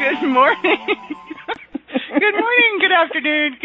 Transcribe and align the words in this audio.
Good 0.00 0.22
morning. 0.32 0.80
good 2.18 2.36
morning, 2.40 2.72
good 2.80 2.92
afternoon. 2.92 3.56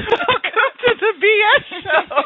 Welcome 0.00 0.72
to 0.80 0.90
the 1.00 1.12
BS 1.20 1.64
show. 1.84 2.16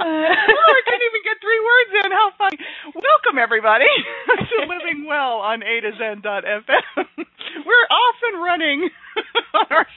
oh, 0.00 0.04
I 0.04 0.80
couldn't 0.84 1.06
even 1.08 1.22
get 1.24 1.40
three 1.40 1.60
words 1.64 2.04
in. 2.04 2.12
How 2.12 2.28
funny. 2.36 2.58
Welcome, 2.94 3.38
everybody, 3.40 3.88
to 4.28 4.66
Living 4.68 5.06
Well 5.06 5.40
on 5.40 5.62
A 5.62 5.80
to 5.80 5.92
Zen.fm. 5.96 7.06
We're 7.64 7.86
off 7.88 8.16
and 8.30 8.42
running 8.42 8.90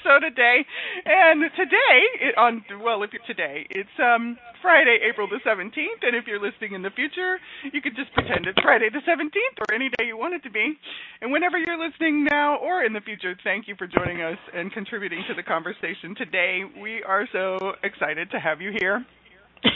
our 0.05 0.20
show 0.20 0.20
today. 0.20 0.66
And 1.05 1.41
today, 1.55 1.98
it, 2.22 2.38
on 2.38 2.63
well, 2.84 3.04
if 3.04 3.12
it's 3.13 3.26
today, 3.26 3.66
it's 3.70 3.90
um 4.00 4.38
Friday, 4.62 4.98
April 5.08 5.27
the 5.27 5.38
17th, 5.46 6.02
and 6.02 6.16
if 6.16 6.26
you're 6.26 6.41
listening 6.41 6.73
in 6.73 6.82
the 6.82 6.90
future, 6.90 7.38
you 7.71 7.82
could 7.82 7.96
just 7.96 8.12
pretend 8.13 8.48
it's 8.48 8.57
Friday 8.62 8.90
the 8.90 9.02
17th 9.05 9.57
or 9.62 9.76
any 9.76 9.90
day 9.98 10.05
you 10.07 10.18
want 10.18 10.34
it 10.34 10.41
to 10.44 10.49
be. 10.49 10.74
And 11.21 11.32
whenever 11.32 11.57
you're 11.57 11.77
listening 11.77 12.26
now 12.26 12.57
or 12.57 12.84
in 12.84 12.94
the 12.94 13.02
future, 13.02 13.35
thank 13.44 13.68
you 13.68 13.76
for 13.77 13.85
joining 13.85 14.21
us 14.21 14.38
and 14.54 14.71
contributing 14.71 15.24
to 15.29 15.35
the 15.35 15.44
conversation 15.44 16.16
today. 16.18 16.62
We 16.82 17.04
are 17.04 17.27
so 17.32 17.74
excited 17.84 18.32
to 18.32 18.40
have 18.40 18.62
you 18.62 18.72
here. 18.79 19.05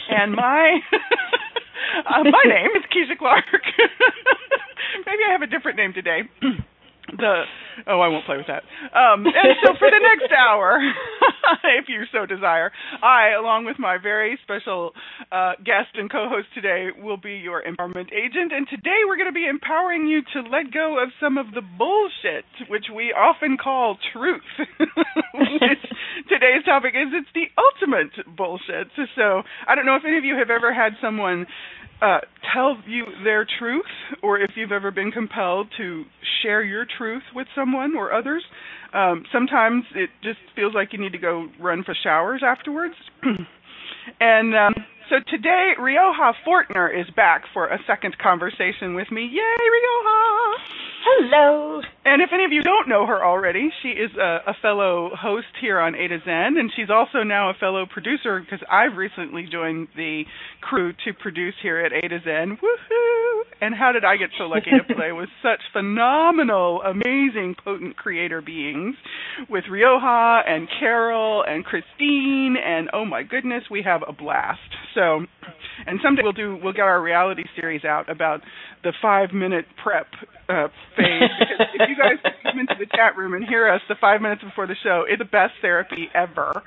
And 0.10 0.34
my 0.34 0.80
uh, 2.10 2.24
my 2.24 2.44
name 2.46 2.74
is 2.78 2.84
Keisha 2.90 3.18
Clark. 3.18 3.46
Maybe 5.06 5.22
I 5.28 5.32
have 5.32 5.42
a 5.42 5.48
different 5.48 5.78
name 5.78 5.94
today. 5.94 6.22
the 7.18 7.44
oh, 7.88 8.00
I 8.00 8.08
won't 8.08 8.26
play 8.26 8.38
with 8.38 8.48
that. 8.48 8.64
Um, 8.92 9.26
and 9.26 9.56
so 9.64 9.74
for 9.78 9.90
the 9.90 10.02
next 10.02 10.32
hour, 10.34 10.80
if 11.80 11.86
you 11.88 12.04
so 12.12 12.26
desire, 12.26 12.72
I, 13.02 13.32
along 13.40 13.66
with 13.66 13.80
my 13.80 13.98
very 14.02 14.38
special 14.44 14.92
uh, 15.32 15.54
guest 15.64 15.96
and 15.96 16.12
co-host 16.12 16.48
today, 16.54 16.90
will 16.98 17.18
be 17.18 17.38
your 17.38 17.64
empowerment 17.64 18.12
agent. 18.14 18.52
And 18.52 18.68
today 18.68 19.08
we're 19.08 19.18
going 19.18 19.32
to 19.32 19.36
be 19.36 19.48
empowering 19.48 20.08
you 20.08 20.22
to 20.34 20.50
let 20.50 20.74
go 20.74 21.02
of 21.02 21.10
some 21.22 21.38
of 21.38 21.54
the 21.54 21.62
bullshit, 21.62 22.46
which 22.70 22.86
we 22.94 23.14
often 23.16 23.58
call 23.62 23.98
truth. 24.14 24.42
today's 26.30 26.64
topic 26.66 26.94
is 26.96 27.14
it's 27.14 27.30
the 27.34 27.48
ultimate 27.58 28.14
bullshit. 28.36 28.88
So 29.16 29.44
I 29.68 29.76
don't 29.76 29.86
know 29.86 29.96
if 29.96 30.04
any 30.06 30.18
of 30.18 30.26
you 30.26 30.38
have 30.38 30.50
ever 30.50 30.74
had 30.74 30.94
someone 31.02 31.46
uh, 32.02 32.20
tell 32.54 32.78
you 32.88 33.06
their 33.24 33.46
truth, 33.60 33.86
or 34.24 34.40
if 34.40 34.52
you've 34.56 34.72
ever 34.72 34.92
been 34.92 35.12
compelled 35.12 35.68
to 35.78 36.04
share 36.42 36.64
your 36.64 36.86
truth 36.98 37.24
with 37.36 37.48
someone 37.56 37.96
or 37.96 38.14
others. 38.14 38.44
Um, 38.94 39.24
sometimes 39.32 39.84
it 39.96 40.10
just 40.24 40.40
feels 40.56 40.74
like 40.74 40.94
you 40.94 41.00
need 41.00 41.12
to 41.12 41.20
go 41.20 41.48
run 41.60 41.84
for 41.84 41.96
showers 42.04 42.42
afterwards. 42.46 42.96
and 44.20 44.56
um, 44.56 44.74
so 45.10 45.16
today, 45.30 45.74
Rioha 45.80 46.34
Fortner 46.46 46.88
is 46.88 47.10
back 47.16 47.44
for 47.54 47.68
a 47.68 47.80
second 47.88 48.16
conversation 48.18 48.96
with 48.96 49.12
me. 49.12 49.24
Yay, 49.24 49.40
Rioha! 49.42 50.54
Hello. 51.02 51.82
And 52.06 52.22
if 52.22 52.30
any 52.34 52.44
of 52.44 52.52
you 52.52 52.62
don't 52.62 52.90
know 52.90 53.06
her 53.06 53.24
already, 53.24 53.70
she 53.82 53.90
is 53.90 54.12
a, 54.20 54.40
a 54.48 54.54
fellow 54.62 55.12
host 55.16 55.48
here 55.62 55.80
on 55.80 55.96
A 55.96 56.08
to 56.08 56.18
Zen, 56.26 56.58
and 56.58 56.72
she's 56.76 56.90
also 56.90 57.24
now 57.24 57.50
a 57.50 57.54
fellow 57.54 57.86
producer 57.86 58.40
because 58.40 58.66
I've 58.70 58.98
recently 58.98 59.48
joined 59.50 59.90
the 59.96 60.24
crew 60.62 60.92
to 61.06 61.14
produce 61.14 61.54
here 61.62 61.80
at 61.80 61.94
A 61.94 62.02
to 62.02 62.20
Zen. 62.24 62.58
Woohoo! 62.58 63.42
And 63.62 63.76
how 63.76 63.92
did 63.92 64.04
I 64.04 64.18
get 64.18 64.30
so 64.38 64.46
lucky 64.46 64.72
to 64.72 64.94
play 64.94 65.12
with 65.12 65.30
such 65.44 65.60
phenomenal, 65.72 66.82
amazing, 66.82 67.56
potent 67.64 67.96
creator 67.96 68.42
beings 68.42 68.96
with 69.50 69.66
Rioha 69.72 70.42
and 70.48 70.68
Carol 70.80 71.44
and 71.48 71.64
Christine, 71.64 72.56
and 72.58 72.90
oh 72.92 73.06
my 73.06 73.24
goodness, 73.24 73.64
we 73.70 73.84
have 73.84 74.02
a 74.08 74.14
blast. 74.14 74.60
So, 74.96 75.26
and 75.86 76.00
someday 76.04 76.22
we'll 76.24 76.34
do 76.34 76.58
we'll 76.62 76.74
get 76.74 76.84
our 76.84 77.02
reality 77.02 77.44
series 77.56 77.84
out 77.86 78.10
about 78.10 78.42
the 78.84 78.94
five 79.02 79.34
minute 79.34 79.66
prep 79.84 80.08
uh, 80.50 80.68
phase. 80.98 81.30
Because 81.40 81.68
if 81.76 81.90
you 81.90 81.96
guys 81.96 82.18
come 82.44 82.60
into 82.60 82.76
the 82.80 82.88
chat 82.88 83.16
room 83.18 83.34
and 83.34 83.46
hear 83.48 83.70
us 83.70 83.82
the 83.88 83.96
five 84.00 84.22
minutes 84.22 84.44
before 84.44 84.68
the 84.68 84.76
show, 84.84 85.04
it's 85.08 85.20
the 85.20 85.26
best 85.26 85.54
therapy 85.62 86.10
ever. 86.16 86.64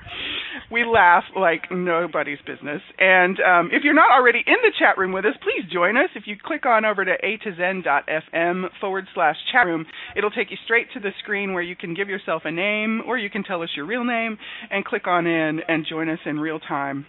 We 0.71 0.85
laugh 0.85 1.23
like 1.35 1.71
nobody's 1.71 2.39
business. 2.45 2.81
And 2.97 3.37
um, 3.41 3.69
if 3.71 3.83
you're 3.83 3.93
not 3.93 4.11
already 4.11 4.39
in 4.45 4.57
the 4.61 4.71
chat 4.77 4.97
room 4.97 5.11
with 5.11 5.25
us, 5.25 5.35
please 5.41 5.69
join 5.71 5.97
us. 5.97 6.09
If 6.15 6.23
you 6.25 6.35
click 6.41 6.65
on 6.65 6.85
over 6.85 7.03
to 7.03 7.13
a 7.21 7.37
to 7.43 7.55
zen.fm 7.55 8.65
forward 8.79 9.05
slash 9.13 9.35
chat 9.51 9.65
room, 9.65 9.85
it'll 10.15 10.31
take 10.31 10.51
you 10.51 10.57
straight 10.65 10.87
to 10.93 10.99
the 10.99 11.11
screen 11.19 11.53
where 11.53 11.63
you 11.63 11.75
can 11.75 11.93
give 11.93 12.09
yourself 12.09 12.43
a 12.45 12.51
name 12.51 13.01
or 13.05 13.17
you 13.17 13.29
can 13.29 13.43
tell 13.43 13.61
us 13.61 13.69
your 13.75 13.85
real 13.85 14.03
name 14.03 14.37
and 14.71 14.85
click 14.85 15.07
on 15.07 15.27
in 15.27 15.59
and 15.67 15.85
join 15.89 16.09
us 16.09 16.19
in 16.25 16.39
real 16.39 16.59
time 16.59 17.05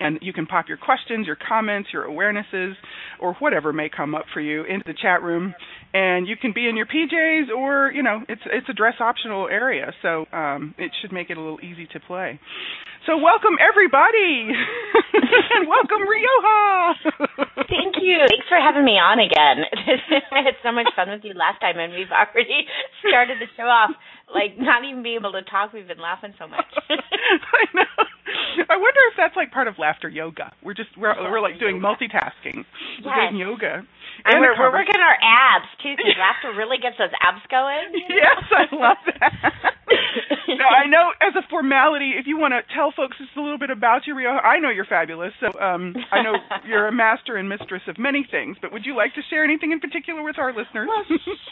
and 0.00 0.18
you 0.22 0.32
can 0.32 0.46
pop 0.46 0.68
your 0.68 0.78
questions, 0.78 1.26
your 1.26 1.36
comments, 1.36 1.90
your 1.92 2.04
awarenesses, 2.06 2.72
or 3.20 3.34
whatever 3.34 3.72
may 3.72 3.88
come 3.88 4.14
up 4.14 4.24
for 4.32 4.40
you 4.40 4.64
into 4.64 4.84
the 4.86 4.94
chat 5.00 5.22
room. 5.22 5.54
And 5.92 6.26
you 6.26 6.36
can 6.36 6.52
be 6.52 6.68
in 6.68 6.76
your 6.76 6.86
PJs, 6.86 7.50
or 7.54 7.92
you 7.92 8.02
know, 8.02 8.20
it's 8.28 8.42
it's 8.46 8.68
a 8.68 8.72
dress 8.72 8.94
optional 9.00 9.48
area, 9.48 9.92
so 10.02 10.24
um, 10.32 10.74
it 10.78 10.90
should 11.02 11.12
make 11.12 11.30
it 11.30 11.36
a 11.36 11.40
little 11.40 11.60
easy 11.60 11.86
to 11.92 12.00
play. 12.00 12.38
So 13.06 13.18
welcome 13.18 13.58
everybody, 13.58 14.54
and 14.54 15.66
welcome 15.68 16.06
Rioha. 16.06 16.94
Thank 17.66 17.98
you. 17.98 18.22
Thanks 18.28 18.46
for 18.46 18.60
having 18.60 18.84
me 18.84 19.02
on 19.02 19.18
again. 19.18 19.66
I 20.30 20.46
had 20.46 20.54
so 20.62 20.70
much 20.70 20.86
fun 20.94 21.10
with 21.10 21.24
you 21.24 21.34
last 21.34 21.58
time, 21.60 21.78
and 21.78 21.92
we've 21.92 22.12
already 22.12 22.70
started 23.08 23.38
the 23.42 23.50
show 23.56 23.66
off 23.66 23.90
like 24.32 24.54
not 24.58 24.84
even 24.86 25.02
being 25.02 25.18
able 25.18 25.32
to 25.32 25.42
talk. 25.42 25.72
We've 25.72 25.88
been 25.88 25.98
laughing 25.98 26.34
so 26.38 26.46
much. 26.46 26.70
I 26.86 27.64
know. 27.74 28.19
I 28.68 28.76
wonder 28.76 29.00
if 29.10 29.14
that's 29.16 29.36
like 29.36 29.50
part 29.52 29.68
of 29.68 29.78
laughter 29.78 30.08
yoga. 30.08 30.52
We're 30.62 30.74
just 30.74 30.90
we're 30.96 31.14
we're 31.30 31.40
like 31.40 31.58
doing 31.58 31.80
multitasking. 31.80 32.64
We're 33.04 33.14
yes. 33.14 33.30
doing 33.30 33.40
yoga. 33.40 33.86
And, 34.24 34.36
and 34.36 34.40
we're, 34.40 34.52
we're 34.58 34.72
working 34.72 35.00
our 35.00 35.16
abs 35.16 35.70
too, 35.82 35.96
because 35.96 36.16
laughter 36.20 36.52
really 36.56 36.76
gets 36.76 36.98
those 36.98 37.14
abs 37.24 37.40
going. 37.50 37.94
Yes, 38.08 38.44
I 38.52 38.66
love 38.74 39.00
that. 39.06 39.79
Now 40.48 40.68
I 40.68 40.86
know 40.86 41.12
as 41.20 41.34
a 41.36 41.46
formality, 41.48 42.12
if 42.18 42.26
you 42.26 42.36
want 42.36 42.52
to 42.52 42.62
tell 42.74 42.92
folks 42.94 43.16
just 43.18 43.30
a 43.36 43.42
little 43.42 43.58
bit 43.58 43.70
about 43.70 44.06
you, 44.06 44.14
Rio, 44.14 44.30
I 44.30 44.58
know 44.58 44.70
you're 44.70 44.88
fabulous. 44.88 45.32
So 45.40 45.46
um, 45.58 45.94
I 46.12 46.22
know 46.22 46.34
you're 46.68 46.88
a 46.88 46.92
master 46.92 47.36
and 47.36 47.48
mistress 47.48 47.82
of 47.88 47.98
many 47.98 48.26
things. 48.30 48.56
But 48.60 48.72
would 48.72 48.84
you 48.84 48.96
like 48.96 49.14
to 49.14 49.22
share 49.30 49.44
anything 49.44 49.72
in 49.72 49.80
particular 49.80 50.22
with 50.22 50.38
our 50.38 50.52
listeners? 50.52 50.88
Well, 50.88 51.04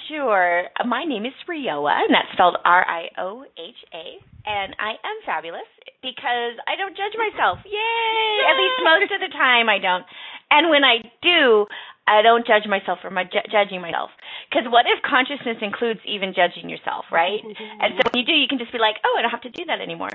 sure. 0.09 0.65
My 0.85 1.05
name 1.05 1.25
is 1.27 1.33
Rioha, 1.49 2.05
and 2.05 2.13
that's 2.13 2.33
spelled 2.33 2.57
R 2.65 2.85
I 2.87 3.09
O 3.19 3.45
H 3.57 3.81
A, 3.95 4.05
and 4.47 4.75
I 4.79 4.99
am 5.01 5.17
fabulous 5.25 5.69
because 6.03 6.55
I 6.67 6.77
don't 6.77 6.97
judge 6.97 7.17
myself. 7.19 7.59
Yay! 7.65 7.73
Yay! 7.73 8.39
At 8.47 8.57
least 8.59 8.79
most 8.85 9.11
of 9.13 9.21
the 9.21 9.33
time 9.33 9.69
I 9.69 9.79
don't. 9.79 10.05
And 10.51 10.71
when 10.71 10.85
I 10.85 11.05
do, 11.21 11.67
I 12.09 12.23
don't 12.23 12.47
judge 12.47 12.67
myself 12.67 12.99
for 13.03 13.11
my 13.11 13.25
ju- 13.25 13.45
judging 13.53 13.81
myself. 13.81 14.11
Because 14.49 14.65
what 14.73 14.87
if 14.89 15.03
consciousness 15.05 15.59
includes 15.61 16.01
even 16.09 16.33
judging 16.33 16.71
yourself, 16.71 17.05
right? 17.13 17.41
and 17.45 17.95
so 17.97 18.01
when 18.09 18.17
you 18.21 18.25
do, 18.25 18.33
you 18.33 18.49
can 18.49 18.59
just 18.59 18.73
be 18.73 18.79
like, 18.79 18.97
oh, 19.05 19.15
I 19.19 19.23
don't 19.23 19.31
have 19.31 19.45
to 19.45 19.51
do 19.51 19.65
that 19.67 19.81
anymore. 19.81 20.13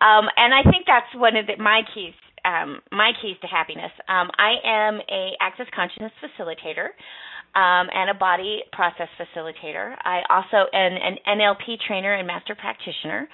Um, 0.00 0.26
and 0.36 0.54
I 0.54 0.64
think 0.64 0.86
that's 0.86 1.12
one 1.14 1.36
of 1.36 1.46
the, 1.46 1.56
my 1.60 1.82
keys. 1.94 2.14
Um, 2.44 2.82
my 2.92 3.12
keys 3.22 3.36
to 3.40 3.46
happiness. 3.46 3.92
Um, 4.06 4.28
I 4.36 4.60
am 4.64 5.00
a 5.08 5.32
access 5.40 5.66
consciousness 5.74 6.12
facilitator 6.20 6.92
um, 7.54 7.88
and 7.92 8.10
a 8.10 8.14
body 8.14 8.62
process 8.72 9.08
facilitator. 9.18 9.94
I 10.04 10.22
also 10.28 10.68
am 10.74 10.92
an 10.92 11.16
NLP 11.26 11.78
trainer 11.86 12.14
and 12.14 12.26
master 12.26 12.54
practitioner. 12.54 13.28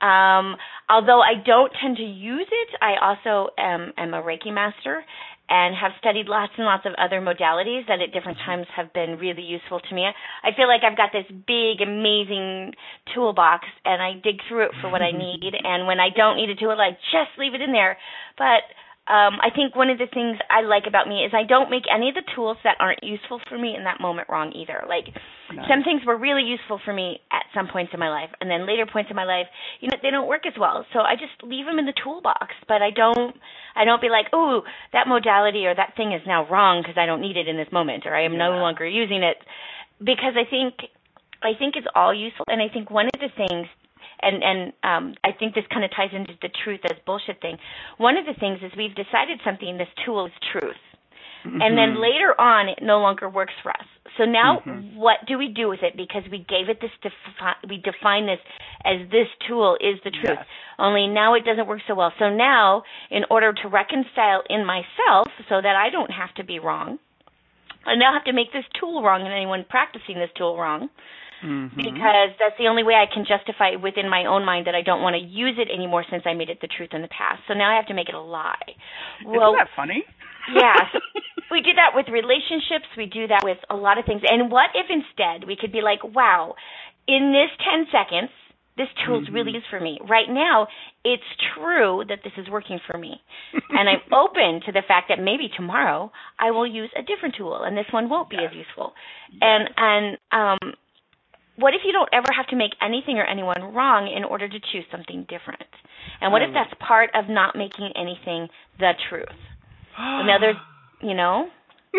Um, 0.00 0.56
although 0.88 1.20
I 1.20 1.34
don't 1.44 1.72
tend 1.82 1.96
to 1.96 2.02
use 2.02 2.46
it, 2.50 2.68
I 2.80 2.94
also 3.02 3.50
am, 3.58 3.92
am 3.96 4.14
a 4.14 4.22
Reiki 4.22 4.52
master 4.52 5.04
and 5.48 5.76
have 5.76 5.92
studied 6.00 6.26
lots 6.26 6.52
and 6.56 6.64
lots 6.64 6.86
of 6.86 6.92
other 6.96 7.20
modalities 7.20 7.86
that 7.86 8.00
at 8.00 8.12
different 8.12 8.38
mm-hmm. 8.38 8.64
times 8.64 8.66
have 8.74 8.92
been 8.92 9.18
really 9.20 9.42
useful 9.42 9.80
to 9.80 9.94
me. 9.94 10.08
I 10.08 10.56
feel 10.56 10.68
like 10.68 10.80
I've 10.80 10.96
got 10.96 11.12
this 11.12 11.28
big, 11.28 11.84
amazing 11.84 12.72
toolbox, 13.14 13.66
and 13.84 14.00
I 14.00 14.14
dig 14.24 14.40
through 14.48 14.66
it 14.66 14.72
for 14.80 14.88
what 14.90 15.02
I 15.02 15.12
mm-hmm. 15.12 15.44
need. 15.44 15.52
And 15.62 15.86
when 15.86 16.00
I 16.00 16.08
don't 16.08 16.36
need 16.36 16.48
a 16.48 16.56
tool, 16.56 16.72
I 16.72 16.96
just 17.12 17.36
leave 17.38 17.52
it 17.52 17.60
in 17.60 17.72
there. 17.72 17.98
But 18.38 18.64
um, 19.04 19.36
I 19.36 19.52
think 19.52 19.76
one 19.76 19.90
of 19.90 19.98
the 19.98 20.08
things 20.08 20.40
I 20.48 20.64
like 20.64 20.88
about 20.88 21.06
me 21.06 21.28
is 21.28 21.32
I 21.36 21.44
don't 21.44 21.68
make 21.68 21.84
any 21.92 22.08
of 22.08 22.14
the 22.16 22.24
tools 22.34 22.56
that 22.64 22.80
aren't 22.80 23.04
useful 23.04 23.38
for 23.50 23.58
me 23.58 23.76
in 23.76 23.84
that 23.84 24.00
moment 24.00 24.30
wrong 24.32 24.56
either. 24.56 24.80
Like 24.88 25.12
nice. 25.52 25.68
some 25.68 25.84
things 25.84 26.00
were 26.08 26.16
really 26.16 26.40
useful 26.40 26.80
for 26.82 26.94
me 26.96 27.20
at 27.30 27.44
some 27.52 27.68
points 27.68 27.92
in 27.92 28.00
my 28.00 28.08
life, 28.08 28.32
and 28.40 28.48
then 28.48 28.66
later 28.66 28.88
points 28.88 29.10
in 29.10 29.16
my 29.16 29.28
life, 29.28 29.44
you 29.80 29.92
know, 29.92 30.00
they 30.00 30.08
don't 30.08 30.26
work 30.26 30.48
as 30.48 30.56
well. 30.56 30.86
So 30.96 31.00
I 31.00 31.20
just 31.20 31.36
leave 31.44 31.66
them 31.66 31.78
in 31.78 31.84
the 31.84 31.92
toolbox, 31.92 32.56
but 32.66 32.80
I 32.80 32.88
don't 32.96 33.36
I 33.76 33.84
don't 33.84 34.00
be 34.00 34.08
like, 34.08 34.32
"Oh, 34.32 34.64
that 34.96 35.06
modality 35.06 35.66
or 35.66 35.74
that 35.74 36.00
thing 36.00 36.12
is 36.16 36.24
now 36.26 36.48
wrong 36.48 36.80
because 36.80 36.96
I 36.96 37.04
don't 37.04 37.20
need 37.20 37.36
it 37.36 37.46
in 37.46 37.58
this 37.58 37.68
moment 37.70 38.06
or 38.06 38.16
I 38.16 38.24
am 38.24 38.32
yeah. 38.32 38.48
no 38.48 38.50
longer 38.56 38.88
using 38.88 39.22
it." 39.22 39.36
Because 40.00 40.32
I 40.32 40.48
think 40.48 40.80
I 41.44 41.52
think 41.52 41.76
it's 41.76 41.92
all 41.94 42.14
useful 42.16 42.48
and 42.48 42.62
I 42.62 42.72
think 42.72 42.90
one 42.90 43.12
of 43.12 43.20
the 43.20 43.28
things 43.36 43.68
and 44.24 44.42
and 44.42 44.72
um, 44.82 45.14
I 45.22 45.32
think 45.38 45.54
this 45.54 45.64
kind 45.72 45.84
of 45.84 45.90
ties 45.94 46.10
into 46.12 46.32
the 46.40 46.48
truth 46.64 46.80
as 46.84 46.96
bullshit 47.06 47.40
thing. 47.40 47.58
One 47.98 48.16
of 48.16 48.24
the 48.26 48.34
things 48.40 48.58
is 48.62 48.72
we've 48.76 48.94
decided 48.94 49.40
something. 49.44 49.76
This 49.76 49.92
tool 50.04 50.26
is 50.26 50.32
truth, 50.52 50.80
mm-hmm. 51.46 51.60
and 51.60 51.76
then 51.76 51.94
mm-hmm. 51.94 52.02
later 52.02 52.40
on 52.40 52.68
it 52.68 52.78
no 52.82 53.00
longer 53.00 53.28
works 53.28 53.54
for 53.62 53.70
us. 53.70 53.86
So 54.18 54.24
now, 54.24 54.62
mm-hmm. 54.64 54.96
what 54.96 55.18
do 55.26 55.38
we 55.38 55.48
do 55.48 55.68
with 55.68 55.80
it? 55.82 55.96
Because 55.96 56.22
we 56.30 56.38
gave 56.48 56.68
it 56.68 56.78
this, 56.80 56.90
defi- 57.02 57.66
we 57.68 57.78
define 57.78 58.26
this 58.26 58.38
as 58.84 59.10
this 59.10 59.26
tool 59.48 59.76
is 59.80 59.98
the 60.04 60.10
truth. 60.10 60.38
Yes. 60.38 60.46
Only 60.78 61.08
now 61.08 61.34
it 61.34 61.44
doesn't 61.44 61.66
work 61.66 61.80
so 61.88 61.94
well. 61.94 62.12
So 62.18 62.30
now, 62.30 62.84
in 63.10 63.22
order 63.30 63.52
to 63.52 63.68
reconcile 63.68 64.42
in 64.48 64.64
myself, 64.64 65.28
so 65.48 65.60
that 65.60 65.74
I 65.74 65.90
don't 65.90 66.10
have 66.10 66.32
to 66.36 66.44
be 66.44 66.58
wrong, 66.60 66.98
I 67.86 67.96
now 67.96 68.12
have 68.12 68.24
to 68.24 68.32
make 68.32 68.52
this 68.52 68.64
tool 68.78 69.02
wrong 69.02 69.22
and 69.22 69.32
anyone 69.32 69.64
practicing 69.68 70.16
this 70.18 70.30
tool 70.36 70.56
wrong. 70.56 70.88
Mm-hmm. 71.44 71.76
Because 71.76 72.32
that's 72.40 72.56
the 72.56 72.72
only 72.72 72.82
way 72.82 72.94
I 72.96 73.04
can 73.04 73.28
justify 73.28 73.76
within 73.76 74.08
my 74.08 74.24
own 74.24 74.46
mind 74.48 74.66
that 74.66 74.74
I 74.74 74.80
don't 74.80 75.02
want 75.02 75.12
to 75.12 75.20
use 75.20 75.60
it 75.60 75.68
anymore 75.68 76.04
since 76.08 76.22
I 76.24 76.32
made 76.32 76.48
it 76.48 76.58
the 76.64 76.72
truth 76.72 76.96
in 76.96 77.02
the 77.02 77.12
past. 77.12 77.44
So 77.46 77.52
now 77.52 77.70
I 77.70 77.76
have 77.76 77.86
to 77.92 77.94
make 77.94 78.08
it 78.08 78.14
a 78.14 78.20
lie. 78.20 78.72
Well, 79.26 79.52
Isn't 79.52 79.68
that 79.68 79.76
funny? 79.76 80.04
yeah. 80.56 80.88
we 81.52 81.60
do 81.60 81.76
that 81.76 81.92
with 81.92 82.08
relationships. 82.08 82.88
We 82.96 83.06
do 83.06 83.28
that 83.28 83.44
with 83.44 83.58
a 83.68 83.76
lot 83.76 83.98
of 83.98 84.06
things. 84.08 84.22
And 84.24 84.50
what 84.50 84.72
if 84.72 84.88
instead 84.88 85.46
we 85.46 85.56
could 85.60 85.72
be 85.72 85.82
like, 85.84 86.00
wow, 86.02 86.54
in 87.06 87.36
this 87.36 87.52
10 87.60 87.92
seconds, 87.92 88.32
this 88.76 88.88
tool 89.06 89.20
mm-hmm. 89.20 89.34
really 89.34 89.52
is 89.52 89.62
for 89.70 89.78
me. 89.78 90.00
Right 90.08 90.28
now, 90.28 90.66
it's 91.04 91.22
true 91.54 92.02
that 92.08 92.20
this 92.24 92.32
is 92.36 92.50
working 92.50 92.80
for 92.90 92.98
me. 92.98 93.20
and 93.70 93.88
I'm 93.88 94.02
open 94.12 94.62
to 94.66 94.72
the 94.72 94.82
fact 94.86 95.12
that 95.12 95.22
maybe 95.22 95.48
tomorrow 95.54 96.10
I 96.40 96.50
will 96.50 96.66
use 96.66 96.90
a 96.98 97.02
different 97.02 97.36
tool 97.36 97.62
and 97.62 97.76
this 97.76 97.86
one 97.92 98.08
won't 98.08 98.30
be 98.30 98.36
yes. 98.40 98.50
as 98.50 98.56
useful. 98.56 98.92
Yes. 99.30 99.40
And 99.42 99.68
and 99.76 100.18
um 100.32 100.74
what 101.56 101.74
if 101.74 101.82
you 101.84 101.92
don't 101.92 102.08
ever 102.12 102.28
have 102.36 102.46
to 102.48 102.56
make 102.56 102.72
anything 102.82 103.18
or 103.18 103.24
anyone 103.24 103.74
wrong 103.74 104.12
in 104.14 104.24
order 104.24 104.48
to 104.48 104.58
choose 104.72 104.84
something 104.90 105.26
different? 105.28 105.62
And 106.20 106.32
what 106.32 106.42
if 106.42 106.50
that's 106.52 106.72
part 106.80 107.10
of 107.14 107.28
not 107.28 107.56
making 107.56 107.92
anything 107.96 108.48
the 108.78 108.92
truth? 109.08 109.28
Another, 109.96 110.54
you 111.02 111.14
know. 111.14 111.48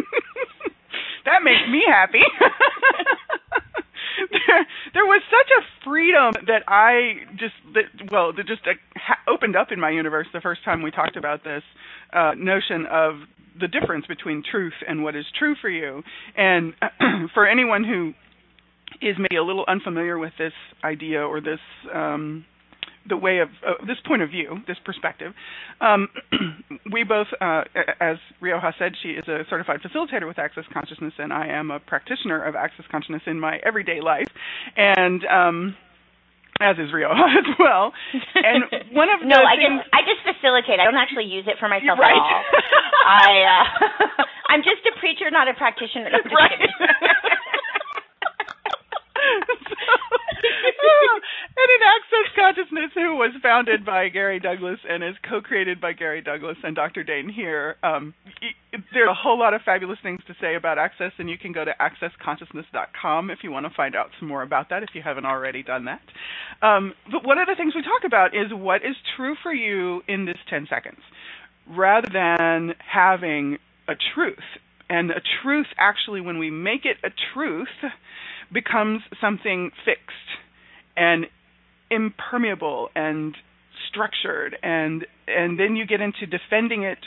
that 1.25 1.43
makes 1.43 1.67
me 1.69 1.83
happy. 1.87 2.19
there, 4.31 4.67
there 4.93 5.05
was 5.05 5.21
such 5.29 5.49
a 5.59 5.85
freedom 5.85 6.33
that 6.47 6.63
I 6.67 7.25
just 7.37 7.55
that 7.73 8.11
well 8.11 8.33
that 8.33 8.47
just 8.47 8.61
uh, 8.67 8.73
ha- 8.95 9.19
opened 9.27 9.55
up 9.55 9.71
in 9.71 9.79
my 9.79 9.89
universe 9.89 10.27
the 10.33 10.41
first 10.41 10.63
time 10.63 10.81
we 10.81 10.91
talked 10.91 11.15
about 11.15 11.43
this 11.43 11.63
uh, 12.13 12.33
notion 12.37 12.85
of 12.91 13.15
the 13.59 13.67
difference 13.67 14.05
between 14.05 14.43
truth 14.49 14.73
and 14.87 15.03
what 15.03 15.15
is 15.15 15.25
true 15.39 15.55
for 15.61 15.69
you. 15.69 16.03
And 16.35 16.73
for 17.33 17.47
anyone 17.47 17.83
who 17.83 18.13
is 19.01 19.15
maybe 19.17 19.37
a 19.37 19.43
little 19.43 19.65
unfamiliar 19.67 20.17
with 20.17 20.33
this 20.37 20.53
idea 20.83 21.21
or 21.21 21.41
this 21.41 21.59
um, 21.93 22.45
the 23.07 23.17
way 23.17 23.39
of 23.39 23.49
uh, 23.65 23.85
this 23.85 23.97
point 24.05 24.21
of 24.21 24.29
view, 24.29 24.57
this 24.67 24.77
perspective. 24.83 25.33
Um, 25.79 26.09
we 26.91 27.03
both, 27.03 27.27
uh, 27.39 27.63
as 27.99 28.17
Rioha 28.41 28.73
said, 28.79 28.93
she 29.01 29.09
is 29.09 29.27
a 29.27 29.43
certified 29.49 29.81
facilitator 29.81 30.27
with 30.27 30.39
Access 30.39 30.63
Consciousness, 30.73 31.13
and 31.17 31.31
I 31.31 31.47
am 31.47 31.69
a 31.69 31.79
practitioner 31.79 32.41
of 32.41 32.55
Access 32.55 32.85
Consciousness 32.89 33.21
in 33.27 33.39
my 33.39 33.59
everyday 33.63 34.01
life. 34.01 34.27
And 34.75 35.21
um, 35.25 35.75
as 36.61 36.79
is 36.79 36.91
Rioha 36.91 37.27
as 37.41 37.49
well. 37.59 37.91
And 38.35 38.63
one 38.95 39.09
of 39.11 39.19
no, 39.27 39.35
the 39.35 39.43
I 39.43 39.55
just 39.59 39.77
I 39.91 40.01
just 40.07 40.21
facilitate. 40.23 40.79
I 40.79 40.85
don't 40.85 40.99
actually 40.99 41.27
use 41.27 41.45
it 41.47 41.59
for 41.59 41.67
myself 41.67 41.99
right. 41.99 42.15
at 42.15 42.23
all. 42.23 42.43
I 43.05 43.31
uh, 43.43 43.63
I'm 44.49 44.63
just 44.63 44.81
a 44.87 44.93
preacher, 44.99 45.29
not 45.29 45.47
a 45.47 45.53
practitioner. 45.53 46.09
No, 46.09 46.19
right. 46.31 46.59
And 51.57 51.69
in 51.71 51.87
Access 51.87 52.35
Consciousness, 52.35 52.91
who 52.93 53.15
was 53.15 53.31
founded 53.41 53.85
by 53.85 54.09
Gary 54.09 54.39
Douglas 54.41 54.79
and 54.87 55.01
is 55.01 55.15
co-created 55.27 55.79
by 55.79 55.93
Gary 55.93 56.21
Douglas 56.21 56.57
and 56.63 56.75
Dr. 56.75 57.03
Dain 57.03 57.29
Heer. 57.29 57.77
um, 57.81 58.13
there's 58.93 59.09
a 59.09 59.13
whole 59.13 59.39
lot 59.39 59.53
of 59.53 59.61
fabulous 59.61 59.97
things 60.03 60.19
to 60.27 60.35
say 60.41 60.55
about 60.55 60.77
Access, 60.77 61.13
and 61.17 61.29
you 61.29 61.37
can 61.37 61.53
go 61.53 61.63
to 61.63 61.71
accessconsciousness.com 61.79 63.31
if 63.31 63.39
you 63.41 63.51
want 63.51 63.65
to 63.65 63.73
find 63.73 63.95
out 63.95 64.09
some 64.19 64.27
more 64.27 64.43
about 64.43 64.69
that 64.69 64.83
if 64.83 64.89
you 64.93 65.01
haven't 65.01 65.25
already 65.25 65.63
done 65.63 65.85
that. 65.85 66.01
Um, 66.61 66.93
but 67.09 67.25
one 67.25 67.37
of 67.37 67.47
the 67.47 67.55
things 67.55 67.73
we 67.73 67.81
talk 67.81 68.03
about 68.05 68.35
is 68.35 68.51
what 68.51 68.81
is 68.83 68.95
true 69.15 69.35
for 69.41 69.53
you 69.53 70.01
in 70.09 70.25
this 70.25 70.37
10 70.49 70.67
seconds, 70.69 70.99
rather 71.69 72.09
than 72.11 72.73
having 72.79 73.59
a 73.87 73.93
truth. 74.13 74.43
And 74.89 75.09
a 75.09 75.21
truth, 75.41 75.67
actually, 75.77 76.19
when 76.19 76.37
we 76.37 76.51
make 76.51 76.83
it 76.83 76.97
a 77.03 77.09
truth, 77.33 77.69
becomes 78.51 79.01
something 79.21 79.71
fixed 79.85 80.35
and 80.97 81.27
impermeable 81.95 82.89
and 82.95 83.35
structured 83.89 84.57
and 84.63 85.05
and 85.27 85.59
then 85.59 85.75
you 85.75 85.85
get 85.85 86.01
into 86.01 86.25
defending 86.25 86.83
it 86.83 86.97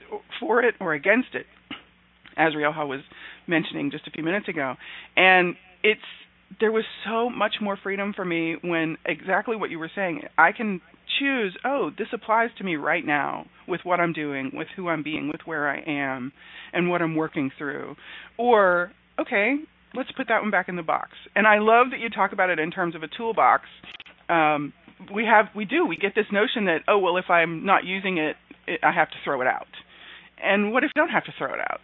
for 0.41 0.63
it 0.63 0.75
or 0.81 0.95
against 0.95 1.29
it 1.35 1.47
as 2.37 2.53
Rioha 2.53 2.87
was 2.87 3.01
mentioning 3.47 3.91
just 3.91 4.07
a 4.07 4.11
few 4.11 4.23
minutes 4.23 4.49
ago 4.49 4.75
and 5.17 5.57
it's 5.83 6.01
there 6.61 6.73
was 6.73 6.85
so 7.07 7.29
much 7.29 7.57
more 7.61 7.77
freedom 7.83 8.13
for 8.15 8.25
me 8.25 8.57
when 8.63 8.97
exactly 9.05 9.57
what 9.57 9.71
you 9.71 9.79
were 9.79 9.91
saying 9.95 10.23
I 10.37 10.53
can 10.53 10.81
choose 11.19 11.57
oh 11.65 11.91
this 11.97 12.09
applies 12.13 12.51
to 12.59 12.65
me 12.65 12.77
right 12.77 13.05
now 13.05 13.47
with 13.67 13.81
what 13.85 14.01
I'm 14.01 14.13
doing 14.13 14.51
with 14.55 14.69
who 14.77 14.89
I'm 14.89 15.03
being 15.03 15.29
with 15.29 15.41
where 15.45 15.69
I 15.69 15.81
am 15.87 16.33
and 16.73 16.91
what 16.91 17.03
I'm 17.03 17.17
working 17.17 17.51
through 17.59 17.97
or 18.37 18.93
okay 19.19 19.57
let's 19.95 20.11
put 20.13 20.29
that 20.29 20.43
one 20.43 20.51
back 20.51 20.69
in 20.69 20.77
the 20.77 20.83
box. 20.83 21.11
And 21.35 21.47
I 21.47 21.59
love 21.59 21.89
that 21.91 22.01
you 22.01 22.09
talk 22.09 22.33
about 22.33 22.51
it 22.51 22.59
in 22.59 22.71
terms 22.71 22.95
of 22.95 23.03
a 23.03 23.09
toolbox. 23.09 23.65
Um, 24.29 24.73
we 25.15 25.25
have 25.25 25.47
we 25.55 25.65
do 25.65 25.87
we 25.87 25.97
get 25.97 26.15
this 26.15 26.27
notion 26.33 26.67
that 26.67 26.79
oh 26.89 26.99
well 26.99 27.17
if 27.17 27.31
I'm 27.31 27.65
not 27.65 27.85
using 27.85 28.19
it, 28.19 28.37
it 28.67 28.81
I 28.83 28.93
have 28.93 29.09
to 29.11 29.17
throw 29.25 29.41
it 29.41 29.47
out. 29.47 29.69
And 30.43 30.73
what 30.73 30.85
if 30.85 30.91
you 30.95 31.03
don't 31.03 31.11
have 31.11 31.25
to 31.25 31.33
throw 31.37 31.53
it 31.53 31.61
out? 31.61 31.81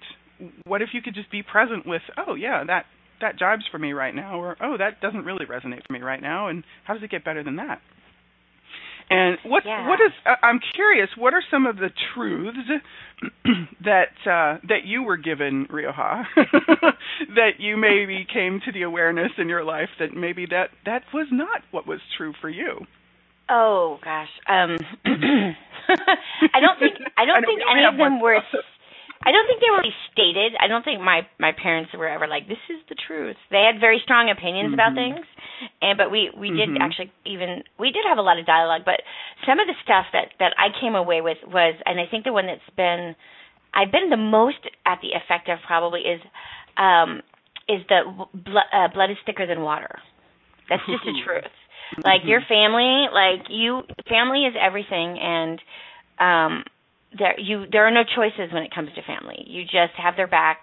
What 0.67 0.83
if 0.83 0.91
you 0.93 1.03
could 1.03 1.15
just 1.15 1.31
be 1.31 1.43
present 1.43 1.87
with 1.87 2.03
oh 2.17 2.35
yeah 2.35 2.65
that 2.65 2.87
that 3.21 3.39
jibes 3.39 3.65
for 3.71 3.79
me 3.79 3.93
right 3.93 4.15
now 4.15 4.39
or 4.41 4.57
oh 4.61 4.77
that 4.77 5.01
doesn't 5.01 5.25
really 5.25 5.47
resonate 5.47 5.87
for 5.87 5.93
me 5.93 6.01
right 6.01 6.21
now 6.21 6.49
and 6.49 6.65
how 6.85 6.95
does 6.95 7.03
it 7.03 7.11
get 7.11 7.25
better 7.25 7.43
than 7.43 7.57
that? 7.57 7.81
And 9.11 9.37
what 9.45 9.65
yeah. 9.67 9.89
what 9.89 10.01
is 10.01 10.13
I'm 10.43 10.61
curious, 10.75 11.11
what 11.17 11.35
are 11.35 11.43
some 11.51 11.67
of 11.67 11.77
the 11.77 11.91
truths 12.15 12.59
that 13.85 14.15
uh, 14.27 14.59
that 14.69 14.85
you 14.85 15.03
were 15.03 15.17
given, 15.17 15.67
Rioha, 15.67 16.25
that 17.37 17.59
you 17.59 17.77
maybe 17.77 18.27
came 18.33 18.61
to 18.65 18.73
the 18.73 18.83
awareness 18.83 19.33
in 19.39 19.49
your 19.49 19.65
life 19.65 19.91
that 19.99 20.15
maybe 20.15 20.47
that 20.47 20.71
that 20.87 21.03
was 21.13 21.27
not 21.31 21.63
what 21.71 21.87
was 21.87 22.01
true 22.17 22.33
for 22.41 22.49
you? 22.49 22.87
Oh 23.49 23.99
gosh, 24.03 24.29
um, 24.49 24.79
I 25.05 26.61
don't 26.61 26.79
think 26.79 26.97
I 27.17 27.27
don't 27.27 27.37
I 27.45 27.47
think 27.47 27.61
any 27.71 27.85
of 27.85 27.99
them 27.99 28.21
were 28.21 28.41
I 29.25 29.33
don't 29.33 29.47
think 29.49 29.61
they 29.61 29.73
were 29.73 29.81
really 29.81 29.97
stated. 30.13 30.53
I 30.61 30.69
don't 30.69 30.85
think 30.85 31.01
my 31.01 31.27
my 31.41 31.53
parents 31.53 31.91
were 31.97 32.09
ever 32.09 32.29
like, 32.29 32.47
"This 32.47 32.61
is 32.69 32.81
the 32.89 32.95
truth." 32.95 33.37
They 33.51 33.65
had 33.65 33.81
very 33.81 34.01
strong 34.05 34.29
opinions 34.29 34.73
mm-hmm. 34.73 34.81
about 34.81 34.95
things, 34.95 35.25
and 35.81 35.97
but 35.97 36.11
we 36.13 36.31
we 36.37 36.53
mm-hmm. 36.53 36.77
did 36.77 36.83
actually 36.83 37.13
even 37.25 37.65
we 37.79 37.91
did 37.91 38.05
have 38.07 38.19
a 38.19 38.23
lot 38.23 38.39
of 38.39 38.45
dialogue. 38.45 38.83
But 38.85 39.01
some 39.47 39.61
of 39.61 39.67
the 39.67 39.75
stuff 39.83 40.07
that 40.13 40.37
that 40.39 40.53
I 40.61 40.69
came 40.79 40.95
away 40.95 41.21
with 41.25 41.39
was, 41.47 41.75
and 41.87 41.99
I 41.99 42.05
think 42.05 42.25
the 42.25 42.33
one 42.33 42.47
that's 42.47 42.69
been 42.77 43.17
I've 43.73 43.91
been 43.91 44.11
the 44.11 44.21
most 44.21 44.61
at 44.85 45.01
the 45.01 45.17
effect 45.17 45.49
of 45.49 45.59
probably 45.67 46.05
is 46.05 46.21
um 46.77 47.25
is 47.69 47.81
the 47.89 48.05
blood 48.37 48.69
uh, 48.73 48.89
blood 48.93 49.11
is 49.11 49.17
thicker 49.25 49.47
than 49.47 49.63
water. 49.63 49.99
That's 50.69 50.85
just 50.87 51.05
the 51.05 51.17
truth. 51.25 51.53
Like 52.05 52.23
your 52.25 52.41
family, 52.49 53.07
like 53.13 53.47
you, 53.51 53.83
family 54.09 54.45
is 54.45 54.55
everything, 54.59 55.19
and 55.21 55.61
um 56.19 56.65
there 57.19 57.39
you 57.39 57.65
there 57.71 57.87
are 57.87 57.91
no 57.91 58.03
choices 58.05 58.53
when 58.53 58.63
it 58.63 58.75
comes 58.75 58.91
to 58.95 59.03
family. 59.03 59.45
You 59.47 59.65
just 59.65 59.95
have 59.97 60.17
their 60.17 60.27
back 60.27 60.63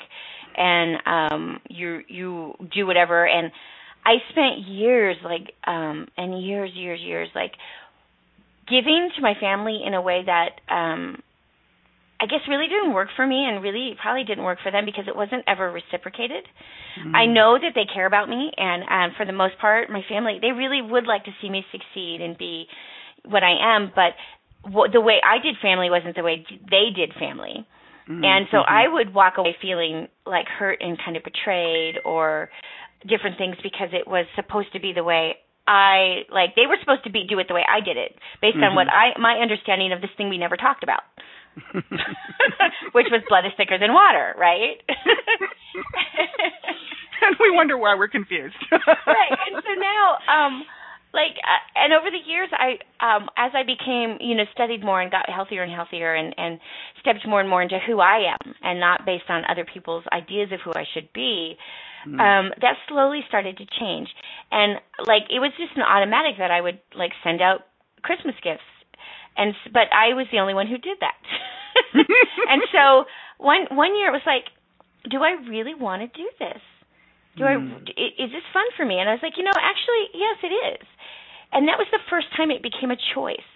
and 0.56 0.98
um 1.06 1.60
you 1.70 2.02
you 2.08 2.54
do 2.74 2.86
whatever 2.86 3.28
and 3.28 3.52
I 4.06 4.16
spent 4.30 4.68
years 4.68 5.18
like 5.24 5.54
um 5.66 6.08
and 6.18 6.44
years 6.44 6.72
years 6.74 7.00
years 7.02 7.30
like 7.36 7.52
giving 8.68 9.10
to 9.16 9.22
my 9.22 9.34
family 9.40 9.82
in 9.86 9.94
a 9.94 10.02
way 10.02 10.24
that 10.26 10.74
um 10.74 11.22
I 12.20 12.28
guess 12.28 12.42
really 12.48 12.68
didn't 12.68 12.94
work 12.94 13.10
for 13.16 13.26
me 13.26 13.46
and 13.50 13.64
really 13.64 13.96
probably 14.00 14.24
didn't 14.24 14.44
work 14.44 14.60
for 14.62 14.72
them 14.72 14.86
because 14.86 15.06
it 15.08 15.16
wasn't 15.16 15.44
ever 15.48 15.72
reciprocated. 15.72 16.46
Mm-hmm. 17.00 17.16
I 17.16 17.26
know 17.26 17.58
that 17.60 17.72
they 17.74 17.86
care 17.92 18.06
about 18.06 18.30
me 18.30 18.52
and 18.58 18.84
and 18.88 19.14
for 19.16 19.26
the 19.26 19.34
most 19.34 19.58
part 19.60 19.90
my 19.90 20.02
family 20.10 20.38
they 20.42 20.52
really 20.52 20.82
would 20.82 21.08
like 21.08 21.24
to 21.26 21.32
see 21.42 21.50
me 21.50 21.66
succeed 21.72 22.22
and 22.22 22.38
be 22.38 22.66
what 23.26 23.44
I 23.44 23.78
am, 23.78 23.92
but 23.96 24.14
the 24.64 25.02
way 25.02 25.20
I 25.24 25.42
did 25.42 25.56
family 25.62 25.90
wasn't 25.90 26.16
the 26.16 26.24
way 26.24 26.46
they 26.70 26.90
did 26.96 27.14
family. 27.20 27.66
Mm-hmm. 28.10 28.24
And 28.24 28.48
so 28.52 28.58
mm-hmm. 28.58 28.74
I 28.74 28.88
would 28.88 29.14
walk 29.14 29.38
away 29.38 29.56
feeling 29.62 30.08
like 30.26 30.48
hurt 30.48 30.80
and 30.82 30.98
kind 31.04 31.18
of 31.18 31.24
betrayed 31.24 31.96
or 32.06 32.50
different 33.08 33.38
things 33.38 33.56
because 33.64 33.90
it 33.94 34.08
was 34.08 34.26
supposed 34.36 34.74
to 34.74 34.80
be 34.80 34.94
the 34.94 35.04
way 35.04 35.36
I 35.68 36.26
like 36.34 36.56
they 36.56 36.66
were 36.68 36.78
supposed 36.80 37.04
to 37.06 37.12
be 37.12 37.26
do 37.30 37.38
it 37.40 37.48
the 37.48 37.54
way 37.54 37.66
I 37.66 37.82
did 37.82 37.98
it 37.98 38.18
based 38.42 38.58
mm-hmm. 38.58 38.74
on 38.74 38.76
what 38.76 38.88
I 38.90 39.18
my 39.20 39.38
understanding 39.42 39.92
of 39.94 40.02
this 40.02 40.10
thing 40.18 40.30
we 40.30 40.38
never 40.38 40.58
talked 40.58 40.84
about. 40.84 41.02
which 42.94 43.08
was 43.12 43.22
blood 43.28 43.46
is 43.46 43.52
thicker 43.58 43.78
than 43.78 43.94
water, 43.94 44.36
right? 44.38 44.80
and 47.22 47.36
we 47.40 47.52
wonder 47.52 47.78
why 47.78 47.96
we're 47.96 48.08
confused. 48.08 48.56
right. 48.72 49.36
And 49.48 49.64
so 49.64 49.74
now, 49.76 50.18
um, 50.32 50.64
like, 51.14 51.36
uh, 51.44 51.62
and 51.76 51.92
over 51.92 52.08
the 52.08 52.24
years, 52.24 52.50
I, 52.56 52.80
um, 53.04 53.28
as 53.36 53.52
I 53.54 53.64
became, 53.64 54.18
you 54.20 54.36
know, 54.36 54.48
studied 54.54 54.84
more 54.84 55.02
and 55.02 55.12
got 55.12 55.30
healthier 55.30 55.64
and 55.64 55.72
healthier, 55.72 56.16
and 56.16 56.34
and 56.38 56.60
stepped 57.02 57.28
more 57.28 57.42
and 57.42 57.50
more 57.50 57.62
into 57.62 57.80
who 57.86 58.00
I 58.00 58.32
am, 58.32 58.56
and 58.64 58.80
not 58.80 59.06
based 59.06 59.28
on 59.30 59.44
other 59.50 59.66
people's 59.66 60.06
ideas 60.12 60.52
of 60.52 60.60
who 60.64 60.72
I 60.72 60.86
should 60.94 61.12
be. 61.14 61.58
Mm. 62.08 62.18
Um, 62.18 62.52
that 62.62 62.80
slowly 62.88 63.22
started 63.28 63.58
to 63.58 63.66
change, 63.80 64.10
and 64.52 64.80
like 65.06 65.28
it 65.30 65.40
was 65.40 65.52
just 65.60 65.76
an 65.76 65.84
automatic 65.84 66.40
that 66.40 66.50
I 66.50 66.62
would 66.62 66.80
like 66.96 67.12
send 67.24 67.42
out 67.42 67.68
Christmas 68.02 68.36
gifts, 68.42 68.66
and 69.36 69.54
but 69.72 69.92
I 69.92 70.16
was 70.16 70.28
the 70.32 70.40
only 70.40 70.54
one 70.54 70.68
who 70.68 70.78
did 70.78 70.98
that. 71.02 71.20
and 72.50 72.64
so 72.72 73.06
one 73.38 73.68
one 73.70 73.96
year 74.00 74.10
it 74.10 74.16
was 74.16 74.26
like, 74.26 74.48
do 75.12 75.22
I 75.22 75.36
really 75.48 75.76
want 75.76 76.02
to 76.02 76.08
do 76.08 76.30
this? 76.40 76.62
Do. 77.38 77.46
I 77.46 77.56
is 77.56 78.32
this 78.32 78.48
fun 78.52 78.68
for 78.76 78.86
me? 78.86 79.00
And 79.00 79.08
I 79.08 79.14
was 79.14 79.24
like, 79.24 79.38
you 79.38 79.44
know, 79.44 79.56
actually, 79.56 80.12
yes, 80.16 80.38
it 80.44 80.52
is. 80.52 80.88
And 81.52 81.68
that 81.68 81.78
was 81.78 81.88
the 81.92 82.00
first 82.10 82.28
time 82.36 82.52
it 82.52 82.64
became 82.64 82.92
a 82.92 83.00
choice. 83.16 83.48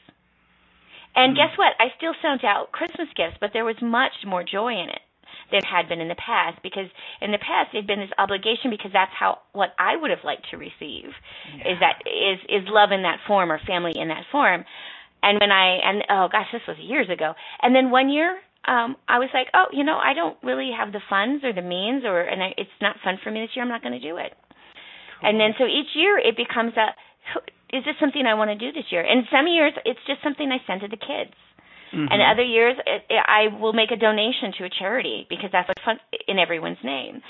And 1.16 1.34
mm. 1.34 1.38
guess 1.38 1.58
what? 1.58 1.74
I 1.80 1.96
still 1.98 2.14
sent 2.22 2.44
out 2.44 2.72
Christmas 2.72 3.08
gifts, 3.16 3.38
but 3.40 3.52
there 3.54 3.66
was 3.66 3.78
much 3.82 4.14
more 4.26 4.44
joy 4.44 4.74
in 4.74 4.90
it 4.90 5.02
than 5.52 5.62
had 5.64 5.88
been 5.88 6.02
in 6.02 6.08
the 6.08 6.20
past 6.20 6.62
because 6.64 6.90
in 7.22 7.32
the 7.32 7.38
past 7.38 7.74
it 7.74 7.78
had 7.86 7.88
been 7.88 8.00
this 8.00 8.14
obligation 8.18 8.70
because 8.70 8.92
that's 8.92 9.12
how 9.18 9.40
what 9.54 9.70
I 9.78 9.96
would 9.96 10.10
have 10.10 10.24
liked 10.24 10.50
to 10.52 10.58
receive 10.58 11.14
yeah. 11.54 11.72
is 11.72 11.78
that 11.80 12.02
is 12.06 12.40
is 12.50 12.68
love 12.68 12.92
in 12.92 13.04
that 13.04 13.20
form 13.28 13.52
or 13.52 13.60
family 13.66 13.94
in 13.96 14.10
that 14.10 14.26
form. 14.32 14.66
And 15.22 15.40
when 15.40 15.52
I 15.52 15.80
and 15.84 16.04
oh 16.10 16.28
gosh, 16.32 16.48
this 16.52 16.66
was 16.68 16.78
years 16.80 17.10
ago. 17.10 17.34
And 17.62 17.76
then 17.76 17.92
one 17.92 18.10
year 18.10 18.38
um 18.68 18.98
I 19.08 19.20
was 19.20 19.30
like, 19.34 19.48
"Oh, 19.54 19.66
you 19.72 19.84
know, 19.84 19.98
I 19.98 20.14
don't 20.14 20.38
really 20.44 20.72
have 20.76 20.92
the 20.92 21.02
funds 21.10 21.44
or 21.44 21.54
the 21.54 21.62
means 21.62 22.04
or 22.06 22.22
and 22.22 22.42
I, 22.42 22.54
it's 22.58 22.80
not 22.82 22.98
fun 23.04 23.20
for 23.24 23.30
me 23.30 23.42
this 23.42 23.56
year. 23.56 23.64
I'm 23.64 23.70
not 23.70 23.82
going 23.82 24.00
to 24.00 24.04
do 24.04 24.18
it." 24.18 24.34
Cool. 25.22 25.30
And 25.30 25.40
then 25.40 25.54
so 25.58 25.66
each 25.66 25.94
year 25.94 26.18
it 26.18 26.36
becomes 26.36 26.74
a 26.78 26.90
is 27.74 27.84
this 27.84 27.96
something 28.00 28.26
I 28.26 28.34
want 28.36 28.52
to 28.52 28.58
do 28.58 28.72
this 28.72 28.86
year? 28.92 29.02
And 29.02 29.26
some 29.32 29.48
years 29.48 29.74
it's 29.86 30.00
just 30.08 30.24
something 30.24 30.50
I 30.52 30.58
send 30.68 30.82
to 30.82 30.88
the 30.88 30.98
kids. 30.98 31.36
Mm-hmm. 31.94 32.12
And 32.12 32.22
other 32.22 32.44
years 32.44 32.76
it, 32.86 33.04
it, 33.10 33.24
I 33.26 33.48
will 33.56 33.74
make 33.74 33.92
a 33.92 33.96
donation 33.98 34.54
to 34.58 34.66
a 34.66 34.70
charity 34.70 35.26
because 35.30 35.50
that's 35.52 35.68
what's 35.68 35.84
fun 35.84 35.98
in 36.28 36.40
everyone's 36.40 36.82
name. 36.84 37.22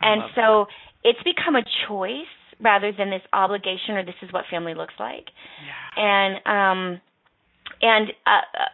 and 0.00 0.22
so 0.34 0.66
that. 1.02 1.10
it's 1.10 1.22
become 1.22 1.56
a 1.56 1.64
choice 1.88 2.30
rather 2.60 2.92
than 2.92 3.10
this 3.10 3.22
obligation 3.32 3.96
or 3.96 4.04
this 4.04 4.18
is 4.22 4.32
what 4.32 4.44
family 4.50 4.74
looks 4.74 4.94
like. 4.98 5.26
Yeah. 5.64 6.02
And 6.02 6.32
um 6.46 7.00
and 7.82 8.12
uh, 8.26 8.44
uh 8.54 8.64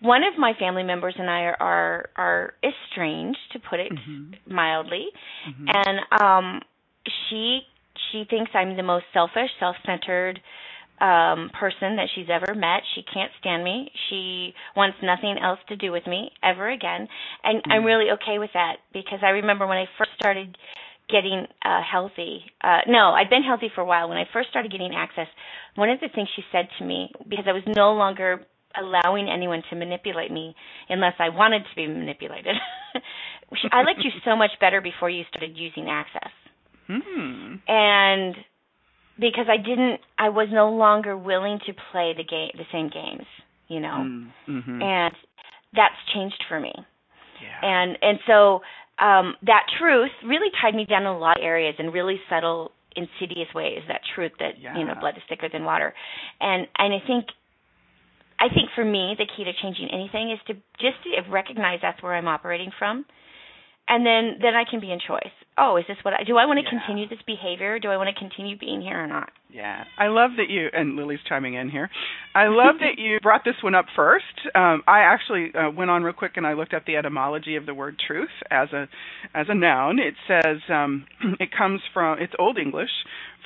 one 0.00 0.22
of 0.22 0.38
my 0.38 0.52
family 0.58 0.84
members 0.84 1.14
and 1.18 1.28
I 1.28 1.42
are 1.42 1.56
are, 1.60 2.10
are 2.16 2.54
estranged, 2.62 3.38
to 3.52 3.58
put 3.58 3.80
it 3.80 3.92
mm-hmm. 3.92 4.54
mildly, 4.54 5.06
mm-hmm. 5.48 5.66
and 5.68 6.22
um, 6.22 6.60
she 7.28 7.60
she 8.12 8.24
thinks 8.28 8.50
I'm 8.54 8.76
the 8.76 8.82
most 8.82 9.04
selfish, 9.12 9.50
self-centered 9.60 10.40
um 11.00 11.50
person 11.54 11.94
that 11.94 12.08
she's 12.14 12.26
ever 12.28 12.54
met. 12.54 12.82
She 12.94 13.02
can't 13.02 13.30
stand 13.38 13.62
me. 13.62 13.90
She 14.10 14.52
wants 14.74 14.98
nothing 15.02 15.36
else 15.40 15.60
to 15.68 15.76
do 15.76 15.92
with 15.92 16.06
me 16.06 16.30
ever 16.42 16.68
again. 16.70 17.06
And 17.44 17.58
mm-hmm. 17.58 17.72
I'm 17.72 17.84
really 17.84 18.10
okay 18.18 18.38
with 18.38 18.50
that 18.54 18.78
because 18.92 19.20
I 19.22 19.30
remember 19.30 19.66
when 19.66 19.78
I 19.78 19.86
first 19.96 20.10
started 20.16 20.56
getting 21.08 21.46
uh 21.64 21.82
healthy. 21.82 22.42
Uh 22.62 22.80
no, 22.88 23.12
I'd 23.12 23.30
been 23.30 23.44
healthy 23.44 23.70
for 23.74 23.82
a 23.82 23.84
while. 23.86 24.08
When 24.08 24.18
I 24.18 24.24
first 24.32 24.50
started 24.50 24.72
getting 24.72 24.92
access, 24.94 25.28
one 25.76 25.88
of 25.88 26.00
the 26.00 26.08
things 26.14 26.28
she 26.34 26.42
said 26.50 26.68
to 26.78 26.84
me 26.84 27.10
because 27.28 27.44
I 27.46 27.52
was 27.52 27.62
no 27.66 27.92
longer 27.92 28.44
allowing 28.76 29.28
anyone 29.28 29.62
to 29.70 29.76
manipulate 29.76 30.30
me 30.30 30.54
unless 30.88 31.14
I 31.18 31.28
wanted 31.30 31.60
to 31.62 31.74
be 31.76 31.86
manipulated. 31.86 32.56
I 33.72 33.82
liked 33.82 34.00
you 34.04 34.10
so 34.24 34.36
much 34.36 34.50
better 34.60 34.80
before 34.80 35.10
you 35.10 35.24
started 35.30 35.56
using 35.56 35.88
access. 35.88 36.30
Hmm. 36.88 37.56
And 37.68 38.34
because 39.18 39.46
I 39.48 39.56
didn't 39.56 40.00
I 40.18 40.30
was 40.30 40.48
no 40.50 40.70
longer 40.70 41.16
willing 41.16 41.58
to 41.66 41.72
play 41.92 42.14
the 42.16 42.24
game 42.24 42.50
the 42.54 42.64
same 42.72 42.88
games, 42.88 43.26
you 43.68 43.80
know. 43.80 44.06
Mm, 44.06 44.30
mm-hmm. 44.48 44.82
And 44.82 45.14
that's 45.74 45.94
changed 46.14 46.42
for 46.48 46.58
me. 46.58 46.72
Yeah. 46.74 47.68
And 47.68 47.98
and 48.00 48.18
so 48.26 48.60
um 48.98 49.34
that 49.42 49.66
truth 49.78 50.10
really 50.26 50.48
tied 50.60 50.74
me 50.74 50.86
down 50.86 51.02
in 51.02 51.08
a 51.08 51.18
lot 51.18 51.38
of 51.38 51.44
areas 51.44 51.74
in 51.78 51.90
really 51.90 52.20
subtle 52.30 52.72
insidious 52.96 53.52
ways 53.54 53.80
that 53.86 54.00
truth 54.14 54.32
that 54.40 54.60
yeah. 54.60 54.76
you 54.76 54.84
know 54.84 54.94
blood 54.98 55.14
is 55.16 55.22
thicker 55.28 55.48
than 55.52 55.62
water 55.62 55.94
and 56.40 56.66
and 56.78 56.92
i 56.92 57.06
think 57.06 57.26
I 58.40 58.48
think 58.48 58.70
for 58.74 58.84
me, 58.84 59.16
the 59.18 59.26
key 59.26 59.44
to 59.44 59.52
changing 59.60 59.90
anything 59.92 60.30
is 60.30 60.38
to 60.46 60.54
just 60.78 61.02
to 61.04 61.30
recognize 61.30 61.80
that's 61.82 62.02
where 62.02 62.14
I'm 62.14 62.28
operating 62.28 62.70
from, 62.78 63.04
and 63.88 64.06
then 64.06 64.38
then 64.40 64.54
I 64.54 64.62
can 64.68 64.80
be 64.80 64.92
in 64.92 65.00
choice. 65.00 65.34
Oh, 65.58 65.76
is 65.76 65.84
this 65.88 65.96
what 66.02 66.14
I 66.14 66.24
do? 66.24 66.36
I 66.36 66.46
want 66.46 66.58
to 66.58 66.64
yeah. 66.64 66.78
continue 66.78 67.08
this 67.08 67.18
behavior? 67.26 67.78
Do 67.78 67.88
I 67.88 67.96
want 67.96 68.08
to 68.14 68.18
continue 68.18 68.56
being 68.56 68.80
here 68.80 69.02
or 69.02 69.06
not? 69.06 69.30
Yeah, 69.50 69.84
I 69.98 70.08
love 70.08 70.32
that 70.36 70.50
you 70.50 70.68
and 70.72 70.94
Lily's 70.94 71.20
chiming 71.28 71.54
in 71.54 71.70
here. 71.70 71.88
I 72.34 72.48
love 72.48 72.76
that 72.80 72.98
you 72.98 73.18
brought 73.22 73.44
this 73.44 73.54
one 73.62 73.74
up 73.74 73.86
first. 73.96 74.24
Um, 74.54 74.82
I 74.86 75.00
actually 75.00 75.52
uh, 75.54 75.70
went 75.70 75.90
on 75.90 76.02
real 76.02 76.12
quick 76.12 76.32
and 76.36 76.46
I 76.46 76.52
looked 76.52 76.74
up 76.74 76.84
the 76.86 76.96
etymology 76.96 77.56
of 77.56 77.64
the 77.64 77.74
word 77.74 77.96
truth 78.06 78.28
as 78.50 78.68
a 78.72 78.88
as 79.34 79.46
a 79.48 79.54
noun. 79.54 79.98
It 79.98 80.14
says 80.28 80.58
um, 80.68 81.06
it 81.40 81.48
comes 81.56 81.80
from 81.94 82.18
it's 82.20 82.34
Old 82.38 82.58
English 82.58 82.90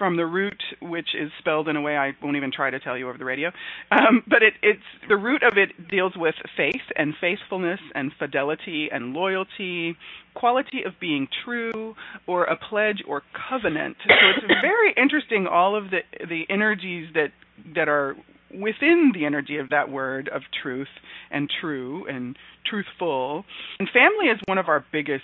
from 0.02 0.16
the 0.16 0.26
root, 0.26 0.60
which 0.80 1.14
is 1.14 1.30
spelled 1.38 1.68
in 1.68 1.76
a 1.76 1.80
way 1.80 1.96
I 1.96 2.10
won't 2.20 2.36
even 2.36 2.50
try 2.50 2.70
to 2.70 2.80
tell 2.80 2.98
you 2.98 3.08
over 3.08 3.18
the 3.18 3.24
radio. 3.24 3.52
Um, 3.92 4.24
but 4.26 4.42
it, 4.42 4.54
it's 4.60 4.82
the 5.08 5.16
root 5.16 5.44
of 5.44 5.52
it 5.56 5.88
deals 5.88 6.14
with 6.16 6.34
faith 6.56 6.82
and 6.96 7.14
faithfulness 7.20 7.78
and 7.94 8.10
fidelity 8.18 8.88
and 8.90 9.12
loyalty, 9.12 9.96
quality 10.34 10.82
of 10.84 10.94
being 11.00 11.28
true, 11.44 11.94
or 12.26 12.46
a 12.46 12.56
pledge 12.56 13.04
or 13.06 13.22
covenant. 13.48 13.96
So 14.04 14.12
it's 14.36 14.52
very 14.60 14.92
interesting. 14.96 15.46
All 15.46 15.76
of 15.76 15.84
the 15.90 16.00
the 16.18 16.46
energies 16.50 17.08
that 17.14 17.28
that 17.76 17.88
are 17.88 18.16
within 18.52 19.12
the 19.14 19.24
energy 19.24 19.58
of 19.58 19.68
that 19.68 19.88
word 19.88 20.28
of 20.34 20.42
truth 20.64 20.88
and 21.30 21.48
true 21.60 22.08
and 22.08 22.36
truthful. 22.66 23.44
And 23.78 23.88
family 23.88 24.26
is 24.26 24.40
one 24.46 24.58
of 24.58 24.66
our 24.66 24.84
biggest 24.90 25.22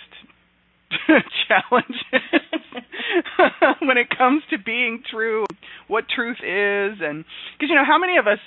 challenges 1.49 1.99
when 3.81 3.99
it 3.99 4.09
comes 4.17 4.43
to 4.51 4.59
being 4.59 5.03
true, 5.11 5.45
what 5.87 6.05
truth 6.09 6.39
is, 6.39 6.99
and 7.01 7.25
because 7.57 7.69
you 7.69 7.75
know 7.75 7.85
how 7.87 7.99
many 7.99 8.17
of 8.17 8.27
us, 8.27 8.39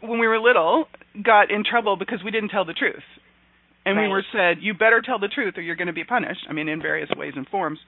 when 0.00 0.18
we 0.18 0.26
were 0.26 0.38
little, 0.38 0.86
got 1.22 1.50
in 1.50 1.64
trouble 1.64 1.96
because 1.96 2.20
we 2.24 2.30
didn't 2.30 2.50
tell 2.50 2.64
the 2.64 2.72
truth, 2.72 3.04
and 3.84 3.96
right. 3.96 4.04
we 4.04 4.08
were 4.08 4.24
said, 4.32 4.58
"You 4.60 4.74
better 4.74 5.02
tell 5.04 5.18
the 5.18 5.28
truth, 5.28 5.54
or 5.56 5.62
you're 5.62 5.76
going 5.76 5.88
to 5.88 5.92
be 5.92 6.04
punished." 6.04 6.46
I 6.48 6.52
mean, 6.52 6.68
in 6.68 6.80
various 6.80 7.10
ways 7.16 7.34
and 7.36 7.46
forms. 7.48 7.78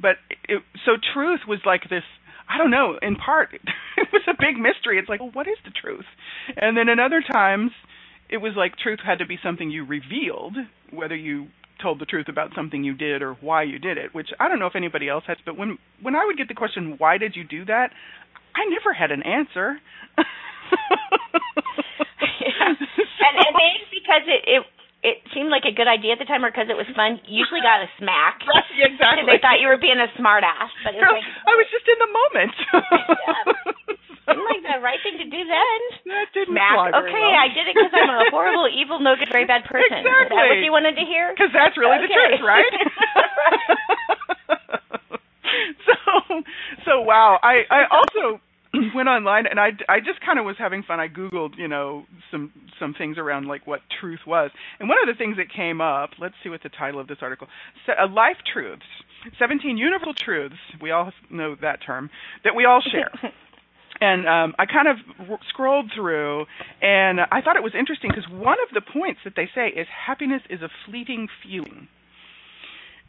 But 0.00 0.16
it, 0.48 0.62
so 0.84 0.92
truth 1.14 1.40
was 1.46 1.60
like 1.66 1.82
this. 1.90 2.04
I 2.48 2.58
don't 2.58 2.70
know. 2.70 2.98
In 3.00 3.16
part, 3.16 3.50
it 3.96 4.08
was 4.12 4.22
a 4.26 4.34
big 4.38 4.56
mystery. 4.56 4.98
It's 4.98 5.08
like, 5.08 5.20
well, 5.20 5.30
what 5.32 5.46
is 5.46 5.58
the 5.64 5.70
truth? 5.70 6.06
And 6.56 6.76
then 6.76 6.88
in 6.88 6.98
other 6.98 7.22
times, 7.22 7.70
it 8.28 8.38
was 8.38 8.52
like 8.56 8.76
truth 8.76 9.00
had 9.04 9.18
to 9.18 9.26
be 9.26 9.38
something 9.42 9.70
you 9.70 9.84
revealed, 9.84 10.56
whether 10.90 11.16
you 11.16 11.48
told 11.82 12.00
the 12.00 12.06
truth 12.06 12.28
about 12.28 12.50
something 12.54 12.84
you 12.84 12.94
did 12.94 13.22
or 13.22 13.34
why 13.40 13.62
you 13.62 13.78
did 13.78 13.98
it, 13.98 14.14
which 14.14 14.28
I 14.38 14.48
don't 14.48 14.58
know 14.58 14.66
if 14.66 14.76
anybody 14.76 15.08
else 15.08 15.24
has, 15.26 15.38
but 15.44 15.56
when 15.56 15.78
when 16.02 16.14
I 16.14 16.24
would 16.24 16.36
get 16.36 16.48
the 16.48 16.54
question, 16.54 16.96
why 16.98 17.18
did 17.18 17.36
you 17.36 17.44
do 17.44 17.64
that? 17.66 17.90
I 18.54 18.66
never 18.68 18.92
had 18.92 19.10
an 19.10 19.22
answer. 19.22 19.78
yeah. 20.18 20.24
And, 23.20 23.36
and 23.36 23.52
maybe 23.54 23.84
because 23.94 24.24
it, 24.26 24.42
it 24.48 24.62
it 25.02 25.16
seemed 25.32 25.48
like 25.48 25.64
a 25.64 25.72
good 25.72 25.88
idea 25.88 26.12
at 26.12 26.18
the 26.20 26.28
time 26.28 26.44
or 26.44 26.50
because 26.50 26.68
it 26.68 26.76
was 26.76 26.84
fun, 26.92 27.20
usually 27.24 27.64
got 27.64 27.80
a 27.84 27.88
smack. 27.96 28.40
Right, 28.50 28.64
exactly. 28.90 29.24
They 29.28 29.38
thought 29.40 29.60
you 29.62 29.68
were 29.68 29.78
being 29.78 30.00
a 30.00 30.08
smartass, 30.18 30.72
but 30.82 30.94
it 30.96 31.00
was 31.00 31.14
like 31.14 31.24
I 31.46 31.54
was 31.54 31.68
just 31.70 31.86
in 31.86 31.98
the 32.00 32.10
moment. 32.10 32.54
yeah. 33.22 33.54
Seemed 34.30 34.46
like 34.46 34.62
the 34.62 34.78
right 34.80 34.98
thing 35.02 35.18
to 35.18 35.24
do 35.28 35.42
then. 35.44 35.80
That 36.10 36.26
didn't 36.34 36.54
smack. 36.54 36.74
okay, 36.90 37.12
well. 37.12 37.38
I 37.44 37.48
did 37.54 37.68
it 37.70 37.74
because 37.74 37.92
I'm 37.94 38.10
a 38.10 38.26
horrible, 38.34 38.66
evil, 38.66 38.98
no 38.98 39.14
good, 39.14 39.30
very 39.30 39.46
bad 39.46 39.62
person. 39.64 40.02
Exactly. 40.02 40.26
Is 40.26 40.30
that 40.34 40.48
what 40.50 40.58
you 40.64 40.72
wanted 40.72 40.96
to 40.98 41.04
hear? 41.06 41.30
Because 41.30 41.52
that's 41.54 41.78
really 41.78 41.98
okay. 42.02 42.08
the 42.10 42.14
truth, 42.14 42.42
right? 42.42 42.72
so, 45.86 46.42
so 46.84 47.00
wow. 47.02 47.38
I 47.42 47.62
I 47.70 47.82
also 47.90 48.40
went 48.94 49.08
online 49.08 49.46
and 49.46 49.58
I, 49.58 49.70
I 49.88 50.00
just 50.00 50.20
kind 50.24 50.38
of 50.38 50.44
was 50.44 50.56
having 50.58 50.82
fun. 50.82 51.00
I 51.00 51.08
googled, 51.08 51.58
you 51.58 51.68
know, 51.68 52.04
some 52.30 52.52
some 52.78 52.94
things 52.94 53.18
around 53.18 53.46
like 53.46 53.66
what 53.66 53.80
truth 54.00 54.20
was, 54.26 54.50
and 54.78 54.88
one 54.88 54.98
of 55.02 55.12
the 55.12 55.18
things 55.18 55.36
that 55.36 55.52
came 55.54 55.80
up. 55.80 56.10
Let's 56.18 56.34
see 56.42 56.48
what 56.48 56.62
the 56.62 56.70
title 56.70 57.00
of 57.00 57.08
this 57.08 57.18
article. 57.20 57.48
Uh, 57.88 58.08
Life 58.08 58.36
truths, 58.52 58.82
seventeen 59.38 59.76
universal 59.76 60.14
truths. 60.14 60.56
We 60.80 60.90
all 60.90 61.12
know 61.30 61.56
that 61.60 61.80
term 61.84 62.10
that 62.44 62.54
we 62.54 62.64
all 62.64 62.80
share. 62.80 63.10
And 64.00 64.26
um, 64.26 64.54
I 64.58 64.66
kind 64.66 64.88
of 64.88 64.96
scrolled 65.48 65.90
through, 65.94 66.46
and 66.80 67.20
I 67.20 67.40
thought 67.42 67.56
it 67.56 67.62
was 67.62 67.74
interesting 67.78 68.10
because 68.10 68.28
one 68.30 68.56
of 68.66 68.72
the 68.74 68.80
points 68.80 69.20
that 69.24 69.34
they 69.36 69.48
say 69.54 69.68
is 69.68 69.86
happiness 70.06 70.42
is 70.48 70.60
a 70.62 70.68
fleeting 70.86 71.28
feeling. 71.42 71.88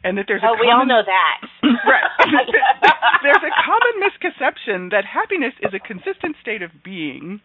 And 0.04 0.18
that 0.18 0.26
there's 0.26 0.42
oh, 0.44 0.54
a 0.54 0.60
we 0.60 0.70
all 0.70 0.86
know 0.86 1.02
that. 1.02 1.36
right. 1.86 2.10
there's 3.22 3.44
a 3.44 3.54
common 3.62 3.94
misconception 4.02 4.90
that 4.90 5.04
happiness 5.06 5.54
is 5.62 5.72
a 5.74 5.82
consistent 5.82 6.36
state 6.42 6.62
of 6.62 6.70
being 6.84 7.40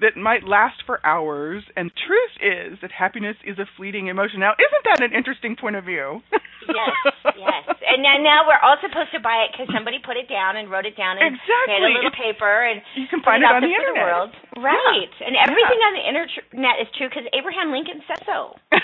that 0.00 0.16
might 0.16 0.44
last 0.44 0.80
for 0.86 1.04
hours, 1.04 1.64
and 1.76 1.92
truth 1.94 2.34
is 2.40 2.78
that 2.80 2.92
happiness 2.92 3.36
is 3.44 3.58
a 3.58 3.68
fleeting 3.76 4.08
emotion. 4.08 4.40
Now, 4.40 4.56
isn't 4.56 4.84
that 4.88 5.00
an 5.04 5.12
interesting 5.12 5.56
point 5.56 5.76
of 5.76 5.84
view? 5.84 6.20
yes, 6.32 7.14
yes. 7.36 7.64
And 7.88 8.02
now, 8.04 8.16
now 8.20 8.40
we're 8.48 8.60
all 8.60 8.76
supposed 8.80 9.12
to 9.12 9.20
buy 9.20 9.48
it 9.48 9.52
because 9.52 9.68
somebody 9.72 10.00
put 10.00 10.16
it 10.16 10.28
down 10.28 10.56
and 10.56 10.68
wrote 10.72 10.84
it 10.84 10.96
down 10.96 11.16
and 11.20 11.36
exactly. 11.36 11.72
made 11.72 11.84
a 11.84 11.92
little 11.92 12.16
paper 12.16 12.64
and 12.68 12.80
you 12.96 13.08
can 13.08 13.20
find 13.24 13.40
it 13.44 13.48
it 13.48 13.52
on 13.52 13.60
the 13.64 13.72
internet. 13.72 13.96
the 13.96 14.04
world. 14.04 14.30
Right. 14.60 15.12
Yeah. 15.20 15.26
And 15.28 15.34
everything 15.36 15.80
Yeah. 15.80 15.88
on 15.88 15.94
the 15.96 16.04
internet 16.08 16.76
is 16.80 16.88
true 16.96 17.08
because 17.08 17.24
Abraham 17.32 17.72
Lincoln 17.72 18.00
said 18.08 18.20
so. 18.24 18.56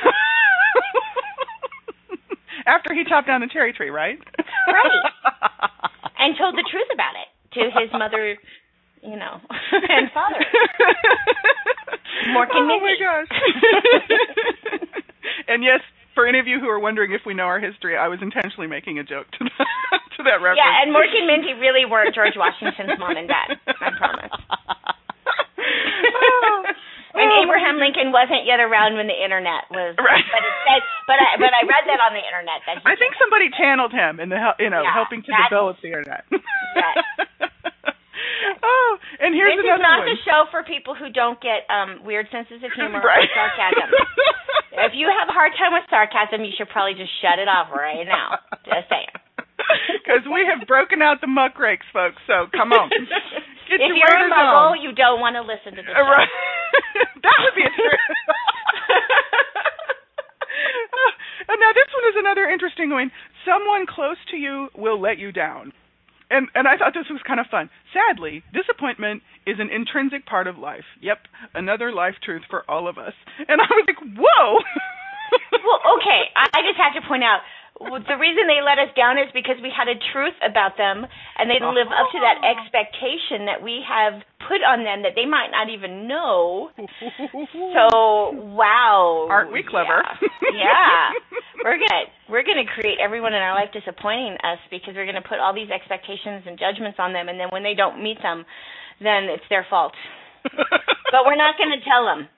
After 2.66 2.94
he 2.94 3.04
chopped 3.04 3.26
down 3.26 3.40
the 3.40 3.48
cherry 3.52 3.72
tree, 3.72 3.90
right? 3.90 4.18
Right. 4.64 5.04
and 6.18 6.32
told 6.40 6.56
the 6.56 6.64
truth 6.64 6.88
about 6.92 7.12
it 7.20 7.28
to 7.52 7.68
his 7.68 7.92
mother, 7.92 8.36
you 9.02 9.16
know, 9.16 9.36
and 9.72 10.08
father. 10.12 10.40
Mork 12.32 12.48
and 12.48 12.64
oh 12.64 12.80
my 12.80 12.96
gosh. 12.96 13.28
and 15.48 15.62
yes, 15.62 15.80
for 16.14 16.26
any 16.26 16.38
of 16.38 16.46
you 16.46 16.60
who 16.60 16.68
are 16.68 16.80
wondering 16.80 17.12
if 17.12 17.20
we 17.26 17.34
know 17.34 17.44
our 17.44 17.60
history, 17.60 17.96
I 17.96 18.08
was 18.08 18.20
intentionally 18.22 18.66
making 18.66 18.98
a 18.98 19.04
joke 19.04 19.30
to 19.36 19.44
that, 19.44 20.00
to 20.16 20.22
that 20.24 20.40
reference. 20.40 20.64
Yeah, 20.64 20.82
and 20.82 20.96
Mork 20.96 21.12
and 21.12 21.26
Mindy 21.26 21.52
really 21.60 21.84
were 21.84 22.08
George 22.14 22.36
Washington's 22.36 22.98
mom 22.98 23.16
and 23.16 23.28
dad. 23.28 23.60
I 23.68 23.90
promise. 23.98 24.32
Oh. 25.60 26.64
And 27.14 27.30
Oh, 27.30 27.46
Abraham 27.74 27.82
Lincoln 27.82 28.12
wasn't 28.12 28.46
yet 28.46 28.60
around 28.60 28.94
when 28.96 29.06
the 29.06 29.18
internet 29.18 29.66
was. 29.70 29.96
Right. 30.04 30.24
But 30.30 30.44
it 30.44 30.54
said, 30.68 30.82
but 31.08 31.16
I, 31.16 31.40
but 31.40 31.52
I 31.56 31.64
read 31.64 31.84
that 31.88 31.96
on 31.96 32.12
the 32.12 32.20
internet 32.20 32.60
that. 32.68 32.84
I 32.84 32.92
think 32.94 33.16
somebody 33.16 33.48
channeled 33.56 33.92
him 33.92 34.20
in 34.20 34.28
the 34.28 34.36
you 34.60 34.68
know 34.68 34.84
Yeah, 34.84 34.92
helping 34.92 35.24
to 35.24 35.30
develop 35.48 35.80
the 35.80 35.88
internet. 35.88 36.24
Yes. 36.74 36.98
oh, 38.66 38.90
and 39.22 39.30
here's 39.30 39.54
this 39.54 39.62
another 39.62 39.78
is 39.78 39.86
not 39.86 39.98
one. 40.02 40.10
the 40.10 40.18
show 40.26 40.40
for 40.50 40.66
people 40.66 40.98
who 40.98 41.06
don't 41.06 41.38
get 41.38 41.62
um 41.70 42.02
weird 42.02 42.26
senses 42.34 42.58
of 42.66 42.74
humor 42.74 42.98
right. 42.98 43.22
or 43.22 43.30
sarcasm. 43.30 43.94
if 44.90 44.92
you 44.98 45.06
have 45.06 45.30
a 45.30 45.34
hard 45.34 45.54
time 45.54 45.70
with 45.70 45.86
sarcasm, 45.86 46.42
you 46.42 46.50
should 46.58 46.68
probably 46.68 46.98
just 46.98 47.14
shut 47.22 47.38
it 47.38 47.46
off 47.46 47.70
right 47.70 48.02
now. 48.04 48.42
Just 48.66 48.90
saying. 48.90 49.14
Because 50.02 50.26
we 50.26 50.42
have 50.50 50.66
broken 50.66 50.98
out 51.00 51.22
the 51.22 51.30
muck 51.30 51.54
rakes, 51.62 51.86
folks. 51.94 52.18
So 52.26 52.50
come 52.50 52.74
on, 52.74 52.90
if 53.80 53.94
you're 53.94 54.16
a 54.16 54.30
muggle, 54.30 54.74
you 54.80 54.92
don't 54.92 55.20
want 55.20 55.36
to 55.36 55.42
listen 55.42 55.76
to 55.76 55.82
this. 55.82 55.94
Uh, 55.94 56.02
right. 56.02 56.28
that 57.22 57.36
would 57.42 57.54
be 57.54 57.62
a 57.62 57.70
true. 57.70 57.88
and 61.48 61.60
now 61.60 61.72
this 61.74 61.88
one 61.92 62.04
is 62.10 62.16
another 62.18 62.48
interesting 62.48 62.90
one. 62.90 63.10
Someone 63.44 63.86
close 63.86 64.16
to 64.30 64.36
you 64.36 64.68
will 64.76 65.00
let 65.00 65.18
you 65.18 65.32
down. 65.32 65.72
And 66.30 66.48
and 66.54 66.66
I 66.66 66.76
thought 66.76 66.94
this 66.94 67.10
was 67.10 67.20
kind 67.26 67.38
of 67.38 67.46
fun. 67.50 67.68
Sadly, 67.92 68.42
disappointment 68.52 69.22
is 69.46 69.60
an 69.60 69.68
intrinsic 69.70 70.24
part 70.26 70.46
of 70.46 70.56
life. 70.56 70.84
Yep, 71.02 71.18
another 71.54 71.92
life 71.92 72.14
truth 72.24 72.42
for 72.48 72.64
all 72.68 72.88
of 72.88 72.96
us. 72.96 73.12
And 73.46 73.60
I 73.60 73.66
was 73.70 73.84
like, 73.86 74.00
"Whoa." 74.16 74.58
well, 75.64 75.80
okay. 76.00 76.30
I, 76.34 76.48
I 76.54 76.62
just 76.64 76.78
have 76.80 76.94
to 76.96 77.02
point 77.06 77.24
out 77.24 77.40
the 77.80 78.16
reason 78.18 78.46
they 78.46 78.62
let 78.62 78.78
us 78.78 78.94
down 78.96 79.18
is 79.18 79.26
because 79.34 79.56
we 79.62 79.70
had 79.74 79.88
a 79.88 79.98
truth 80.12 80.34
about 80.46 80.76
them, 80.78 81.06
and 81.38 81.50
they 81.50 81.54
didn't 81.58 81.74
live 81.74 81.88
up 81.90 82.06
to 82.12 82.20
that 82.20 82.38
Oh. 82.42 82.46
expectation 82.46 83.46
that 83.46 83.62
we 83.62 83.82
have 83.86 84.22
put 84.46 84.62
on 84.62 84.84
them 84.84 85.02
that 85.02 85.14
they 85.16 85.26
might 85.26 85.50
not 85.50 85.68
even 85.70 86.06
know. 86.06 86.70
So, 87.74 88.30
wow. 88.54 89.26
Aren't 89.28 89.52
we 89.52 89.62
clever? 89.62 90.02
Yeah. 90.54 90.54
yeah. 90.54 91.10
We're 91.64 91.78
gonna 91.78 92.04
we're 92.28 92.42
gonna 92.44 92.64
create 92.66 92.98
everyone 93.02 93.34
in 93.34 93.42
our 93.42 93.54
life 93.54 93.70
disappointing 93.72 94.36
us 94.44 94.58
because 94.70 94.94
we're 94.94 95.06
gonna 95.06 95.22
put 95.26 95.38
all 95.40 95.52
these 95.54 95.70
expectations 95.70 96.44
and 96.46 96.58
judgments 96.58 96.98
on 97.00 97.12
them, 97.12 97.28
and 97.28 97.38
then 97.40 97.48
when 97.50 97.62
they 97.62 97.74
don't 97.74 98.02
meet 98.02 98.20
them, 98.22 98.44
then 99.00 99.24
it's 99.24 99.44
their 99.50 99.66
fault. 99.68 99.92
But 101.10 101.26
we're 101.26 101.36
not 101.36 101.56
gonna 101.58 101.80
tell 101.86 102.04
them 102.06 102.28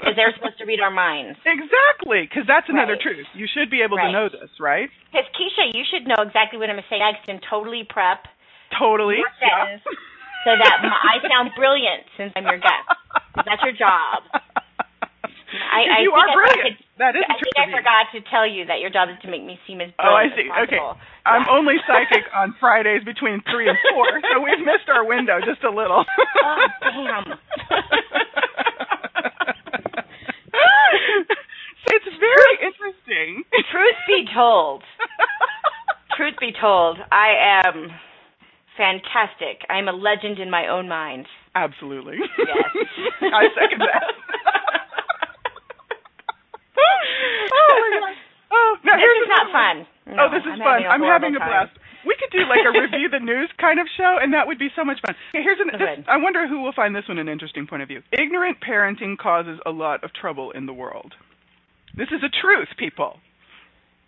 because 0.00 0.16
they're 0.16 0.32
supposed 0.34 0.56
to 0.58 0.64
read 0.64 0.80
our 0.80 0.90
minds. 0.90 1.36
Exactly, 1.44 2.24
because 2.24 2.48
that's 2.48 2.68
another 2.72 2.96
Right. 2.96 3.04
truth. 3.20 3.26
You 3.36 3.46
should 3.46 3.68
be 3.70 3.82
able 3.84 3.98
to 4.00 4.10
know 4.10 4.28
this, 4.32 4.48
right? 4.58 4.88
Because 5.12 5.28
Keisha, 5.36 5.76
you 5.76 5.84
should 5.84 6.08
know 6.08 6.16
exactly 6.24 6.58
what 6.58 6.70
I'm 6.72 6.76
gonna 6.80 6.88
say 6.88 6.98
next 6.98 7.28
and 7.28 7.38
totally 7.48 7.84
prep 7.84 8.24
Totally. 8.78 9.20
Yeah. 9.42 9.76
so 10.44 10.56
that 10.56 10.76
I 10.80 11.20
sound 11.28 11.50
brilliant 11.54 12.04
since 12.16 12.32
I'm 12.34 12.44
your 12.48 12.58
guest. 12.58 12.88
that's 13.44 13.62
your 13.62 13.76
job. 13.76 14.24
I, 15.50 15.98
I 15.98 16.02
you 16.06 16.12
are 16.14 16.28
I 16.30 16.34
brilliant. 16.34 16.78
that 17.02 17.16
is 17.18 17.22
I 17.26 17.34
think 17.34 17.54
I 17.58 17.66
forgot 17.74 18.06
to 18.14 18.20
tell 18.30 18.46
you 18.46 18.66
that 18.70 18.78
your 18.78 18.90
job 18.90 19.10
is 19.10 19.18
to 19.22 19.28
make 19.28 19.42
me 19.42 19.58
seem 19.66 19.80
as 19.82 19.90
Oh, 19.98 20.14
I 20.14 20.30
see. 20.38 20.46
Okay. 20.46 20.78
possible. 20.78 20.94
I'm 21.26 21.46
only 21.50 21.74
psychic 21.86 22.22
on 22.34 22.54
Fridays 22.62 23.02
between 23.02 23.42
three 23.50 23.68
and 23.68 23.76
four, 23.90 24.06
so 24.30 24.38
we've 24.40 24.62
missed 24.64 24.86
our 24.88 25.02
window 25.04 25.38
just 25.42 25.62
a 25.66 25.70
little. 25.70 26.06
Oh, 26.06 26.66
damn. 26.86 27.34
it's 31.92 32.06
very 32.18 32.56
interesting. 32.62 33.42
Truth 33.70 34.00
be 34.06 34.24
told, 34.34 34.82
truth 36.16 36.34
be 36.40 36.52
told, 36.58 36.98
I 37.10 37.62
am 37.64 37.90
fantastic. 38.76 39.66
I'm 39.68 39.88
a 39.88 39.92
legend 39.92 40.38
in 40.38 40.50
my 40.50 40.68
own 40.68 40.88
mind. 40.88 41.26
Absolutely. 41.54 42.16
Yes. 42.16 42.64
I 43.34 43.44
second 43.58 43.80
that. 43.80 44.02
oh 47.52 47.74
my 47.76 47.90
gosh. 48.00 48.16
Oh, 48.52 48.76
now 48.84 48.96
this 48.96 49.14
is 49.22 49.28
not 49.28 49.52
fun. 49.52 49.86
Oh, 50.10 50.14
no, 50.14 50.26
oh, 50.26 50.30
this 50.34 50.42
is 50.42 50.52
I'm 50.54 50.58
fun. 50.58 50.82
Having 50.82 50.90
I'm 50.90 51.02
having 51.02 51.36
a 51.36 51.38
blast. 51.38 51.76
We 52.06 52.16
could 52.16 52.32
do 52.32 52.48
like 52.48 52.64
a 52.64 52.72
review 52.72 53.10
the 53.12 53.20
news 53.20 53.50
kind 53.60 53.78
of 53.78 53.86
show, 53.96 54.16
and 54.20 54.32
that 54.32 54.46
would 54.46 54.58
be 54.58 54.70
so 54.74 54.84
much 54.84 54.98
fun. 55.04 55.14
Okay, 55.34 55.42
here's 55.44 55.60
an. 55.60 55.68
This. 55.68 56.04
I 56.08 56.16
wonder 56.16 56.48
who 56.48 56.62
will 56.62 56.72
find 56.72 56.96
this 56.96 57.06
one 57.06 57.18
an 57.18 57.28
interesting 57.28 57.66
point 57.66 57.82
of 57.82 57.88
view. 57.88 58.02
Ignorant 58.12 58.56
parenting 58.64 59.18
causes 59.18 59.60
a 59.66 59.70
lot 59.70 60.02
of 60.02 60.12
trouble 60.14 60.50
in 60.52 60.66
the 60.66 60.72
world. 60.72 61.14
This 61.96 62.08
is 62.08 62.22
a 62.22 62.30
truth, 62.30 62.68
people. 62.78 63.18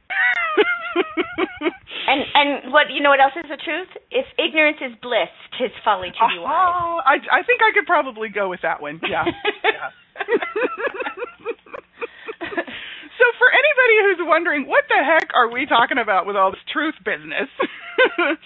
And 2.07 2.21
and 2.35 2.73
what 2.73 2.91
you 2.91 3.01
know 3.01 3.11
what 3.11 3.21
else 3.21 3.33
is 3.37 3.49
the 3.49 3.57
truth? 3.57 3.89
If 4.11 4.27
ignorance 4.39 4.79
is 4.83 4.93
bliss, 5.01 5.31
tis 5.59 5.71
folly 5.85 6.11
to 6.11 6.23
be 6.29 6.39
wise. 6.43 6.51
Oh, 6.51 7.01
I 7.07 7.17
I 7.31 7.43
think 7.47 7.63
I 7.63 7.71
could 7.75 7.87
probably 7.87 8.29
go 8.29 8.49
with 8.51 8.61
that 8.63 8.83
one. 8.83 9.01
Yeah. 9.07 9.25
yeah. 9.25 9.91
so 13.19 13.25
for 13.39 13.49
anybody 13.55 13.97
who's 14.03 14.21
wondering 14.27 14.67
what 14.67 14.85
the 14.89 14.99
heck 14.99 15.31
are 15.35 15.51
we 15.53 15.67
talking 15.67 15.99
about 15.99 16.27
with 16.27 16.37
all 16.37 16.51
this 16.51 16.61
truth 16.73 16.95
business? 17.05 17.49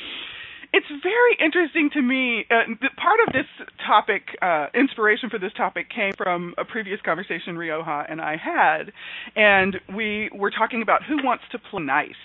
it's 0.76 1.02
very 1.02 1.36
interesting 1.40 1.88
to 1.94 2.02
me. 2.02 2.44
Uh, 2.50 2.74
part 2.96 3.20
of 3.26 3.32
this 3.32 3.46
topic, 3.86 4.22
uh, 4.42 4.66
inspiration 4.74 5.30
for 5.30 5.38
this 5.38 5.52
topic, 5.56 5.88
came 5.88 6.12
from 6.18 6.54
a 6.58 6.66
previous 6.66 7.00
conversation 7.00 7.56
Rioha 7.56 8.04
and 8.10 8.20
I 8.20 8.36
had, 8.36 8.92
and 9.34 9.76
we 9.94 10.28
were 10.34 10.50
talking 10.50 10.82
about 10.82 11.02
who 11.02 11.24
wants 11.24 11.44
to 11.52 11.58
play 11.58 11.82
nice. 11.82 12.22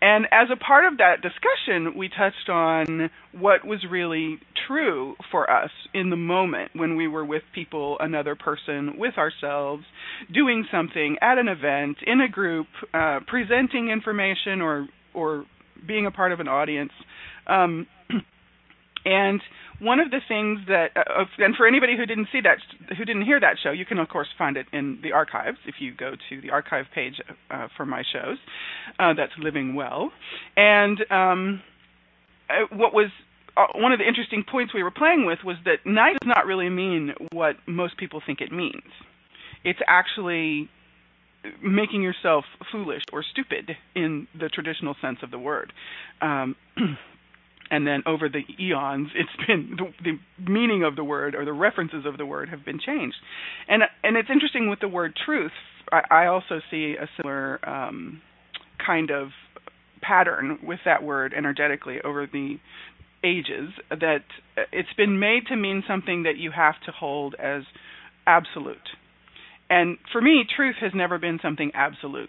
And 0.00 0.26
as 0.30 0.48
a 0.52 0.56
part 0.56 0.84
of 0.84 0.98
that 0.98 1.22
discussion, 1.22 1.96
we 1.96 2.08
touched 2.08 2.48
on 2.48 3.10
what 3.32 3.64
was 3.64 3.84
really 3.90 4.38
true 4.68 5.16
for 5.32 5.50
us 5.50 5.70
in 5.92 6.10
the 6.10 6.16
moment 6.16 6.70
when 6.74 6.94
we 6.94 7.08
were 7.08 7.24
with 7.24 7.42
people, 7.52 7.96
another 7.98 8.36
person, 8.36 8.96
with 8.96 9.18
ourselves, 9.18 9.82
doing 10.32 10.66
something 10.70 11.16
at 11.20 11.38
an 11.38 11.48
event, 11.48 11.96
in 12.06 12.20
a 12.20 12.28
group, 12.28 12.68
uh, 12.94 13.20
presenting 13.26 13.88
information 13.90 14.60
or 14.60 14.86
or 15.14 15.44
being 15.86 16.06
a 16.06 16.10
part 16.10 16.32
of 16.32 16.38
an 16.40 16.48
audience. 16.48 16.92
Um, 17.46 17.86
and 19.04 19.40
one 19.80 19.98
of 19.98 20.10
the 20.10 20.20
things 20.28 20.60
that, 20.68 20.90
uh, 20.96 21.24
and 21.38 21.56
for 21.56 21.66
anybody 21.66 21.96
who 21.96 22.06
didn't 22.06 22.28
see 22.30 22.40
that, 22.42 22.58
who 22.96 23.04
didn't 23.04 23.22
hear 23.22 23.40
that 23.40 23.56
show, 23.62 23.72
you 23.72 23.84
can 23.84 23.98
of 23.98 24.08
course 24.08 24.28
find 24.38 24.56
it 24.56 24.66
in 24.72 25.00
the 25.02 25.12
archives 25.12 25.58
if 25.66 25.76
you 25.80 25.92
go 25.94 26.12
to 26.28 26.40
the 26.40 26.50
archive 26.50 26.86
page 26.94 27.20
uh, 27.50 27.68
for 27.76 27.84
my 27.84 28.02
shows. 28.12 28.38
Uh, 28.98 29.12
that's 29.14 29.32
Living 29.38 29.74
Well, 29.74 30.12
and 30.56 30.98
um, 31.10 31.62
uh, 32.48 32.74
what 32.76 32.94
was 32.94 33.10
uh, 33.56 33.66
one 33.74 33.92
of 33.92 33.98
the 33.98 34.06
interesting 34.06 34.44
points 34.48 34.72
we 34.72 34.82
were 34.82 34.90
playing 34.90 35.26
with 35.26 35.40
was 35.44 35.56
that 35.64 35.78
nice 35.84 36.16
does 36.22 36.28
not 36.28 36.46
really 36.46 36.70
mean 36.70 37.12
what 37.32 37.56
most 37.66 37.96
people 37.96 38.22
think 38.24 38.40
it 38.40 38.52
means. 38.52 38.82
It's 39.64 39.80
actually 39.86 40.70
making 41.62 42.02
yourself 42.02 42.44
foolish 42.70 43.02
or 43.12 43.24
stupid 43.28 43.72
in 43.94 44.28
the 44.38 44.48
traditional 44.48 44.94
sense 45.02 45.18
of 45.22 45.30
the 45.30 45.38
word. 45.38 45.72
Um, 46.20 46.56
and 47.72 47.86
then 47.86 48.02
over 48.06 48.28
the 48.28 48.44
eons, 48.62 49.08
it's 49.16 49.46
been 49.46 49.76
the, 49.76 49.86
the 50.06 50.50
meaning 50.50 50.84
of 50.84 50.94
the 50.94 51.02
word 51.02 51.34
or 51.34 51.44
the 51.44 51.52
references 51.52 52.04
of 52.06 52.18
the 52.18 52.26
word 52.26 52.50
have 52.50 52.64
been 52.64 52.78
changed. 52.78 53.16
And 53.66 53.82
and 54.04 54.16
it's 54.16 54.28
interesting 54.30 54.70
with 54.70 54.80
the 54.80 54.88
word 54.88 55.12
truth. 55.26 55.56
I, 55.90 56.02
I 56.22 56.26
also 56.26 56.60
see 56.70 56.94
a 57.00 57.08
similar 57.16 57.58
um, 57.68 58.20
kind 58.86 59.10
of 59.10 59.28
pattern 60.00 60.58
with 60.62 60.80
that 60.84 61.02
word 61.02 61.32
energetically 61.36 61.98
over 62.04 62.26
the 62.26 62.56
ages 63.24 63.70
that 63.88 64.24
it's 64.72 64.92
been 64.96 65.18
made 65.18 65.46
to 65.48 65.56
mean 65.56 65.82
something 65.88 66.24
that 66.24 66.36
you 66.36 66.50
have 66.50 66.74
to 66.86 66.92
hold 66.92 67.34
as 67.38 67.62
absolute. 68.26 68.88
And 69.70 69.96
for 70.12 70.20
me, 70.20 70.44
truth 70.56 70.76
has 70.80 70.92
never 70.94 71.18
been 71.18 71.38
something 71.40 71.70
absolute. 71.74 72.28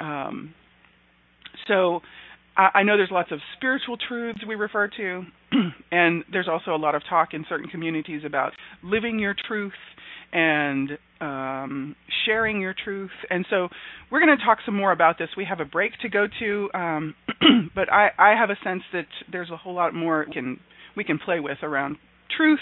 Um, 0.00 0.54
So 1.66 2.00
I 2.58 2.82
know 2.82 2.96
there's 2.96 3.10
lots 3.12 3.30
of 3.30 3.38
spiritual 3.56 3.96
truths 3.96 4.40
we 4.46 4.56
refer 4.56 4.88
to, 4.88 5.22
and 5.92 6.24
there's 6.32 6.48
also 6.48 6.74
a 6.74 6.76
lot 6.76 6.96
of 6.96 7.02
talk 7.08 7.32
in 7.32 7.44
certain 7.48 7.68
communities 7.68 8.22
about 8.26 8.52
living 8.82 9.20
your 9.20 9.34
truth 9.46 9.72
and 10.32 10.98
um, 11.20 11.94
sharing 12.26 12.60
your 12.60 12.74
truth. 12.84 13.12
And 13.30 13.46
so 13.48 13.68
we're 14.10 14.20
going 14.20 14.36
to 14.36 14.44
talk 14.44 14.58
some 14.66 14.76
more 14.76 14.90
about 14.92 15.18
this. 15.18 15.28
We 15.36 15.44
have 15.44 15.60
a 15.60 15.64
break 15.64 15.92
to 16.02 16.08
go 16.08 16.26
to, 16.40 16.70
um, 16.74 17.14
but 17.74 17.92
I, 17.92 18.10
I 18.18 18.34
have 18.36 18.50
a 18.50 18.56
sense 18.64 18.82
that 18.92 19.06
there's 19.30 19.50
a 19.50 19.56
whole 19.56 19.74
lot 19.74 19.94
more 19.94 20.24
we 20.26 20.32
can 20.34 20.60
we 20.96 21.04
can 21.04 21.18
play 21.18 21.38
with 21.38 21.58
around 21.62 21.96
truth 22.36 22.58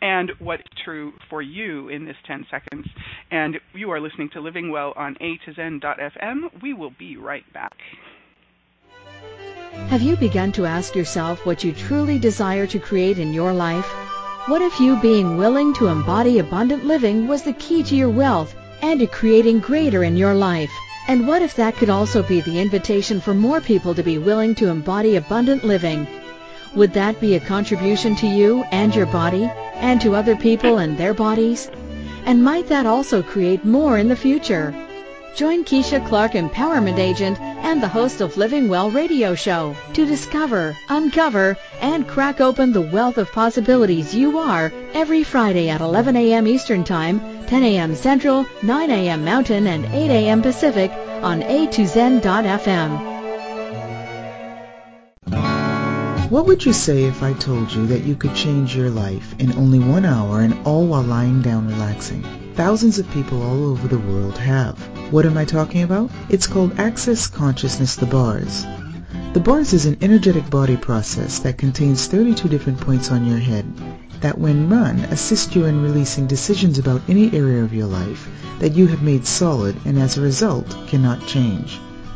and 0.00 0.30
what's 0.38 0.62
true 0.84 1.12
for 1.28 1.42
you 1.42 1.88
in 1.88 2.04
this 2.04 2.16
10 2.26 2.46
seconds. 2.50 2.86
And 3.32 3.56
you 3.74 3.90
are 3.90 4.00
listening 4.00 4.30
to 4.34 4.40
Living 4.40 4.70
Well 4.70 4.92
on 4.96 5.16
A 5.20 5.38
to 5.44 5.54
Zen.fm. 5.54 6.62
We 6.62 6.72
will 6.72 6.92
be 6.96 7.16
right 7.16 7.44
back. 7.52 7.74
Have 9.90 10.02
you 10.02 10.14
begun 10.14 10.52
to 10.52 10.66
ask 10.66 10.94
yourself 10.94 11.44
what 11.44 11.64
you 11.64 11.72
truly 11.72 12.16
desire 12.16 12.64
to 12.64 12.78
create 12.78 13.18
in 13.18 13.32
your 13.32 13.52
life? 13.52 13.86
What 14.46 14.62
if 14.62 14.78
you 14.78 14.94
being 15.00 15.36
willing 15.36 15.74
to 15.74 15.88
embody 15.88 16.38
abundant 16.38 16.84
living 16.84 17.26
was 17.26 17.42
the 17.42 17.54
key 17.54 17.82
to 17.82 17.96
your 17.96 18.08
wealth 18.08 18.54
and 18.82 19.00
to 19.00 19.08
creating 19.08 19.58
greater 19.58 20.04
in 20.04 20.16
your 20.16 20.32
life? 20.32 20.70
And 21.08 21.26
what 21.26 21.42
if 21.42 21.56
that 21.56 21.74
could 21.74 21.90
also 21.90 22.22
be 22.22 22.40
the 22.40 22.60
invitation 22.60 23.20
for 23.20 23.34
more 23.34 23.60
people 23.60 23.92
to 23.96 24.04
be 24.04 24.16
willing 24.16 24.54
to 24.54 24.68
embody 24.68 25.16
abundant 25.16 25.64
living? 25.64 26.06
Would 26.76 26.92
that 26.92 27.20
be 27.20 27.34
a 27.34 27.40
contribution 27.40 28.14
to 28.14 28.28
you 28.28 28.62
and 28.70 28.94
your 28.94 29.06
body 29.06 29.50
and 29.74 30.00
to 30.02 30.14
other 30.14 30.36
people 30.36 30.78
and 30.78 30.96
their 30.96 31.14
bodies? 31.14 31.68
And 32.24 32.44
might 32.44 32.68
that 32.68 32.86
also 32.86 33.24
create 33.24 33.64
more 33.64 33.98
in 33.98 34.06
the 34.06 34.14
future? 34.14 34.72
Join 35.36 35.64
Keisha 35.64 36.06
Clark, 36.06 36.32
Empowerment 36.32 36.98
Agent 36.98 37.40
and 37.40 37.82
the 37.82 37.88
host 37.88 38.20
of 38.20 38.36
Living 38.36 38.68
Well 38.68 38.90
radio 38.90 39.34
show 39.34 39.76
to 39.94 40.04
discover, 40.04 40.76
uncover, 40.88 41.56
and 41.80 42.06
crack 42.06 42.40
open 42.40 42.72
the 42.72 42.80
wealth 42.80 43.16
of 43.16 43.30
possibilities 43.32 44.14
you 44.14 44.38
are 44.38 44.72
every 44.92 45.22
Friday 45.22 45.70
at 45.70 45.80
11 45.80 46.16
a.m. 46.16 46.46
Eastern 46.46 46.84
Time, 46.84 47.20
10 47.46 47.62
a.m. 47.62 47.94
Central, 47.94 48.44
9 48.62 48.90
a.m. 48.90 49.24
Mountain, 49.24 49.66
and 49.66 49.86
8 49.86 50.10
a.m. 50.10 50.42
Pacific 50.42 50.90
on 51.22 51.42
a2zen.fm. 51.42 53.10
What 56.30 56.46
would 56.46 56.64
you 56.64 56.72
say 56.72 57.04
if 57.04 57.22
I 57.22 57.32
told 57.34 57.72
you 57.72 57.86
that 57.86 58.04
you 58.04 58.14
could 58.14 58.34
change 58.34 58.76
your 58.76 58.90
life 58.90 59.34
in 59.38 59.52
only 59.52 59.78
one 59.78 60.04
hour 60.04 60.40
and 60.40 60.54
all 60.66 60.86
while 60.86 61.02
lying 61.02 61.40
down 61.40 61.66
relaxing? 61.66 62.22
Thousands 62.54 62.98
of 62.98 63.10
people 63.10 63.42
all 63.42 63.70
over 63.70 63.88
the 63.88 63.98
world 63.98 64.36
have. 64.38 64.99
What 65.10 65.26
am 65.26 65.36
I 65.36 65.44
talking 65.44 65.82
about? 65.82 66.08
It's 66.28 66.46
called 66.46 66.78
Access 66.78 67.26
Consciousness 67.26 67.96
The 67.96 68.06
Bars. 68.06 68.64
The 69.32 69.40
bars 69.40 69.72
is 69.72 69.84
an 69.84 69.98
energetic 70.00 70.48
body 70.48 70.76
process 70.76 71.40
that 71.40 71.58
contains 71.58 72.06
32 72.06 72.48
different 72.48 72.80
points 72.80 73.10
on 73.10 73.26
your 73.26 73.40
head 73.40 73.66
that 74.20 74.38
when 74.38 74.70
run 74.70 75.00
assist 75.10 75.56
you 75.56 75.64
in 75.64 75.82
releasing 75.82 76.28
decisions 76.28 76.78
about 76.78 77.02
any 77.08 77.32
area 77.36 77.64
of 77.64 77.74
your 77.74 77.88
life 77.88 78.28
that 78.60 78.74
you 78.74 78.86
have 78.86 79.02
made 79.02 79.26
solid 79.26 79.74
and 79.84 79.98
as 79.98 80.16
a 80.16 80.20
result 80.20 80.68
cannot 80.86 81.26
change. 81.26 81.80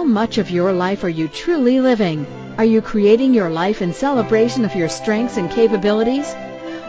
How 0.00 0.06
much 0.06 0.38
of 0.38 0.50
your 0.50 0.72
life 0.72 1.04
are 1.04 1.10
you 1.10 1.28
truly 1.28 1.78
living? 1.78 2.26
Are 2.56 2.64
you 2.64 2.80
creating 2.80 3.34
your 3.34 3.50
life 3.50 3.82
in 3.82 3.92
celebration 3.92 4.64
of 4.64 4.74
your 4.74 4.88
strengths 4.88 5.36
and 5.36 5.50
capabilities? 5.50 6.32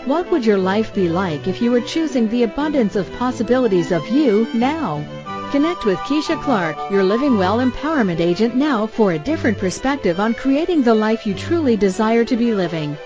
What 0.06 0.32
would 0.32 0.46
your 0.46 0.58
life 0.58 0.94
be 0.94 1.10
like 1.10 1.46
if 1.46 1.62
you 1.62 1.72
were 1.72 1.82
choosing 1.82 2.30
the 2.30 2.44
abundance 2.44 2.96
of 2.96 3.12
possibilities 3.18 3.92
of 3.92 4.08
you 4.08 4.48
now? 4.54 5.04
Connect 5.52 5.84
with 5.84 5.98
Keisha 6.08 6.42
Clark, 6.42 6.78
your 6.90 7.04
Living 7.04 7.38
Well 7.38 7.58
Empowerment 7.58 8.22
Agent 8.22 8.56
now 8.56 8.88
for 8.88 9.12
a 9.12 9.20
different 9.20 9.58
perspective 9.58 10.22
on 10.22 10.34
creating 10.34 10.82
the 10.82 10.96
life 10.96 11.28
you 11.28 11.34
truly 11.34 11.76
desire 11.76 12.24
to 12.24 12.38
be 12.38 12.54
living. 12.54 12.98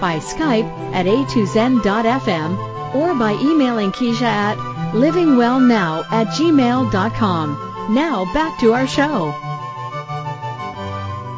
by 0.00 0.18
Skype 0.18 0.64
at 0.92 1.06
a2zen.fm, 1.06 2.58
or 2.94 3.14
by 3.14 3.32
emailing 3.34 3.92
Keisha 3.92 4.22
at 4.22 4.56
livingwellnow 4.92 6.04
at 6.10 6.26
gmail.com. 6.28 7.94
Now 7.94 8.24
back 8.32 8.58
to 8.60 8.72
our 8.72 8.86
show. 8.86 9.34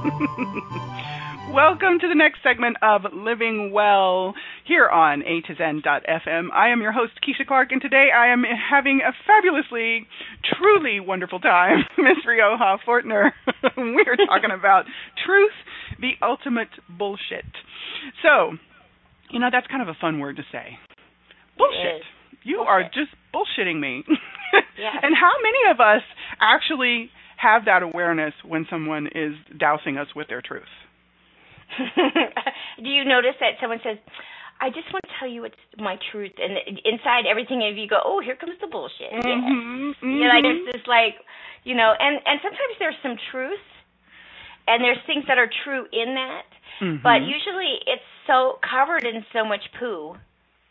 Welcome 1.53 1.99
to 2.01 2.09
the 2.09 2.15
next 2.15 2.43
segment 2.43 2.77
of 2.83 3.05
Living 3.13 3.73
Well 3.73 4.35
here 4.65 4.89
on 4.89 5.23
A 5.23 5.41
to 5.47 5.55
Zen.fm. 5.57 6.49
I 6.53 6.69
am 6.71 6.81
your 6.81 6.93
host, 6.93 7.13
Keisha 7.23 7.47
Clark, 7.47 7.73
and 7.73 7.81
today 7.81 8.09
I 8.15 8.33
am 8.33 8.45
having 8.45 9.01
a 9.01 9.13
fabulously, 9.27 10.07
truly 10.59 11.01
wonderful 11.01 11.41
time. 11.41 11.85
Miss 11.99 12.19
Rioha 12.27 12.79
Fortner. 12.87 13.31
we 13.77 14.05
are 14.07 14.17
talking 14.27 14.51
about 14.57 14.85
truth, 15.27 15.53
the 16.01 16.13
ultimate 16.23 16.69
bullshit. 16.89 17.47
So, 18.23 18.53
you 19.31 19.41
know, 19.41 19.49
that's 19.51 19.67
kind 19.67 19.83
of 19.83 19.89
a 19.89 19.97
fun 20.01 20.21
word 20.21 20.37
to 20.37 20.43
say. 20.53 20.79
Bullshit. 21.59 22.03
You 22.45 22.59
bullshit. 22.59 22.69
are 22.69 22.83
just 22.85 23.13
bullshitting 23.35 23.81
me. 23.81 24.05
yes. 24.79 24.95
And 25.03 25.15
how 25.19 25.33
many 25.43 25.71
of 25.73 25.81
us 25.81 26.03
actually 26.41 27.11
have 27.37 27.65
that 27.65 27.83
awareness 27.83 28.35
when 28.45 28.67
someone 28.71 29.09
is 29.09 29.35
dousing 29.59 29.99
us 29.99 30.09
with 30.15 30.29
their 30.29 30.43
truth? 30.43 30.63
Do 32.83 32.89
you 32.89 33.05
notice 33.05 33.35
that 33.41 33.57
someone 33.61 33.81
says, 33.83 33.97
I 34.63 34.71
just 34.71 34.87
want 34.95 35.03
to 35.03 35.11
tell 35.19 35.27
you 35.27 35.43
what's 35.43 35.59
my 35.77 35.99
truth, 36.15 36.39
and 36.39 36.55
inside 36.87 37.27
everything 37.27 37.67
of 37.67 37.77
you 37.77 37.91
go, 37.91 37.99
oh, 37.99 38.23
here 38.23 38.39
comes 38.39 38.55
the 38.63 38.71
bullshit. 38.71 39.11
Mm-hmm, 39.11 39.27
yes. 39.27 39.99
mm-hmm. 39.99 40.07
You 40.07 40.23
know, 40.23 40.31
like 40.31 40.47
it's 40.47 40.79
just 40.79 40.87
like, 40.87 41.19
you 41.67 41.75
know, 41.75 41.91
and 41.99 42.23
and 42.23 42.39
sometimes 42.39 42.75
there's 42.79 43.01
some 43.03 43.19
truth, 43.35 43.67
and 44.71 44.79
there's 44.79 45.03
things 45.05 45.27
that 45.27 45.37
are 45.37 45.51
true 45.67 45.91
in 45.91 46.15
that, 46.15 46.47
mm-hmm. 46.79 47.03
but 47.03 47.27
usually 47.27 47.83
it's 47.91 48.07
so 48.31 48.63
covered 48.63 49.03
in 49.03 49.27
so 49.35 49.43
much 49.43 49.67
poo 49.83 50.15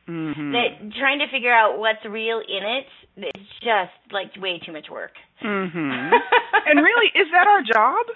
mm-hmm. 0.08 0.52
that 0.56 0.96
trying 0.96 1.20
to 1.20 1.28
figure 1.28 1.52
out 1.52 1.76
what's 1.78 2.04
real 2.08 2.40
in 2.40 2.64
it 2.64 2.88
is 3.36 3.48
just 3.60 3.92
like 4.16 4.32
way 4.40 4.56
too 4.64 4.72
much 4.72 4.88
work. 4.90 5.20
Mm-hmm. 5.44 5.78
and 6.68 6.80
really, 6.80 7.12
is 7.12 7.28
that 7.36 7.44
our 7.44 7.60
job? 7.60 8.08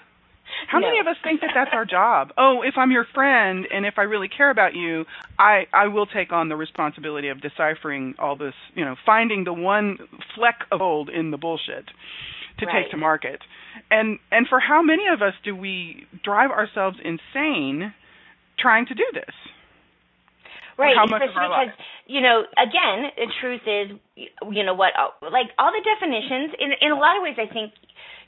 How 0.68 0.78
No. 0.78 0.86
many 0.86 0.98
of 1.00 1.06
us 1.06 1.16
think 1.22 1.40
that 1.40 1.50
that's 1.54 1.72
our 1.72 1.84
job? 1.84 2.32
Oh, 2.36 2.62
if 2.62 2.74
I'm 2.76 2.90
your 2.90 3.04
friend 3.14 3.66
and 3.72 3.86
if 3.86 3.98
I 3.98 4.02
really 4.02 4.28
care 4.28 4.50
about 4.50 4.74
you, 4.74 5.04
I 5.38 5.66
I 5.72 5.88
will 5.88 6.06
take 6.06 6.32
on 6.32 6.48
the 6.48 6.56
responsibility 6.56 7.28
of 7.28 7.40
deciphering 7.40 8.14
all 8.18 8.36
this, 8.36 8.54
you 8.74 8.84
know, 8.84 8.96
finding 9.04 9.44
the 9.44 9.52
one 9.52 9.98
fleck 10.34 10.60
of 10.70 10.78
gold 10.80 11.08
in 11.10 11.30
the 11.30 11.36
bullshit 11.38 11.86
to 12.58 12.66
Right. 12.66 12.82
take 12.84 12.90
to 12.92 12.96
market. 12.96 13.42
And 13.90 14.18
and 14.30 14.48
for 14.48 14.60
how 14.60 14.82
many 14.82 15.06
of 15.08 15.22
us 15.22 15.34
do 15.44 15.54
we 15.54 16.06
drive 16.22 16.50
ourselves 16.50 16.98
insane 17.02 17.92
trying 18.58 18.86
to 18.86 18.94
do 18.94 19.04
this? 19.12 19.34
Right, 20.78 20.96
how 20.96 21.06
much 21.06 21.22
of 21.22 21.30
especially 21.30 21.48
our 21.48 21.66
because 21.66 21.78
you 22.06 22.20
know, 22.20 22.44
again, 22.60 23.10
the 23.16 23.28
truth 23.40 23.64
is, 23.64 23.86
you 24.52 24.62
know 24.64 24.74
what, 24.74 24.92
like 25.22 25.48
all 25.58 25.72
the 25.72 25.82
definitions. 25.82 26.54
In 26.60 26.70
in 26.80 26.92
a 26.92 26.98
lot 26.98 27.16
of 27.16 27.22
ways, 27.22 27.36
I 27.40 27.50
think 27.52 27.72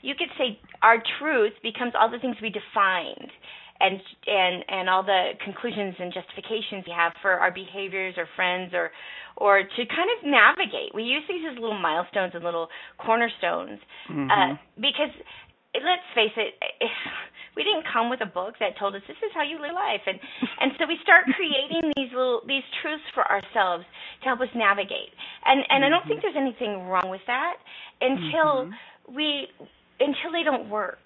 you 0.01 0.15
could 0.15 0.29
say 0.37 0.57
our 0.81 1.01
truth 1.19 1.53
becomes 1.61 1.93
all 1.93 2.09
the 2.09 2.19
things 2.19 2.37
we 2.41 2.49
defined, 2.49 3.29
and 3.79 4.01
and 4.27 4.65
and 4.67 4.89
all 4.89 5.03
the 5.03 5.37
conclusions 5.43 5.95
and 5.99 6.13
justifications 6.13 6.83
we 6.85 6.93
have 6.95 7.13
for 7.21 7.31
our 7.37 7.51
behaviors 7.51 8.15
or 8.17 8.27
friends 8.35 8.73
or 8.73 8.91
or 9.37 9.63
to 9.63 9.81
kind 9.87 10.09
of 10.17 10.25
navigate. 10.25 10.93
We 10.93 11.03
use 11.03 11.23
these 11.29 11.45
as 11.49 11.55
little 11.55 11.77
milestones 11.79 12.33
and 12.35 12.43
little 12.43 12.67
cornerstones 12.97 13.79
Mhm. 14.09 14.27
uh, 14.29 14.57
because 14.79 15.13
let's 15.75 16.07
face 16.15 16.35
it. 16.37 16.55
We 17.57 17.65
didn't 17.65 17.91
come 17.91 18.09
with 18.09 18.21
a 18.21 18.29
book 18.29 18.55
that 18.61 18.79
told 18.79 18.95
us 18.95 19.01
this 19.05 19.17
is 19.19 19.35
how 19.35 19.43
you 19.43 19.59
live 19.59 19.75
life, 19.75 19.99
and 20.07 20.15
and 20.61 20.71
so 20.79 20.87
we 20.87 20.95
start 21.03 21.25
creating 21.35 21.91
these 21.97 22.07
little 22.15 22.39
these 22.47 22.63
truths 22.79 23.03
for 23.13 23.27
ourselves 23.27 23.83
to 24.21 24.25
help 24.29 24.39
us 24.39 24.47
navigate. 24.55 25.11
And 25.43 25.65
and 25.67 25.83
I 25.83 25.89
don't 25.89 26.07
think 26.07 26.21
there's 26.21 26.39
anything 26.39 26.87
wrong 26.87 27.09
with 27.09 27.19
that 27.27 27.57
until 27.99 28.69
we 29.11 29.47
until 29.99 30.31
they 30.31 30.43
don't 30.43 30.69
work. 30.69 31.03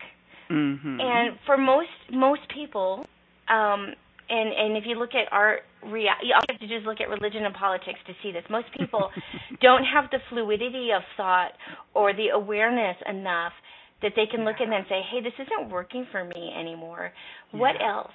Mm-hmm. 0.52 1.00
And 1.00 1.40
for 1.48 1.58
most 1.58 1.96
most 2.12 2.42
people, 2.54 3.08
um, 3.50 3.96
and 4.30 4.54
and 4.54 4.78
if 4.78 4.84
you 4.86 5.00
look 5.00 5.16
at 5.16 5.32
our 5.34 5.60
rea- 5.90 6.22
you 6.22 6.36
have 6.36 6.60
to 6.60 6.68
just 6.68 6.86
look 6.86 7.02
at 7.02 7.10
religion 7.10 7.46
and 7.46 7.56
politics 7.56 8.00
to 8.08 8.14
see 8.22 8.32
this. 8.32 8.44
Most 8.50 8.68
people 8.78 9.10
don't 9.62 9.84
have 9.86 10.12
the 10.12 10.20
fluidity 10.30 10.90
of 10.96 11.02
thought 11.18 11.52
or 11.94 12.14
the 12.14 12.30
awareness 12.34 12.98
enough 13.10 13.54
that 14.04 14.14
they 14.16 14.28
can 14.28 14.46
look 14.46 14.62
at 14.62 14.68
and 14.68 14.86
say, 14.88 15.02
"Hey, 15.10 15.22
this 15.22 15.34
isn't 15.40 15.70
working 15.70 16.06
for 16.12 16.24
me 16.24 16.54
anymore. 16.56 17.12
What 17.52 17.82
else? 17.82 18.12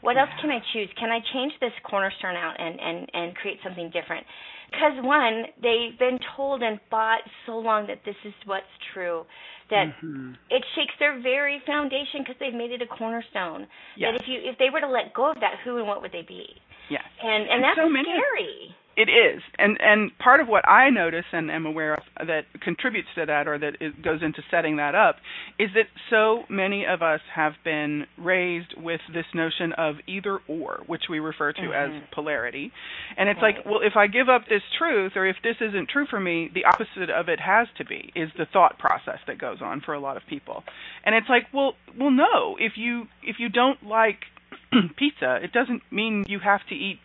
What 0.00 0.16
else 0.16 0.30
can 0.40 0.50
I 0.50 0.58
choose? 0.72 0.88
Can 0.98 1.10
I 1.12 1.20
change 1.32 1.52
this 1.60 1.72
cornerstone 1.84 2.34
out 2.36 2.56
and 2.58 2.80
and 2.80 3.10
and 3.12 3.36
create 3.36 3.58
something 3.62 3.90
different?" 3.90 4.26
Because 4.70 4.96
one, 5.04 5.44
they've 5.60 5.98
been 5.98 6.18
told 6.34 6.62
and 6.62 6.80
thought 6.88 7.20
so 7.44 7.58
long 7.58 7.86
that 7.88 8.02
this 8.04 8.16
is 8.24 8.32
what's 8.46 8.72
true 8.94 9.26
that 9.68 9.88
Mhm. 10.02 10.36
it 10.50 10.64
shakes 10.74 10.94
their 10.98 11.14
very 11.20 11.58
foundation 11.60 12.22
because 12.22 12.36
they've 12.38 12.54
made 12.54 12.72
it 12.72 12.80
a 12.82 12.86
cornerstone. 12.86 13.66
Yes. 13.96 14.12
That 14.12 14.22
if 14.22 14.28
you 14.28 14.40
if 14.42 14.56
they 14.58 14.70
were 14.70 14.80
to 14.80 14.88
let 14.88 15.12
go 15.12 15.26
of 15.26 15.40
that, 15.40 15.58
who 15.64 15.76
and 15.78 15.86
what 15.86 16.00
would 16.02 16.12
they 16.12 16.22
be? 16.22 16.56
Yes. 16.88 17.04
And 17.22 17.42
and 17.44 17.50
And 17.50 17.64
that's 17.64 17.76
so 17.76 17.88
many- 17.88 18.10
scary. 18.12 18.74
It 18.94 19.08
is, 19.08 19.42
and 19.58 19.78
and 19.80 20.10
part 20.18 20.40
of 20.40 20.48
what 20.48 20.68
I 20.68 20.90
notice 20.90 21.24
and 21.32 21.50
am 21.50 21.64
aware 21.64 21.94
of 21.94 22.26
that 22.26 22.42
contributes 22.60 23.08
to 23.14 23.24
that, 23.24 23.48
or 23.48 23.58
that 23.58 23.76
it 23.80 24.02
goes 24.02 24.22
into 24.22 24.42
setting 24.50 24.76
that 24.76 24.94
up, 24.94 25.16
is 25.58 25.70
that 25.74 25.86
so 26.10 26.44
many 26.50 26.84
of 26.84 27.00
us 27.00 27.20
have 27.34 27.54
been 27.64 28.06
raised 28.18 28.74
with 28.76 29.00
this 29.14 29.24
notion 29.34 29.72
of 29.78 29.96
either 30.06 30.40
or, 30.46 30.82
which 30.86 31.04
we 31.08 31.20
refer 31.20 31.52
to 31.54 31.72
as 31.72 31.90
Mhm. 31.90 32.10
polarity, 32.10 32.70
and 33.16 33.30
it's 33.30 33.40
Right. 33.40 33.56
like, 33.56 33.64
well, 33.64 33.80
if 33.80 33.96
I 33.96 34.08
give 34.08 34.28
up 34.28 34.44
this 34.46 34.62
truth, 34.76 35.16
or 35.16 35.24
if 35.24 35.40
this 35.40 35.56
isn't 35.62 35.88
true 35.88 36.04
for 36.04 36.20
me, 36.20 36.48
the 36.48 36.66
opposite 36.66 37.08
of 37.08 37.30
it 37.30 37.40
has 37.40 37.68
to 37.78 37.84
be, 37.86 38.12
is 38.14 38.30
the 38.34 38.44
thought 38.44 38.78
process 38.78 39.20
that 39.24 39.38
goes 39.38 39.62
on 39.62 39.80
for 39.80 39.94
a 39.94 40.00
lot 40.00 40.18
of 40.18 40.26
people, 40.26 40.64
and 41.04 41.14
it's 41.14 41.30
like, 41.30 41.46
well, 41.52 41.76
well, 41.96 42.10
no, 42.10 42.56
if 42.60 42.76
you 42.76 43.08
if 43.22 43.40
you 43.40 43.48
don't 43.48 43.82
like 43.86 44.26
pizza, 44.96 45.36
it 45.42 45.52
doesn't 45.52 45.82
mean 45.90 46.24
you 46.28 46.38
have 46.40 46.66
to 46.66 46.74
eat 46.74 47.00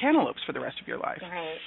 cantaloupes 0.00 0.40
for 0.46 0.52
the 0.52 0.60
rest 0.60 0.80
of 0.80 0.86
your 0.88 0.98
life. 0.98 1.18
Right. 1.22 1.58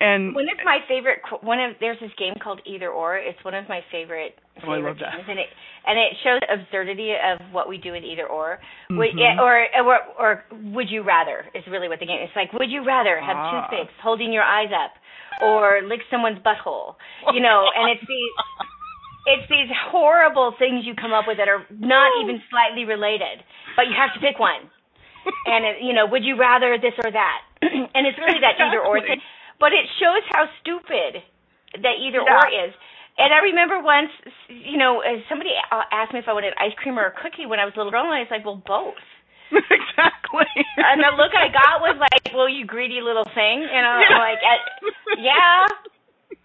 And 0.00 0.30
One 0.32 0.46
of 0.48 0.62
my 0.64 0.78
favorite 0.86 1.18
qu- 1.28 1.42
one 1.44 1.58
of 1.58 1.74
there's 1.80 1.98
this 1.98 2.12
game 2.16 2.34
called 2.40 2.60
Either 2.64 2.86
Or. 2.88 3.16
It's 3.18 3.42
one 3.42 3.54
of 3.54 3.68
my 3.68 3.80
favorite 3.90 4.38
Oh, 4.62 4.70
I 4.70 4.76
favorite 4.78 4.90
love 4.94 4.98
that. 5.02 5.10
games, 5.18 5.26
and 5.28 5.38
it 5.40 5.48
and 5.90 5.98
it 5.98 6.12
shows 6.22 6.38
the 6.46 6.54
absurdity 6.54 7.14
of 7.18 7.40
what 7.50 7.68
we 7.68 7.78
do 7.78 7.94
in 7.94 8.04
Either 8.04 8.26
Or. 8.26 8.60
Would, 8.90 9.10
Mhm. 9.18 9.38
or, 9.42 9.66
or 9.82 9.98
or 10.18 10.44
would 10.70 10.88
you 10.88 11.02
rather 11.02 11.46
is 11.52 11.66
really 11.66 11.88
what 11.88 11.98
the 11.98 12.06
game. 12.06 12.20
It's 12.22 12.36
like 12.36 12.52
would 12.52 12.70
you 12.70 12.84
rather 12.84 13.18
have 13.18 13.36
Ah. 13.36 13.66
toothpicks 13.66 13.92
holding 14.00 14.32
your 14.32 14.44
eyes 14.44 14.70
up, 14.70 14.94
or 15.42 15.82
lick 15.82 16.00
someone's 16.10 16.38
butthole? 16.46 16.94
You 17.34 17.40
know, 17.40 17.66
and 17.74 17.90
it's 17.90 18.06
these 18.06 18.32
it's 19.26 19.48
these 19.50 19.68
horrible 19.90 20.52
things 20.60 20.86
you 20.86 20.94
come 20.94 21.12
up 21.12 21.26
with 21.26 21.38
that 21.38 21.48
are 21.48 21.66
not 21.74 22.12
even 22.22 22.40
slightly 22.50 22.84
related, 22.84 23.42
but 23.74 23.88
you 23.88 23.94
have 23.98 24.14
to 24.14 24.20
pick 24.20 24.38
one. 24.38 24.70
And 25.44 25.64
it, 25.66 25.82
you 25.82 25.92
know, 25.92 26.06
would 26.06 26.24
you 26.24 26.36
rather 26.36 26.78
this 26.78 26.94
or 27.04 27.10
that? 27.10 27.40
and 27.94 28.06
it's 28.06 28.18
really 28.18 28.40
that 28.40 28.56
either 28.60 28.80
or 28.82 29.00
thing. 29.00 29.20
But 29.58 29.72
it 29.74 29.86
shows 29.98 30.22
how 30.30 30.46
stupid 30.62 31.22
that 31.82 31.96
either 32.00 32.22
Yeah. 32.22 32.38
or 32.38 32.46
is. 32.68 32.72
And 33.18 33.34
I 33.34 33.38
remember 33.50 33.82
once, 33.82 34.14
you 34.46 34.78
know, 34.78 35.02
uh, 35.02 35.18
somebody 35.28 35.50
uh, 35.72 35.82
asked 35.90 36.14
me 36.14 36.20
if 36.20 36.28
I 36.30 36.32
wanted 36.32 36.54
ice 36.54 36.72
cream 36.78 36.98
or 36.98 37.06
a 37.10 37.10
cookie 37.10 37.46
when 37.50 37.58
I 37.58 37.64
was 37.66 37.74
a 37.74 37.78
little 37.82 37.90
girl, 37.90 38.06
and 38.06 38.14
I 38.14 38.22
was 38.22 38.30
like, 38.30 38.46
well, 38.46 38.62
both. 38.62 38.94
exactly. 39.50 40.46
And 40.78 41.02
the 41.02 41.10
look 41.18 41.34
I 41.34 41.50
got 41.50 41.80
was 41.82 41.98
like, 41.98 42.30
well, 42.34 42.48
you 42.48 42.64
greedy 42.64 43.00
little 43.02 43.26
thing. 43.34 43.66
And 43.66 43.82
I'm 43.86 44.06
Yeah. 44.06 44.18
like, 44.22 44.38
yeah. 45.18 45.66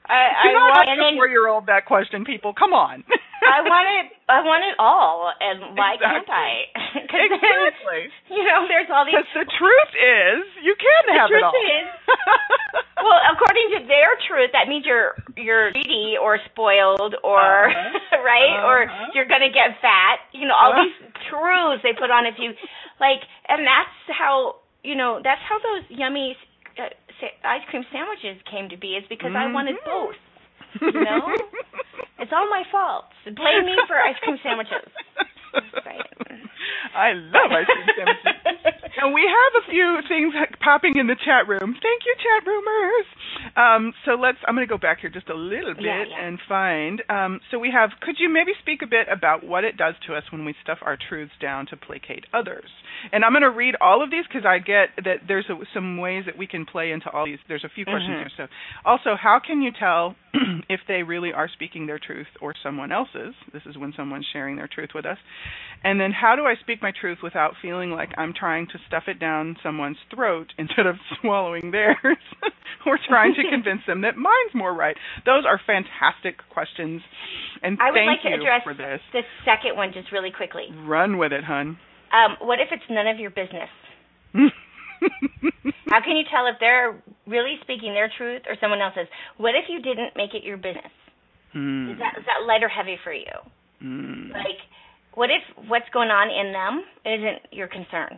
I, 0.09 0.35
I 0.35 0.47
Do 0.47 0.53
not 0.53 0.83
want, 0.83 0.99
a 0.99 1.15
four-year-old 1.15 1.65
that 1.67 1.85
question, 1.85 2.25
people. 2.25 2.51
Come 2.53 2.73
on. 2.73 3.03
I 3.43 3.59
want 3.63 3.87
it. 3.99 4.05
I 4.31 4.39
want 4.43 4.63
it 4.63 4.75
all, 4.79 5.31
and 5.39 5.75
why 5.75 5.95
can't 5.99 6.23
Exactly. 6.23 7.03
Then, 7.11 7.27
exactly. 7.27 8.03
you 8.31 8.43
know, 8.47 8.63
there's 8.71 8.87
all 8.91 9.03
these. 9.03 9.15
Because 9.19 9.31
the 9.35 9.47
truth 9.59 9.91
is, 9.99 10.43
you 10.63 10.75
can 10.79 11.01
The 11.11 11.15
have 11.19 11.27
it 11.27 11.39
truth 11.39 11.43
all. 11.43 11.55
is- 11.55 11.91
Well, 13.03 13.19
according 13.35 13.67
to 13.75 13.79
their 13.91 14.15
truth, 14.31 14.51
that 14.55 14.71
means 14.71 14.85
you're 14.87 15.11
you're 15.35 15.71
greedy 15.75 16.15
or 16.15 16.39
spoiled 16.51 17.15
or 17.23 17.67
Uh-huh. 17.67 18.23
right 18.23 18.63
or 18.63 18.87
Uh-huh. 18.87 19.11
you're 19.13 19.27
gonna 19.27 19.51
get 19.51 19.75
fat. 19.83 20.23
You 20.31 20.47
know, 20.47 20.55
all 20.55 20.71
Uh-huh. 20.71 20.87
these 20.87 20.95
truths 21.27 21.83
they 21.83 21.91
put 21.91 22.11
on 22.11 22.23
if 22.25 22.35
you 22.39 22.55
like, 23.03 23.19
and 23.51 23.67
that's 23.67 23.91
how 24.07 24.63
you 24.87 24.95
know 24.95 25.19
that's 25.23 25.41
how 25.43 25.59
those 25.59 25.83
yummy 25.91 26.37
sa- 27.23 27.37
ice 27.47 27.63
cream 27.71 27.85
sandwiches 27.91 28.35
came 28.51 28.67
to 28.67 28.75
be. 28.77 28.99
Is 28.99 29.07
because 29.07 29.31
I 29.31 29.47
wanted 29.47 29.79
Mhm. 29.79 29.85
both. 29.87 30.19
You 30.83 30.91
know? 31.07 31.23
It's 32.19 32.31
all 32.31 32.47
my 32.49 32.63
fault. 32.71 33.05
Blame 33.25 33.65
me 33.65 33.75
for 33.87 33.95
ice 33.99 34.15
cream 34.23 34.37
sandwiches. 34.43 34.83
Right. 35.85 36.01
I 36.95 37.13
love 37.13 37.51
ice 37.51 37.67
cream 37.69 37.87
sandwiches. 37.95 38.41
and 39.01 39.13
we 39.13 39.21
have 39.21 39.53
a 39.61 39.69
few 39.69 39.99
things 40.09 40.33
popping 40.63 40.97
in 40.97 41.07
the 41.07 41.15
chat 41.25 41.47
room. 41.47 41.59
Thank 41.73 42.01
you, 42.05 42.15
chat 42.17 42.47
roomers. 42.47 43.05
Um, 43.55 43.93
so 44.05 44.11
let's. 44.15 44.37
I'm 44.47 44.55
going 44.55 44.65
to 44.67 44.71
go 44.71 44.77
back 44.77 44.99
here 45.01 45.09
just 45.09 45.29
a 45.29 45.35
little 45.35 45.73
bit 45.75 45.83
Yeah, 45.85 46.03
yeah. 46.09 46.25
and 46.27 46.39
find. 46.47 47.01
Um, 47.09 47.39
so 47.51 47.59
we 47.59 47.71
have. 47.71 47.91
Could 48.01 48.15
you 48.19 48.29
maybe 48.29 48.51
speak 48.61 48.81
a 48.81 48.87
bit 48.87 49.07
about 49.11 49.43
what 49.45 49.63
it 49.63 49.77
does 49.77 49.95
to 50.07 50.15
us 50.15 50.23
when 50.31 50.45
we 50.45 50.55
stuff 50.63 50.79
our 50.81 50.97
truths 50.97 51.33
down 51.41 51.65
to 51.67 51.77
placate 51.77 52.25
others? 52.33 52.69
And 53.11 53.25
I'm 53.25 53.31
going 53.33 53.41
to 53.43 53.49
read 53.51 53.75
all 53.81 54.03
of 54.03 54.11
these 54.11 54.25
because 54.27 54.45
I 54.45 54.59
get 54.59 54.89
that 55.03 55.27
there's 55.27 55.45
a, 55.49 55.55
some 55.73 55.97
ways 55.97 56.23
that 56.25 56.37
we 56.37 56.47
can 56.47 56.65
play 56.65 56.91
into 56.91 57.09
all 57.11 57.25
these. 57.25 57.39
There's 57.47 57.63
a 57.65 57.69
few 57.73 57.85
questions 57.85 58.15
Mhm. 58.15 58.19
here. 58.19 58.29
So, 58.37 58.47
also, 58.85 59.15
how 59.21 59.39
can 59.45 59.61
you 59.61 59.71
tell 59.77 60.15
if 60.69 60.79
they 60.87 61.03
really 61.03 61.33
are 61.33 61.49
speaking 61.49 61.85
their 61.87 61.99
truth 61.99 62.27
or 62.41 62.53
someone 62.63 62.91
else's? 62.91 63.35
This 63.51 63.63
is 63.65 63.77
when 63.77 63.93
someone's 63.97 64.27
sharing 64.31 64.55
their 64.55 64.67
truth 64.67 64.91
with 64.95 65.05
us. 65.05 65.17
And 65.83 65.99
then 65.99 66.11
how 66.13 66.35
do 66.37 66.43
I 66.45 66.55
speak 66.61 66.81
my 66.81 66.91
truth 66.99 67.17
without 67.21 67.55
feeling 67.61 67.91
like 67.91 68.09
I'm 68.17 68.33
trying 68.33 68.67
to 68.67 68.79
stuff 68.87 69.03
it 69.07 69.19
down 69.19 69.57
someone's 69.61 69.97
throat 70.13 70.52
instead 70.57 70.85
of 70.85 70.95
swallowing 71.21 71.71
theirs 71.71 71.97
or 72.85 72.99
trying 73.07 73.33
to 73.35 73.43
convince 73.51 73.81
them 73.87 74.01
that 74.01 74.17
mine's 74.17 74.53
more 74.53 74.73
right? 74.73 74.95
Those 75.25 75.45
are 75.45 75.59
fantastic 75.65 76.37
questions. 76.49 77.01
And 77.61 77.77
I 77.81 77.91
would 77.91 77.97
thank 77.97 78.07
like 78.07 78.21
to 78.23 78.29
you 78.29 78.41
address 78.41 78.61
for 78.63 78.73
this. 78.73 79.01
the 79.13 79.21
second 79.45 79.75
one 79.75 79.91
just 79.93 80.11
really 80.11 80.31
quickly. 80.31 80.67
Run 80.85 81.17
with 81.17 81.31
it, 81.31 81.43
hun. 81.43 81.77
Um, 82.13 82.37
what 82.41 82.59
if 82.59 82.67
it's 82.71 82.83
none 82.89 83.07
of 83.07 83.19
your 83.19 83.31
business? 83.31 83.69
How 85.87 86.01
can 86.01 86.15
you 86.17 86.23
tell 86.29 86.47
if 86.47 86.55
they're 86.59 87.01
really 87.27 87.57
speaking 87.61 87.93
their 87.93 88.09
truth 88.17 88.43
or 88.47 88.55
someone 88.61 88.81
else's? 88.81 89.07
What 89.37 89.53
if 89.55 89.65
you 89.69 89.81
didn't 89.81 90.15
make 90.15 90.33
it 90.33 90.43
your 90.43 90.57
business? 90.57 90.93
Hmm. 91.53 91.91
Is 91.91 91.99
that 91.99 92.17
is 92.19 92.25
that 92.25 92.45
light 92.47 92.63
or 92.63 92.69
heavy 92.69 92.97
for 93.03 93.13
you? 93.13 93.33
Hmm. 93.79 94.31
Like, 94.31 94.57
what 95.13 95.29
if 95.29 95.41
what's 95.67 95.85
going 95.93 96.09
on 96.09 96.29
in 96.33 96.51
them 96.53 96.83
isn't 97.05 97.53
your 97.53 97.67
concern, 97.67 98.17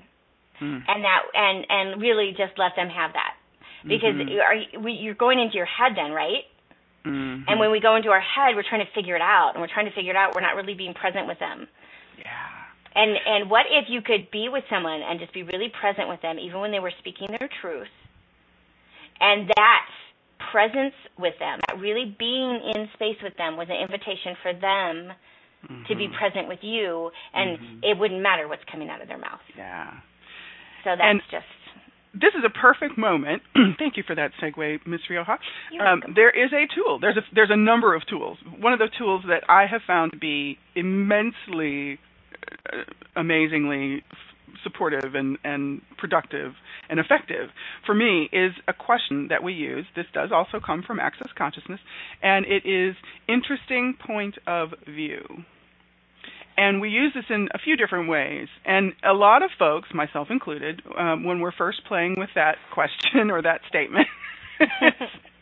Hmm. 0.59 0.79
and 0.87 1.03
that 1.03 1.21
and 1.33 1.65
and 1.69 2.01
really 2.01 2.31
just 2.37 2.57
let 2.57 2.75
them 2.75 2.87
have 2.89 3.11
that 3.13 3.35
because 3.83 4.15
Mhm. 4.15 4.29
you 4.31 4.39
are 4.39 4.81
we, 4.81 4.93
you're 4.93 5.13
going 5.13 5.39
into 5.39 5.55
your 5.55 5.65
head 5.65 5.93
then, 5.95 6.11
right? 6.11 6.45
Mhm. 7.05 7.43
And 7.47 7.59
when 7.59 7.71
we 7.71 7.79
go 7.79 7.95
into 7.95 8.09
our 8.09 8.21
head, 8.21 8.55
we're 8.55 8.63
trying 8.63 8.85
to 8.85 8.91
figure 8.93 9.15
it 9.15 9.21
out, 9.21 9.51
and 9.53 9.61
we're 9.61 9.67
trying 9.67 9.85
to 9.85 9.91
figure 9.91 10.11
it 10.11 10.15
out. 10.17 10.33
We're 10.33 10.41
not 10.41 10.55
really 10.55 10.73
being 10.73 10.93
present 10.93 11.27
with 11.27 11.39
them. 11.39 11.67
yeah. 12.17 12.31
And 12.95 13.17
and 13.17 13.49
what 13.49 13.65
if 13.69 13.89
you 13.89 14.01
could 14.01 14.31
be 14.31 14.47
with 14.47 14.63
someone 14.69 15.01
and 15.01 15.19
just 15.19 15.33
be 15.33 15.43
really 15.43 15.69
present 15.69 16.07
with 16.07 16.21
them, 16.21 16.39
even 16.39 16.61
when 16.61 16.71
they 16.71 16.79
were 16.79 16.93
speaking 16.99 17.27
their 17.37 17.49
truth, 17.61 17.91
and 19.19 19.49
that 19.57 19.85
presence 20.51 20.95
with 21.17 21.37
them, 21.39 21.59
that 21.67 21.79
really 21.79 22.05
being 22.17 22.61
in 22.73 22.89
space 22.93 23.17
with 23.21 23.35
them, 23.37 23.57
was 23.57 23.67
an 23.69 23.75
invitation 23.75 24.35
for 24.41 24.53
them 24.53 25.13
to 25.87 25.95
be 25.95 26.07
Mhm. 26.07 26.13
present 26.13 26.47
with 26.47 26.63
you, 26.63 27.11
and 27.33 27.57
Mhm. 27.57 27.79
it 27.83 27.97
wouldn't 27.97 28.21
matter 28.21 28.47
what's 28.47 28.63
coming 28.65 28.89
out 28.89 29.01
of 29.01 29.07
their 29.07 29.17
mouth. 29.17 29.41
Yeah. 29.57 29.91
So 30.85 30.91
that's 30.91 31.01
And- 31.03 31.21
just 31.29 31.45
this 32.17 32.33
is 32.33 32.45
a 32.45 32.49
perfect 32.49 32.97
moment. 32.97 33.41
Thank 33.77 33.97
you 33.97 34.03
for 34.07 34.15
that 34.15 34.31
segue, 34.41 34.87
Ms. 34.87 35.01
Rioha. 35.09 35.37
Um, 35.85 36.01
there 36.15 36.29
is 36.29 36.53
a 36.53 36.65
tool. 36.73 36.97
There's 36.97 37.17
a 37.17 37.23
there's 37.33 37.49
a 37.51 37.57
number 37.57 37.93
of 37.93 38.07
tools. 38.07 38.37
One 38.57 38.71
of 38.71 38.79
the 38.79 38.87
tools 38.97 39.23
that 39.27 39.43
I 39.49 39.65
have 39.65 39.81
found 39.85 40.13
to 40.13 40.17
be 40.17 40.57
immensely, 40.75 41.99
uh, 42.71 42.83
amazingly 43.17 44.03
f- 44.09 44.17
supportive 44.63 45.13
and 45.13 45.37
and 45.43 45.81
productive 45.97 46.53
and 46.89 47.01
effective 47.01 47.49
for 47.85 47.93
me 47.93 48.29
is 48.31 48.53
a 48.69 48.73
question 48.73 49.27
that 49.29 49.43
we 49.43 49.51
use. 49.51 49.85
This 49.95 50.05
does 50.13 50.31
also 50.31 50.61
come 50.65 50.83
from 50.83 51.01
Access 51.01 51.27
Consciousness, 51.37 51.81
and 52.23 52.45
it 52.45 52.65
is 52.65 52.95
interesting 53.27 53.95
point 53.99 54.37
of 54.47 54.69
view. 54.87 55.43
And 56.57 56.79
we 56.79 56.89
use 56.89 57.11
this 57.13 57.25
in 57.29 57.49
a 57.53 57.59
few 57.59 57.75
different 57.75 58.09
ways. 58.09 58.47
And 58.65 58.93
a 59.03 59.13
lot 59.13 59.43
of 59.43 59.49
folks, 59.59 59.89
myself 59.93 60.27
included, 60.29 60.81
um, 60.97 61.23
when 61.25 61.39
we're 61.39 61.51
first 61.51 61.81
playing 61.87 62.15
with 62.17 62.29
that 62.35 62.55
question 62.73 63.29
or 63.29 63.41
that 63.41 63.61
statement, 63.67 64.07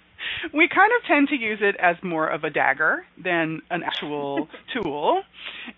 we 0.54 0.68
kind 0.68 0.92
of 0.98 1.06
tend 1.08 1.30
to 1.30 1.36
use 1.36 1.60
it 1.62 1.76
as 1.80 1.96
more 2.04 2.28
of 2.28 2.44
a 2.44 2.50
dagger 2.50 3.06
than 3.22 3.62
an 3.70 3.84
actual 3.84 4.48
tool. 4.74 5.22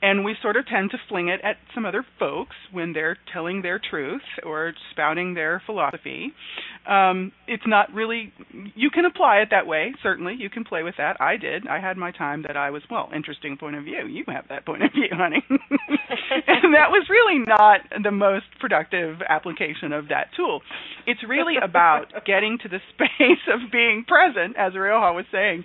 And 0.02 0.24
we 0.26 0.36
sort 0.42 0.58
of 0.58 0.68
tend 0.68 0.92
to 0.92 0.98
fling 1.10 1.30
it 1.30 1.42
at 1.44 1.58
some 1.74 1.86
other 1.86 2.06
folks 2.20 2.56
when 2.72 2.94
they're 2.94 3.18
telling 3.34 3.62
their 3.62 3.80
truth 3.80 4.22
or 4.44 4.74
spouting 4.92 5.34
their 5.34 5.62
philosophy. 5.66 6.34
um, 6.88 7.32
it's 7.48 7.66
not 7.66 7.94
really. 7.94 8.32
You 8.76 8.90
can 8.90 9.06
apply 9.06 9.38
it 9.38 9.50
that 9.52 9.68
way. 9.68 9.94
Certainly, 10.04 10.36
you 10.40 10.50
can 10.50 10.64
play 10.64 10.84
with 10.84 10.96
that. 10.98 11.18
I 11.20 11.38
did. 11.38 11.68
I 11.68 11.80
had 11.80 11.98
my 11.98 12.12
time 12.12 12.44
that 12.48 12.58
I 12.58 12.70
was 12.70 12.84
well. 12.90 13.10
Interesting 13.16 13.58
point 13.58 13.76
of 13.76 13.84
view. 13.84 14.08
You 14.08 14.24
have 14.28 14.46
that 14.50 14.66
point 14.66 14.84
of 14.84 14.92
view, 14.92 15.10
honey. 15.12 15.44
and 15.50 16.74
that 16.74 16.90
was 16.92 17.08
really 17.10 17.40
not 17.46 17.82
the 18.04 18.12
most 18.12 18.46
productive 18.60 19.22
application 19.28 19.94
of 19.94 20.10
that 20.10 20.28
tool. 20.36 20.62
It's 21.08 21.22
really 21.28 21.56
about 21.62 22.06
getting 22.26 22.58
to 22.64 22.70
the 22.70 22.80
space 22.94 23.44
of 23.54 23.72
being 23.72 24.06
present, 24.08 24.35
as 24.36 24.74
Rioha 24.74 25.16
was 25.16 25.26
saying, 25.32 25.64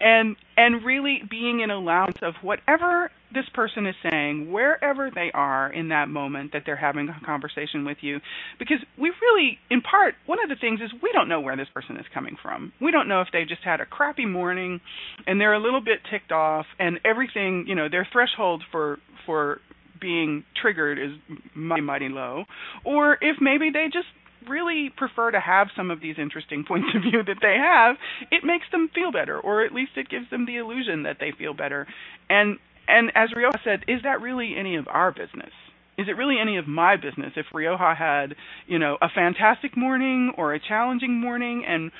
and 0.00 0.36
and 0.56 0.84
really 0.84 1.20
being 1.28 1.60
in 1.60 1.70
allowance 1.70 2.18
of 2.22 2.34
whatever 2.42 3.10
this 3.32 3.44
person 3.54 3.86
is 3.86 3.94
saying, 4.02 4.52
wherever 4.52 5.10
they 5.10 5.30
are 5.32 5.72
in 5.72 5.88
that 5.88 6.08
moment 6.08 6.52
that 6.52 6.62
they're 6.66 6.76
having 6.76 7.08
a 7.08 7.26
conversation 7.26 7.84
with 7.84 7.98
you. 8.00 8.20
Because 8.58 8.78
we 8.98 9.10
really, 9.22 9.58
in 9.70 9.80
part, 9.80 10.14
one 10.26 10.38
of 10.42 10.48
the 10.48 10.56
things 10.56 10.80
is 10.80 10.90
we 11.02 11.10
don't 11.12 11.28
know 11.28 11.40
where 11.40 11.56
this 11.56 11.68
person 11.72 11.96
is 11.96 12.04
coming 12.12 12.36
from. 12.42 12.72
We 12.80 12.90
don't 12.90 13.08
know 13.08 13.20
if 13.20 13.28
they 13.32 13.44
just 13.44 13.62
had 13.64 13.80
a 13.80 13.86
crappy 13.86 14.26
morning 14.26 14.80
and 15.26 15.40
they're 15.40 15.54
a 15.54 15.62
little 15.62 15.80
bit 15.80 16.00
ticked 16.10 16.32
off 16.32 16.66
and 16.78 17.00
everything, 17.04 17.64
you 17.66 17.74
know, 17.74 17.88
their 17.88 18.06
threshold 18.12 18.62
for 18.70 18.98
for 19.24 19.60
being 20.00 20.44
triggered 20.60 20.98
is 20.98 21.12
mighty 21.54 21.82
mighty 21.82 22.08
low, 22.08 22.44
or 22.84 23.14
if 23.20 23.36
maybe 23.40 23.70
they 23.72 23.86
just 23.86 24.08
really 24.48 24.90
prefer 24.96 25.30
to 25.30 25.40
have 25.40 25.68
some 25.76 25.90
of 25.90 26.00
these 26.00 26.16
interesting 26.18 26.64
points 26.68 26.88
of 26.94 27.02
view 27.02 27.22
that 27.22 27.38
they 27.40 27.56
have, 27.58 27.96
it 28.30 28.44
makes 28.44 28.66
them 28.70 28.90
feel 28.94 29.12
better, 29.12 29.38
or 29.38 29.64
at 29.64 29.72
least 29.72 29.92
it 29.96 30.08
gives 30.08 30.30
them 30.30 30.46
the 30.46 30.56
illusion 30.56 31.04
that 31.04 31.16
they 31.20 31.32
feel 31.36 31.54
better. 31.54 31.86
And 32.28 32.58
and 32.88 33.12
as 33.14 33.30
Rioha 33.30 33.62
said, 33.62 33.84
is 33.86 34.02
that 34.02 34.20
really 34.20 34.54
any 34.58 34.76
of 34.76 34.88
our 34.88 35.12
business? 35.12 35.52
Is 35.98 36.08
it 36.08 36.16
really 36.16 36.36
any 36.40 36.56
of 36.56 36.66
my 36.66 36.96
business 36.96 37.32
if 37.36 37.46
Rioha 37.54 37.96
had, 37.96 38.34
you 38.66 38.78
know, 38.78 38.98
a 39.00 39.08
fantastic 39.08 39.76
morning 39.76 40.32
or 40.36 40.52
a 40.52 40.60
challenging 40.60 41.20
morning 41.20 41.64
and 41.66 41.92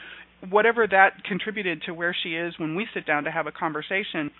whatever 0.51 0.87
that 0.87 1.25
contributed 1.25 1.83
to 1.83 1.95
where 1.95 2.17
she 2.21 2.31
is 2.31 2.55
when 2.59 2.75
we 2.75 2.87
sit 2.93 3.07
down 3.07 3.25
to 3.25 3.31
have 3.31 3.47
a 3.47 3.53
conversation? 3.53 4.31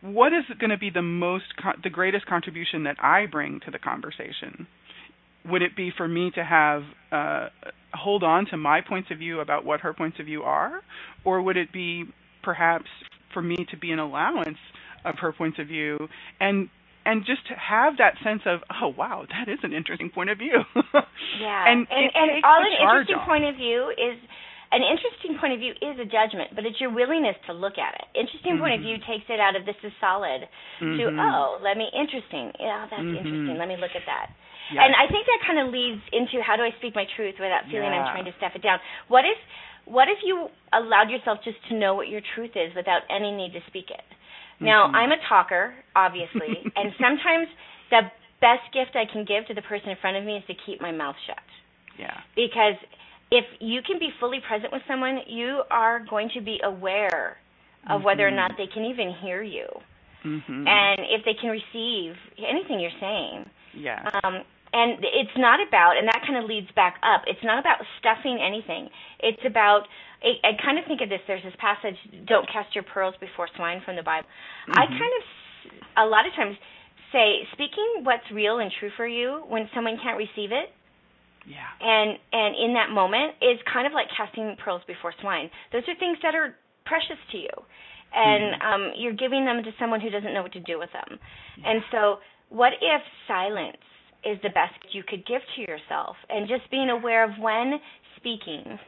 What 0.00 0.32
is 0.32 0.44
going 0.58 0.70
to 0.70 0.78
be 0.78 0.90
the 0.90 1.02
most, 1.02 1.44
the 1.82 1.90
greatest 1.90 2.26
contribution 2.26 2.84
that 2.84 2.96
I 3.02 3.26
bring 3.26 3.60
to 3.64 3.70
the 3.70 3.78
conversation? 3.78 4.66
Would 5.48 5.62
it 5.62 5.76
be 5.76 5.90
for 5.96 6.06
me 6.06 6.30
to 6.34 6.44
have 6.44 6.82
uh, 7.12 7.48
hold 7.94 8.22
on 8.22 8.46
to 8.46 8.56
my 8.56 8.80
points 8.80 9.10
of 9.10 9.18
view 9.18 9.40
about 9.40 9.64
what 9.64 9.80
her 9.80 9.92
points 9.92 10.18
of 10.20 10.26
view 10.26 10.42
are, 10.42 10.82
or 11.24 11.42
would 11.42 11.56
it 11.56 11.72
be 11.72 12.04
perhaps 12.42 12.86
for 13.32 13.42
me 13.42 13.56
to 13.70 13.76
be 13.76 13.90
an 13.90 13.98
allowance 13.98 14.58
of 15.04 15.16
her 15.20 15.32
points 15.32 15.58
of 15.58 15.68
view 15.68 15.96
and 16.40 16.68
and 17.06 17.24
just 17.24 17.46
to 17.48 17.54
have 17.54 17.96
that 17.96 18.14
sense 18.22 18.42
of 18.44 18.60
oh 18.82 18.88
wow 18.88 19.24
that 19.30 19.50
is 19.50 19.58
an 19.62 19.72
interesting 19.72 20.10
point 20.10 20.28
of 20.28 20.36
view 20.36 20.60
yeah 21.40 21.72
and 21.72 21.86
and, 21.90 22.10
and 22.14 22.44
all 22.44 22.60
an 22.60 22.72
interesting 22.76 23.16
off. 23.16 23.26
point 23.26 23.44
of 23.44 23.56
view 23.56 23.88
is 23.96 24.18
an 24.72 24.82
interesting 24.86 25.34
point 25.40 25.52
of 25.52 25.58
view 25.58 25.74
is 25.82 25.98
a 25.98 26.06
judgment, 26.06 26.54
but 26.54 26.62
it's 26.62 26.78
your 26.78 26.94
willingness 26.94 27.34
to 27.50 27.52
look 27.52 27.74
at 27.74 27.98
it. 27.98 28.06
Interesting 28.14 28.54
mm-hmm. 28.54 28.62
point 28.62 28.74
of 28.78 28.80
view 28.86 29.02
takes 29.02 29.26
it 29.26 29.42
out 29.42 29.58
of 29.58 29.66
this 29.66 29.74
is 29.82 29.90
solid 29.98 30.46
mm-hmm. 30.78 30.94
to 30.94 31.04
oh, 31.18 31.58
let 31.58 31.74
me 31.74 31.90
interesting. 31.90 32.54
Yeah, 32.54 32.86
that's 32.86 33.02
mm-hmm. 33.02 33.18
interesting. 33.18 33.58
Let 33.58 33.66
me 33.66 33.74
look 33.74 33.98
at 33.98 34.06
that. 34.06 34.30
And 34.78 34.94
I 34.94 35.10
think 35.10 35.26
that 35.26 35.40
kind 35.46 35.58
of 35.58 35.72
leads 35.74 36.02
into 36.12 36.38
how 36.42 36.54
do 36.54 36.62
I 36.62 36.70
speak 36.78 36.94
my 36.94 37.06
truth 37.16 37.34
without 37.42 37.66
feeling 37.66 37.90
yeah. 37.90 38.06
I'm 38.06 38.14
trying 38.14 38.28
to 38.30 38.34
stuff 38.38 38.52
it 38.54 38.62
down. 38.62 38.78
What 39.08 39.24
if 39.26 39.38
what 39.90 40.06
if 40.06 40.22
you 40.22 40.46
allowed 40.72 41.10
yourself 41.10 41.38
just 41.42 41.58
to 41.68 41.74
know 41.74 41.94
what 41.94 42.06
your 42.06 42.20
truth 42.34 42.54
is 42.54 42.70
without 42.76 43.02
any 43.10 43.32
need 43.32 43.52
to 43.58 43.60
speak 43.66 43.90
it? 43.90 44.06
Now, 44.60 44.86
mm-hmm. 44.86 44.96
I'm 44.96 45.10
a 45.10 45.20
talker, 45.28 45.74
obviously, 45.96 46.62
and 46.76 46.92
sometimes 47.00 47.48
the 47.90 48.02
best 48.40 48.70
gift 48.72 48.94
I 48.94 49.10
can 49.10 49.24
give 49.24 49.46
to 49.48 49.54
the 49.54 49.62
person 49.62 49.90
in 49.90 49.96
front 50.00 50.16
of 50.16 50.24
me 50.24 50.36
is 50.36 50.44
to 50.46 50.54
keep 50.66 50.80
my 50.80 50.92
mouth 50.92 51.16
shut. 51.26 51.42
Yeah. 51.98 52.16
Because 52.36 52.78
if 53.30 53.44
you 53.60 53.80
can 53.82 53.98
be 53.98 54.10
fully 54.20 54.38
present 54.46 54.72
with 54.72 54.82
someone, 54.86 55.20
you 55.26 55.62
are 55.70 56.04
going 56.08 56.30
to 56.34 56.40
be 56.40 56.60
aware 56.62 57.36
of 57.88 57.98
mm-hmm. 57.98 58.04
whether 58.04 58.26
or 58.26 58.30
not 58.30 58.52
they 58.56 58.66
can 58.72 58.84
even 58.84 59.14
hear 59.22 59.42
you. 59.42 59.66
Mm-hmm. 60.24 60.68
And 60.68 61.00
if 61.08 61.24
they 61.24 61.34
can 61.40 61.50
receive 61.50 62.14
anything 62.38 62.80
you're 62.80 63.00
saying. 63.00 63.48
Yeah. 63.74 64.10
Um, 64.22 64.42
and 64.72 65.02
it's 65.02 65.36
not 65.36 65.58
about, 65.66 65.96
and 65.98 66.06
that 66.08 66.22
kind 66.26 66.38
of 66.38 66.48
leads 66.48 66.70
back 66.76 66.96
up. 67.02 67.22
It's 67.26 67.42
not 67.42 67.58
about 67.58 67.78
stuffing 67.98 68.38
anything. 68.38 68.88
It's 69.20 69.42
about. 69.46 69.86
I, 70.20 70.36
I 70.44 70.52
kind 70.60 70.78
of 70.78 70.84
think 70.84 71.00
of 71.00 71.08
this. 71.08 71.20
There's 71.26 71.42
this 71.42 71.56
passage, 71.58 71.96
"Don't 72.26 72.46
cast 72.50 72.74
your 72.74 72.84
pearls 72.84 73.14
before 73.20 73.48
swine" 73.56 73.82
from 73.84 73.96
the 73.96 74.02
Bible. 74.02 74.28
Mm-hmm. 74.68 74.78
I 74.78 74.86
kind 74.86 75.14
of, 75.18 75.22
a 75.96 76.06
lot 76.06 76.26
of 76.26 76.32
times, 76.36 76.56
say 77.10 77.46
speaking 77.52 78.04
what's 78.04 78.24
real 78.32 78.58
and 78.58 78.70
true 78.78 78.90
for 78.96 79.06
you 79.06 79.42
when 79.48 79.68
someone 79.74 79.98
can't 80.02 80.18
receive 80.18 80.52
it 80.52 80.70
yeah. 81.46 81.68
And 81.80 82.18
and 82.32 82.52
in 82.56 82.74
that 82.74 82.90
moment 82.90 83.36
is 83.40 83.58
kind 83.72 83.86
of 83.86 83.92
like 83.92 84.08
casting 84.16 84.56
pearls 84.62 84.82
before 84.86 85.14
swine. 85.20 85.50
Those 85.72 85.82
are 85.88 85.96
things 85.96 86.18
that 86.22 86.34
are 86.34 86.56
precious 86.84 87.20
to 87.32 87.38
you. 87.38 87.54
And 88.12 88.54
mm-hmm. 88.54 88.66
um 88.66 88.82
you're 88.96 89.16
giving 89.16 89.44
them 89.44 89.62
to 89.64 89.70
someone 89.78 90.00
who 90.00 90.10
doesn't 90.10 90.34
know 90.34 90.42
what 90.42 90.52
to 90.52 90.60
do 90.60 90.78
with 90.78 90.90
them. 90.92 91.18
Yeah. 91.58 91.70
And 91.70 91.82
so 91.90 92.18
what 92.48 92.72
if 92.80 93.02
silence 93.26 93.80
is 94.24 94.38
the 94.42 94.50
best 94.50 94.74
you 94.92 95.02
could 95.06 95.26
give 95.26 95.40
to 95.56 95.60
yourself. 95.62 96.16
And 96.28 96.48
just 96.48 96.70
being 96.70 96.90
aware 96.90 97.24
of 97.24 97.30
when 97.40 97.80
speaking 98.16 98.78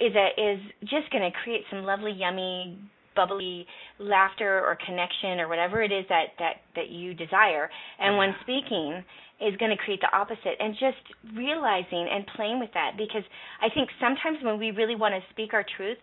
is 0.00 0.14
a 0.14 0.28
is 0.40 0.60
just 0.82 1.10
going 1.10 1.24
to 1.24 1.36
create 1.42 1.62
some 1.70 1.84
lovely 1.84 2.12
yummy 2.12 2.78
bubbly 3.14 3.66
laughter 3.98 4.60
or 4.64 4.76
connection 4.84 5.38
or 5.38 5.48
whatever 5.48 5.82
it 5.82 5.92
is 5.92 6.04
that 6.08 6.34
that 6.38 6.64
that 6.74 6.90
you 6.90 7.14
desire. 7.14 7.70
And 7.98 8.16
when 8.16 8.34
speaking 8.42 9.04
is 9.40 9.56
going 9.56 9.70
to 9.70 9.76
create 9.76 10.00
the 10.00 10.16
opposite. 10.16 10.54
And 10.60 10.74
just 10.74 11.02
realizing 11.34 12.08
and 12.10 12.24
playing 12.36 12.60
with 12.60 12.70
that. 12.74 12.92
Because 12.96 13.24
i 13.60 13.68
think 13.72 13.88
sometimes 14.00 14.38
when 14.42 14.58
we 14.58 14.70
really 14.70 14.96
want 14.96 15.14
to 15.14 15.20
speak 15.30 15.54
our 15.54 15.64
truth 15.76 15.98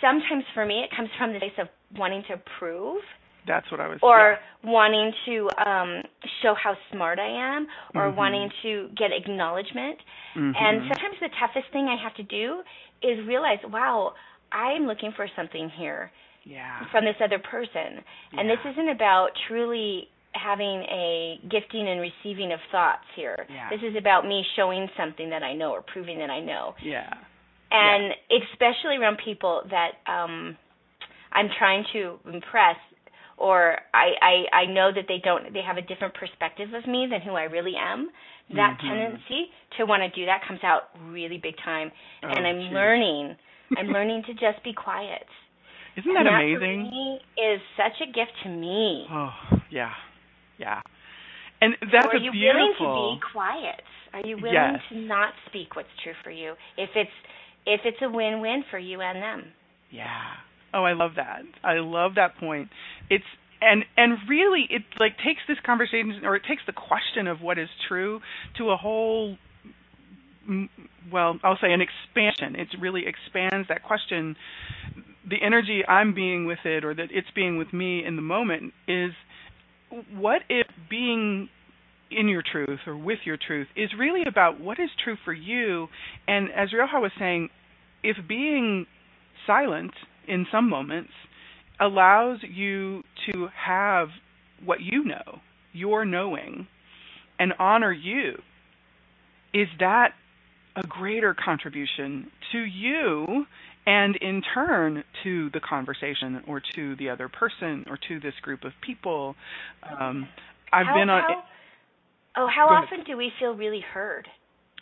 sometimes 0.00 0.44
for 0.54 0.64
me 0.64 0.80
it 0.80 0.90
comes 0.96 1.10
from 1.18 1.32
the 1.32 1.38
place 1.38 1.58
of 1.58 1.68
wanting 1.96 2.22
to 2.28 2.40
prove 2.58 3.02
that's 3.46 3.70
what 3.70 3.80
I 3.80 3.88
was. 3.88 3.98
Or 4.02 4.38
yeah. 4.38 4.70
wanting 4.70 5.12
to 5.26 5.48
um 5.64 6.02
show 6.42 6.54
how 6.54 6.74
smart 6.92 7.18
I 7.18 7.56
am, 7.56 7.66
or 7.94 8.08
mm-hmm. 8.08 8.16
wanting 8.16 8.50
to 8.62 8.88
get 8.96 9.10
acknowledgment. 9.12 9.98
Mm-hmm. 10.36 10.52
And 10.56 10.82
sometimes 10.88 11.16
the 11.20 11.30
toughest 11.40 11.72
thing 11.72 11.86
I 11.88 12.02
have 12.02 12.14
to 12.16 12.22
do 12.22 12.62
is 13.02 13.26
realize, 13.26 13.58
wow, 13.68 14.14
I'm 14.52 14.86
looking 14.86 15.12
for 15.14 15.28
something 15.36 15.70
here 15.76 16.10
yeah. 16.44 16.80
from 16.90 17.04
this 17.04 17.16
other 17.22 17.38
person. 17.38 18.02
Yeah. 18.32 18.40
And 18.40 18.50
this 18.50 18.58
isn't 18.72 18.88
about 18.88 19.28
truly 19.48 20.08
having 20.32 20.82
a 20.90 21.38
gifting 21.48 21.86
and 21.86 22.00
receiving 22.00 22.52
of 22.52 22.58
thoughts 22.72 23.04
here. 23.14 23.46
This 23.70 23.80
is 23.88 23.96
about 23.96 24.26
me 24.26 24.42
showing 24.56 24.88
something 24.96 25.30
that 25.30 25.42
I 25.42 25.54
know 25.54 25.70
or 25.70 25.82
proving 25.82 26.18
that 26.18 26.30
I 26.30 26.40
know. 26.40 26.74
Yeah. 26.82 27.12
And 27.70 28.14
especially 28.30 28.96
around 28.96 29.18
people 29.24 29.62
that 29.70 29.92
um 30.10 30.56
I'm 31.32 31.48
trying 31.58 31.84
to 31.92 32.18
impress 32.32 32.76
or 33.36 33.78
I, 33.92 34.12
I 34.20 34.56
I 34.62 34.66
know 34.66 34.90
that 34.94 35.04
they 35.08 35.18
don't 35.22 35.52
they 35.52 35.62
have 35.66 35.76
a 35.76 35.82
different 35.82 36.14
perspective 36.14 36.68
of 36.74 36.86
me 36.86 37.06
than 37.10 37.20
who 37.20 37.32
I 37.32 37.44
really 37.44 37.74
am. 37.78 38.10
That 38.50 38.76
mm-hmm. 38.78 38.88
tendency 38.88 39.48
to 39.78 39.86
want 39.86 40.02
to 40.02 40.20
do 40.20 40.26
that 40.26 40.42
comes 40.46 40.60
out 40.62 40.82
really 41.08 41.38
big 41.42 41.54
time. 41.64 41.90
Oh, 42.22 42.28
and 42.28 42.46
I'm 42.46 42.60
geez. 42.60 42.72
learning 42.72 43.36
I'm 43.78 43.88
learning 43.88 44.22
to 44.26 44.32
just 44.34 44.62
be 44.64 44.72
quiet. 44.72 45.26
Isn't 45.96 46.12
that, 46.14 46.24
that 46.24 46.34
amazing? 46.34 46.90
For 46.90 46.90
me 46.90 47.20
is 47.38 47.60
such 47.76 48.02
a 48.02 48.06
gift 48.06 48.32
to 48.42 48.48
me. 48.48 49.06
Oh, 49.10 49.30
yeah. 49.70 49.92
Yeah. 50.58 50.80
And 51.60 51.74
that's 51.80 52.06
Are 52.06 52.16
you 52.16 52.32
beautiful. 52.32 52.86
willing 52.86 53.18
to 53.18 53.20
be 53.20 53.32
quiet? 53.32 53.82
Are 54.12 54.26
you 54.26 54.36
willing 54.36 54.54
yes. 54.54 54.80
to 54.90 54.98
not 54.98 55.32
speak 55.48 55.76
what's 55.76 55.88
true 56.02 56.12
for 56.22 56.30
you? 56.30 56.54
If 56.76 56.90
it's 56.94 57.10
if 57.66 57.80
it's 57.84 57.96
a 58.02 58.10
win-win 58.10 58.64
for 58.70 58.78
you 58.78 59.00
and 59.00 59.22
them. 59.22 59.52
Yeah. 59.90 60.34
Oh, 60.74 60.84
I 60.84 60.92
love 60.94 61.12
that. 61.16 61.42
I 61.62 61.74
love 61.78 62.16
that 62.16 62.36
point. 62.36 62.68
It's 63.08 63.24
and 63.62 63.84
and 63.96 64.18
really 64.28 64.66
it 64.68 64.82
like 64.98 65.16
takes 65.24 65.40
this 65.48 65.58
conversation 65.64 66.20
or 66.24 66.36
it 66.36 66.42
takes 66.48 66.62
the 66.66 66.72
question 66.72 67.28
of 67.28 67.40
what 67.40 67.58
is 67.58 67.68
true 67.88 68.20
to 68.58 68.70
a 68.70 68.76
whole 68.76 69.36
well, 71.10 71.38
I'll 71.42 71.58
say 71.60 71.72
an 71.72 71.80
expansion. 71.80 72.56
It 72.56 72.68
really 72.80 73.04
expands 73.06 73.68
that 73.68 73.82
question. 73.82 74.36
The 75.28 75.36
energy 75.42 75.82
I'm 75.88 76.14
being 76.14 76.46
with 76.46 76.58
it, 76.64 76.84
or 76.84 76.94
that 76.94 77.08
it's 77.10 77.30
being 77.34 77.56
with 77.56 77.72
me 77.72 78.04
in 78.04 78.16
the 78.16 78.22
moment, 78.22 78.74
is 78.86 79.12
what 80.12 80.42
if 80.48 80.66
being 80.90 81.48
in 82.10 82.28
your 82.28 82.42
truth 82.42 82.80
or 82.86 82.96
with 82.96 83.20
your 83.24 83.38
truth 83.38 83.66
is 83.76 83.90
really 83.98 84.22
about 84.26 84.60
what 84.60 84.78
is 84.78 84.90
true 85.02 85.16
for 85.24 85.32
you. 85.32 85.88
And 86.28 86.48
as 86.50 86.70
Rioha 86.70 87.00
was 87.00 87.12
saying, 87.18 87.48
if 88.02 88.16
being 88.28 88.86
silent 89.46 89.92
in 90.28 90.46
some 90.50 90.68
moments 90.68 91.10
allows 91.80 92.38
you 92.42 93.02
to 93.30 93.48
have 93.54 94.08
what 94.64 94.80
you 94.80 95.04
know, 95.04 95.40
your 95.72 96.04
knowing, 96.04 96.66
and 97.38 97.52
honor 97.58 97.92
you, 97.92 98.40
is 99.52 99.68
that 99.80 100.12
a 100.76 100.86
greater 100.86 101.34
contribution 101.34 102.30
to 102.52 102.58
you 102.58 103.46
and 103.86 104.16
in 104.16 104.42
turn 104.54 105.04
to 105.22 105.50
the 105.50 105.60
conversation 105.60 106.42
or 106.48 106.60
to 106.74 106.96
the 106.96 107.10
other 107.10 107.28
person 107.28 107.84
or 107.88 107.98
to 108.08 108.18
this 108.20 108.34
group 108.42 108.64
of 108.64 108.72
people. 108.84 109.34
Um, 110.00 110.26
I've 110.72 110.86
how, 110.86 110.94
been 110.94 111.10
on. 111.10 111.22
How, 111.22 111.42
oh, 112.36 112.48
how 112.48 112.66
often 112.68 113.04
do 113.04 113.16
we 113.16 113.30
feel 113.38 113.54
really 113.54 113.80
heard? 113.92 114.26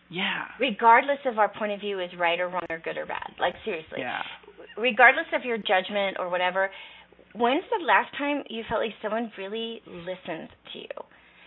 Yeah. 0.09 0.45
Regardless 0.61 1.19
of 1.27 1.39
our 1.39 1.49
point 1.49 1.73
of 1.73 1.81
view 1.81 1.99
is 1.99 2.11
right 2.19 2.39
or 2.39 2.49
wrong 2.49 2.67
or 2.71 2.79
good 2.79 2.97
or 2.97 3.07
bad. 3.07 3.33
Like 3.41 3.55
seriously. 3.65 3.99
Yeah. 3.99 4.23
Regardless 4.77 5.27
of 5.35 5.45
your 5.45 5.59
judgment 5.59 6.17
or 6.19 6.29
whatever, 6.29 6.71
when's 7.35 7.65
the 7.71 7.85
last 7.85 8.15
time 8.17 8.45
you 8.49 8.63
felt 8.69 8.81
like 8.83 8.95
someone 9.03 9.33
really 9.39 9.83
listened 9.87 10.49
to 10.73 10.79
you? 10.79 10.97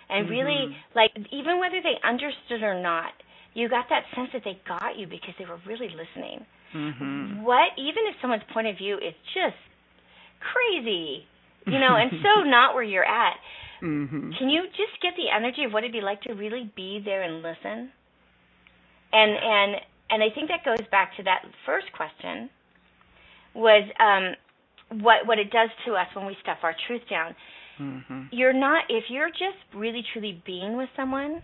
And 0.09 0.29
really 0.29 0.69
Mhm. 0.69 0.75
like 0.95 1.11
even 1.31 1.59
whether 1.59 1.81
they 1.81 1.99
understood 2.03 2.61
or 2.63 2.75
not, 2.79 3.13
you 3.53 3.69
got 3.69 3.89
that 3.89 4.03
sense 4.15 4.29
that 4.33 4.43
they 4.43 4.59
got 4.67 4.97
you 4.97 5.07
because 5.07 5.33
they 5.39 5.45
were 5.45 5.59
really 5.65 5.89
listening. 5.89 6.45
Mhm. 6.73 7.41
What 7.43 7.71
even 7.77 8.05
if 8.07 8.15
someone's 8.21 8.43
point 8.53 8.67
of 8.67 8.77
view 8.77 8.97
is 8.97 9.13
just 9.33 9.57
crazy, 10.39 11.25
you 11.65 11.79
know, 11.79 11.95
and 11.95 12.11
so 12.21 12.43
not 12.45 12.73
where 12.75 12.83
you're 12.83 13.05
at, 13.07 13.37
Mhm. 13.81 14.37
can 14.37 14.49
you 14.49 14.67
just 14.69 14.99
get 15.01 15.15
the 15.15 15.29
energy 15.29 15.63
of 15.63 15.73
what 15.73 15.83
it'd 15.83 15.91
be 15.93 16.01
like 16.01 16.21
to 16.21 16.33
really 16.33 16.71
be 16.75 16.99
there 16.99 17.23
and 17.23 17.41
listen? 17.41 17.91
And 19.13 19.31
and 19.35 19.81
and 20.09 20.23
I 20.23 20.29
think 20.29 20.49
that 20.49 20.63
goes 20.63 20.85
back 20.91 21.15
to 21.17 21.23
that 21.23 21.43
first 21.65 21.91
question 21.93 22.49
was 23.55 23.83
um 23.99 24.35
what 25.01 25.25
what 25.25 25.39
it 25.39 25.49
does 25.51 25.69
to 25.85 25.93
us 25.93 26.07
when 26.13 26.25
we 26.25 26.35
stuff 26.41 26.57
our 26.63 26.75
truth 26.87 27.01
down. 27.09 27.35
Mhm. 27.79 28.29
You're 28.31 28.53
not 28.53 28.85
if 28.89 29.05
you're 29.09 29.29
just 29.29 29.57
really 29.73 30.03
truly 30.13 30.41
being 30.45 30.77
with 30.77 30.89
someone 30.95 31.41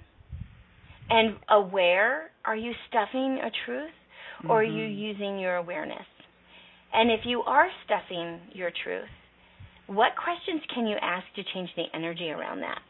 and 1.10 1.36
aware, 1.50 2.32
are 2.46 2.56
you 2.56 2.74
stuffing 2.88 3.40
a 3.44 3.52
truth 3.66 3.92
or 4.48 4.60
are 4.62 4.64
you 4.64 4.84
Mhm. 4.84 4.98
using 4.98 5.40
your 5.40 5.56
awareness? 5.56 6.06
And 6.94 7.12
if 7.12 7.26
you 7.26 7.44
are 7.44 7.70
stuffing 7.86 8.40
your 8.54 8.72
truth, 8.72 9.10
what 9.88 10.16
questions 10.16 10.62
can 10.74 10.88
you 10.88 10.98
ask 10.98 11.26
to 11.34 11.44
change 11.44 11.74
the 11.76 11.86
energy 11.94 12.32
around 12.32 12.62
that? 12.62 12.82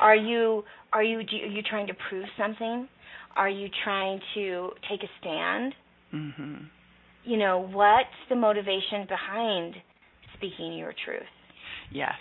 Are 0.00 0.16
you 0.16 0.64
are 0.92 1.02
you 1.02 1.22
do, 1.22 1.36
are 1.36 1.46
you 1.46 1.62
trying 1.62 1.86
to 1.86 1.94
prove 1.94 2.28
something? 2.36 2.88
Are 3.36 3.48
you 3.48 3.68
trying 3.84 4.20
to 4.34 4.72
take 4.88 5.02
a 5.02 5.08
stand? 5.20 5.74
Mhm. 6.12 6.68
You 7.24 7.36
know, 7.36 7.68
what's 7.72 8.08
the 8.28 8.36
motivation 8.36 9.06
behind 9.08 9.74
speaking 10.36 10.74
your 10.76 10.92
truth? 11.04 11.22
Yes. 11.92 12.14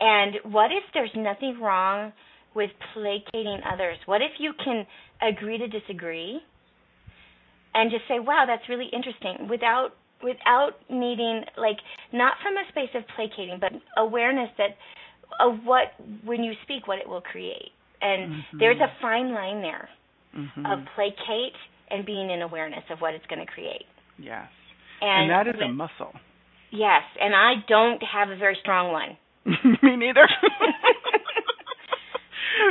And 0.00 0.34
what 0.52 0.70
if 0.70 0.84
there's 0.94 1.10
nothing 1.16 1.60
wrong 1.60 2.12
with 2.54 2.70
placating 2.94 3.60
others? 3.70 3.98
What 4.06 4.22
if 4.22 4.32
you 4.38 4.52
can 4.64 4.86
agree 5.20 5.58
to 5.58 5.66
disagree 5.68 6.40
and 7.74 7.90
just 7.90 8.04
say, 8.08 8.18
"Wow, 8.20 8.44
that's 8.46 8.68
really 8.68 8.86
interesting," 8.86 9.48
without 9.48 9.94
without 10.22 10.74
needing 10.88 11.44
like 11.56 11.78
not 12.12 12.34
from 12.42 12.56
a 12.56 12.66
space 12.70 12.90
of 12.94 13.06
placating, 13.14 13.58
but 13.60 13.72
awareness 13.96 14.50
that 14.58 14.76
of 15.40 15.64
what 15.64 15.92
when 16.24 16.42
you 16.42 16.54
speak 16.62 16.88
what 16.88 16.98
it 16.98 17.08
will 17.08 17.20
create. 17.20 17.72
And 18.00 18.30
Mhm. 18.30 18.58
there's 18.58 18.80
a 18.80 18.88
fine 19.00 19.32
line 19.32 19.60
there 19.60 19.88
Mhm. 20.34 20.72
of 20.72 20.84
placate 20.94 21.56
and 21.90 22.04
being 22.06 22.30
in 22.30 22.42
awareness 22.42 22.84
of 22.90 23.00
what 23.00 23.14
it's 23.14 23.26
going 23.26 23.44
to 23.44 23.52
create. 23.52 23.86
Yes. 24.18 24.48
And, 25.00 25.30
And, 25.30 25.30
that 25.30 25.46
is 25.54 25.60
a 25.62 25.68
muscle. 25.72 26.12
yes, 26.72 27.02
and 27.20 27.34
I 27.34 27.54
don't 27.68 28.02
have 28.02 28.30
a 28.30 28.36
very 28.36 28.56
strong 28.60 28.92
one. 28.92 29.16
Me 29.82 29.96
neither. 29.96 30.28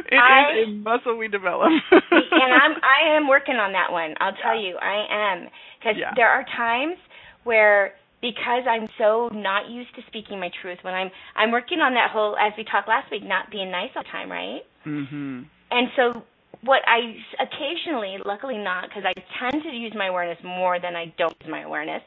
It 0.10 0.16
is 0.16 0.20
I- 0.20 0.64
a 0.66 0.68
muscle 0.68 1.18
we 1.18 1.28
develop. 1.28 1.70
and 1.92 2.54
I'm 2.54 2.74
I 2.84 3.16
am 3.16 3.28
working 3.28 3.56
on 3.56 3.72
that 3.74 3.92
one. 3.92 4.16
I'll 4.20 4.36
tell 4.44 4.60
you, 4.60 4.76
I 4.82 5.06
am 5.10 5.48
because 5.80 5.96
Yeah. 5.98 6.12
there 6.16 6.28
are 6.30 6.44
times 6.58 6.98
where 7.46 7.94
because 8.22 8.64
I'm 8.70 8.88
so 8.98 9.30
not 9.32 9.70
used 9.70 9.94
to 9.96 10.02
speaking 10.08 10.40
my 10.40 10.50
truth 10.62 10.80
when 10.82 10.94
I'm 10.94 11.10
I'm 11.36 11.52
working 11.52 11.80
on 11.80 11.94
that 11.94 12.12
whole 12.12 12.36
as 12.38 12.52
we 12.58 12.64
talked 12.66 12.88
last 12.90 13.10
week 13.12 13.24
not 13.24 13.50
being 13.50 13.72
nice 13.72 13.90
all 13.96 14.04
the 14.04 14.10
time, 14.12 14.30
right? 14.32 14.62
mhm. 14.86 15.46
And 15.72 15.88
so 15.96 16.24
what 16.68 16.82
I 16.86 17.00
occasionally, 17.42 18.18
luckily 18.26 18.58
not 18.58 18.90
because 18.90 19.04
I 19.06 19.14
tend 19.40 19.64
to 19.64 19.70
use 19.70 19.94
my 19.96 20.08
awareness 20.08 20.38
more 20.44 20.80
than 20.80 20.96
I 20.96 21.06
don't 21.18 21.36
use 21.42 21.50
my 21.50 21.62
awareness. 21.64 22.04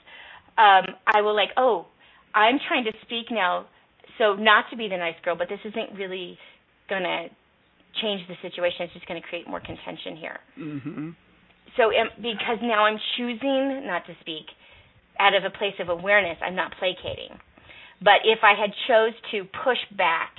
Um 0.58 0.84
I 1.06 1.20
will 1.22 1.34
like, 1.34 1.50
"Oh, 1.56 1.86
I'm 2.34 2.58
trying 2.68 2.84
to 2.84 2.92
speak 3.02 3.26
now 3.30 3.66
so 4.18 4.34
not 4.34 4.68
to 4.70 4.76
be 4.76 4.86
the 4.88 4.96
nice 4.96 5.18
girl, 5.24 5.34
but 5.36 5.48
this 5.48 5.60
isn't 5.64 5.96
really 5.98 6.38
going 6.88 7.02
to 7.02 7.28
change 8.02 8.20
the 8.28 8.36
situation. 8.42 8.82
It's 8.84 8.92
just 8.92 9.06
going 9.06 9.20
to 9.20 9.26
create 9.26 9.48
more 9.48 9.60
contention 9.60 10.16
here." 10.16 10.38
Mhm. 10.58 11.14
so 11.76 11.82
um, 12.00 12.10
because 12.20 12.58
now 12.62 12.84
I'm 12.84 12.98
choosing 13.16 13.86
not 13.86 14.04
to 14.06 14.14
speak 14.20 14.46
out 15.18 15.34
of 15.34 15.44
a 15.44 15.50
place 15.50 15.74
of 15.80 15.88
awareness, 15.88 16.38
I'm 16.42 16.56
not 16.56 16.72
placating. 16.78 17.38
But 18.02 18.24
if 18.24 18.40
I 18.42 18.54
had 18.54 18.70
chose 18.88 19.12
to 19.32 19.44
push 19.64 19.78
back, 19.96 20.32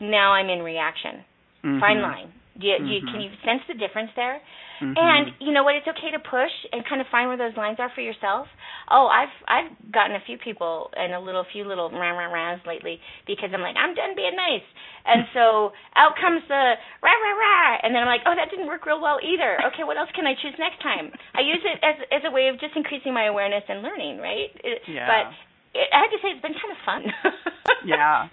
now 0.00 0.32
I'm 0.32 0.48
in 0.50 0.62
reaction. 0.62 1.24
Mhm. 1.64 1.80
Fine 1.80 2.02
line. 2.02 2.32
Do 2.58 2.66
you, 2.66 2.76
do 2.78 2.90
you, 2.90 3.00
can 3.06 3.20
you 3.22 3.30
sense 3.46 3.62
the 3.70 3.74
difference 3.78 4.10
there? 4.18 4.42
Mhm. 4.82 4.94
And 4.94 5.24
you 5.42 5.50
know 5.50 5.62
what? 5.66 5.74
It's 5.74 5.86
okay 5.86 6.10
to 6.14 6.18
push 6.22 6.54
and 6.70 6.86
kind 6.86 7.00
of 7.00 7.06
find 7.10 7.26
where 7.26 7.36
those 7.38 7.56
lines 7.58 7.78
are 7.82 7.90
for 7.94 8.00
yourself. 8.00 8.46
Oh, 8.90 9.06
I've 9.10 9.34
I've 9.50 9.70
gotten 9.90 10.14
a 10.14 10.22
few 10.22 10.38
people 10.38 10.90
and 10.94 11.14
a 11.14 11.20
little 11.20 11.42
few 11.50 11.64
little 11.66 11.90
rah 11.90 12.14
rah 12.14 12.30
rahs 12.30 12.60
lately 12.66 13.00
because 13.26 13.50
I'm 13.52 13.60
like 13.60 13.74
I'm 13.74 13.94
done 13.98 14.14
being 14.14 14.34
nice, 14.38 14.62
and 15.04 15.26
so 15.34 15.72
out 15.98 16.14
comes 16.22 16.42
the 16.46 16.74
rah 17.02 17.18
rah 17.18 17.36
rah, 17.42 17.78
and 17.82 17.90
then 17.94 18.02
I'm 18.06 18.10
like, 18.10 18.22
oh, 18.26 18.34
that 18.38 18.50
didn't 18.54 18.66
work 18.70 18.86
real 18.86 19.02
well 19.02 19.18
either. 19.18 19.58
Okay, 19.74 19.82
what 19.82 19.98
else 19.98 20.10
can 20.14 20.26
I 20.30 20.34
choose 20.38 20.54
next 20.62 20.78
time? 20.82 21.10
I 21.34 21.42
use 21.42 21.62
it 21.66 21.78
as 21.82 21.96
as 22.14 22.22
a 22.24 22.30
way 22.30 22.46
of 22.46 22.58
just 22.62 22.74
increasing 22.78 23.12
my 23.12 23.26
awareness 23.26 23.64
and 23.68 23.82
learning, 23.82 24.18
right? 24.22 24.50
It, 24.62 24.82
Yeah. 24.86 25.06
But 25.10 25.34
it, 25.74 25.88
I 25.92 26.02
have 26.02 26.10
to 26.10 26.18
say, 26.22 26.28
it's 26.30 26.42
been 26.42 26.54
kind 26.54 26.72
of 26.72 26.78
fun. 26.84 27.32
Yeah. 27.84 28.28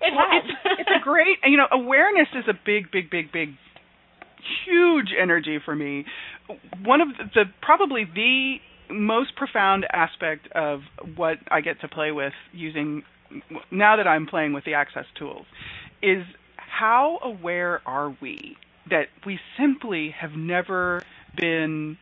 it 0.00 0.12
Well, 0.14 0.26
has. 0.30 0.44
it's, 0.44 0.80
it's 0.80 0.90
a 0.90 1.00
great, 1.02 1.38
you 1.44 1.56
know, 1.56 1.68
awareness 1.70 2.28
is 2.34 2.44
a 2.48 2.54
big, 2.66 2.90
big, 2.90 3.10
big, 3.10 3.30
big, 3.32 3.54
huge 4.66 5.10
energy 5.18 5.58
for 5.64 5.74
me. 5.76 6.06
One 6.84 7.00
of 7.00 7.08
the, 7.16 7.24
the 7.34 7.44
probably 7.62 8.04
the 8.04 8.56
most 8.92 9.36
profound 9.36 9.86
aspect 9.92 10.48
of 10.52 10.80
what 11.16 11.38
I 11.50 11.60
get 11.60 11.80
to 11.82 11.88
play 11.88 12.10
with 12.12 12.32
using 12.52 13.04
now 13.70 13.96
that 13.96 14.08
I'm 14.08 14.26
playing 14.26 14.52
with 14.52 14.64
the 14.64 14.74
access 14.74 15.06
tools 15.16 15.46
is 16.02 16.24
how 16.56 17.18
aware 17.22 17.80
are 17.86 18.16
we 18.20 18.56
that 18.90 19.06
we 19.24 19.38
simply 19.58 20.10
have 20.18 20.32
never 20.32 21.02
been 21.36 21.96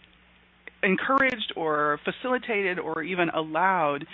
encouraged 0.82 1.52
or 1.56 2.00
facilitated 2.04 2.78
or 2.78 3.02
even 3.02 3.30
allowed 3.30 4.06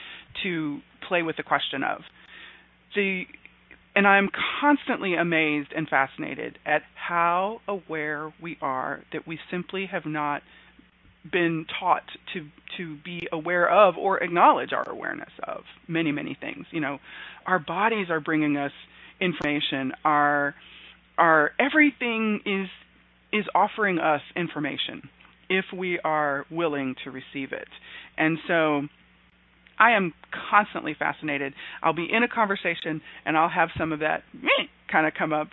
to 0.43 0.81
play 1.07 1.23
with 1.23 1.37
the 1.37 1.43
question 1.43 1.83
of. 1.83 2.03
The 2.95 3.25
and 3.97 4.09
I'm 4.09 4.29
constantly 4.61 5.15
amazed 5.15 5.73
and 5.75 5.89
fascinated 5.89 6.59
at 6.67 6.83
how 6.95 7.61
aware 7.69 8.33
we 8.43 8.59
are 8.61 9.05
that 9.13 9.27
we 9.27 9.39
simply 9.51 9.87
have 9.87 10.05
not 10.05 10.43
been 11.31 11.65
taught 11.81 12.03
to 12.35 12.49
to 12.77 12.97
be 13.05 13.29
aware 13.33 13.71
of 13.71 13.97
or 13.97 14.23
acknowledge 14.23 14.73
our 14.73 14.89
awareness 14.89 15.31
of 15.43 15.63
many 15.89 16.13
many 16.13 16.37
things. 16.39 16.67
You 16.71 16.81
know 16.81 16.99
our 17.47 17.59
bodies 17.59 18.11
are 18.11 18.21
bringing 18.21 18.57
us 18.57 18.73
information. 19.21 19.93
Our 20.05 20.55
our 21.17 21.53
everything 21.59 22.41
is 22.45 22.69
is 23.33 23.47
offering 23.55 23.99
us 23.99 24.23
information 24.37 25.09
if 25.49 25.65
we 25.77 25.99
are 26.01 26.47
willing 26.51 26.95
to 27.05 27.11
receive 27.11 27.53
it 27.53 27.69
and 28.19 28.39
so 28.49 28.83
I 29.79 29.93
am 29.93 30.13
constantly 30.51 30.95
fascinated. 30.97 31.53
I'll 31.83 31.95
be 31.95 32.07
in 32.11 32.23
a 32.23 32.29
conversation 32.29 33.01
and 33.27 33.37
I'll 33.37 33.49
have 33.49 33.71
some 33.77 33.93
of 33.93 34.01
that 34.01 34.23
kind 34.91 35.07
of 35.07 35.15
come 35.19 35.33
up 35.33 35.49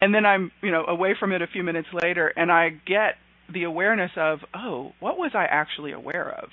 and 0.00 0.14
then 0.14 0.24
I'm, 0.24 0.52
you 0.62 0.70
know, 0.70 0.84
away 0.86 1.14
from 1.18 1.32
it 1.32 1.42
a 1.42 1.46
few 1.46 1.62
minutes 1.64 1.88
later 1.92 2.32
and 2.36 2.52
I 2.52 2.70
get 2.86 3.14
the 3.52 3.64
awareness 3.64 4.12
of, 4.16 4.40
oh, 4.54 4.92
what 5.00 5.18
was 5.18 5.32
I 5.34 5.44
actually 5.44 5.92
aware 5.92 6.30
of? 6.30 6.50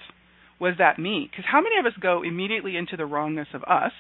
Was 0.60 0.76
that 0.80 0.98
me? 0.98 1.30
Because 1.30 1.46
how 1.48 1.62
many 1.62 1.78
of 1.78 1.86
us 1.86 1.94
go 2.00 2.24
immediately 2.24 2.78
into 2.78 2.98
the 2.98 3.06
wrongness 3.06 3.50
of 3.54 3.64
us 3.64 3.92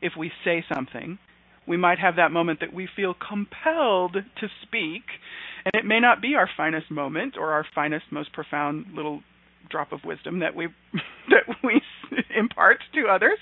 if 0.00 0.12
we 0.16 0.30
say 0.44 0.64
something? 0.72 1.18
We 1.66 1.76
might 1.76 1.98
have 1.98 2.16
that 2.16 2.30
moment 2.32 2.60
that 2.60 2.72
we 2.72 2.88
feel 2.96 3.14
compelled 3.14 4.14
to 4.14 4.48
speak, 4.62 5.02
and 5.72 5.84
it 5.84 5.86
may 5.86 6.00
not 6.00 6.22
be 6.22 6.34
our 6.34 6.48
finest 6.56 6.90
moment 6.90 7.36
or 7.38 7.52
our 7.52 7.66
finest, 7.74 8.06
most 8.10 8.32
profound 8.32 8.86
little 8.94 9.20
drop 9.70 9.92
of 9.92 10.00
wisdom 10.04 10.38
that 10.38 10.56
we 10.56 10.68
that 11.28 11.56
we 11.62 11.80
impart 12.36 12.78
to 12.94 13.06
others. 13.08 13.38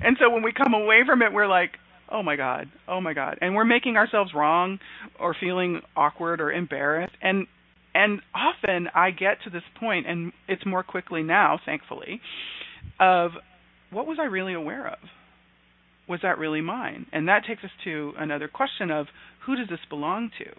And 0.00 0.16
so 0.18 0.30
when 0.30 0.42
we 0.42 0.52
come 0.52 0.72
away 0.72 1.00
from 1.06 1.20
it, 1.22 1.32
we're 1.32 1.48
like, 1.48 1.72
oh 2.10 2.22
my 2.22 2.36
god, 2.36 2.68
oh 2.88 3.00
my 3.00 3.12
god, 3.12 3.38
and 3.42 3.54
we're 3.54 3.64
making 3.64 3.96
ourselves 3.96 4.32
wrong 4.34 4.78
or 5.18 5.36
feeling 5.38 5.80
awkward 5.96 6.40
or 6.40 6.50
embarrassed. 6.50 7.14
And 7.20 7.46
and 7.94 8.22
often 8.34 8.88
I 8.94 9.10
get 9.10 9.38
to 9.44 9.50
this 9.50 9.64
point, 9.78 10.06
and 10.06 10.32
it's 10.48 10.64
more 10.64 10.82
quickly 10.82 11.22
now, 11.22 11.58
thankfully, 11.66 12.20
of 12.98 13.32
what 13.90 14.06
was 14.06 14.18
I 14.20 14.26
really 14.26 14.54
aware 14.54 14.86
of? 14.86 14.98
Was 16.08 16.20
that 16.22 16.38
really 16.38 16.60
mine? 16.60 17.06
And 17.12 17.28
that 17.28 17.42
takes 17.46 17.64
us 17.64 17.70
to 17.84 18.12
another 18.18 18.48
question 18.48 18.90
of 18.90 19.06
who 19.44 19.56
does 19.56 19.68
this 19.68 19.80
belong 19.88 20.30
to? 20.38 20.52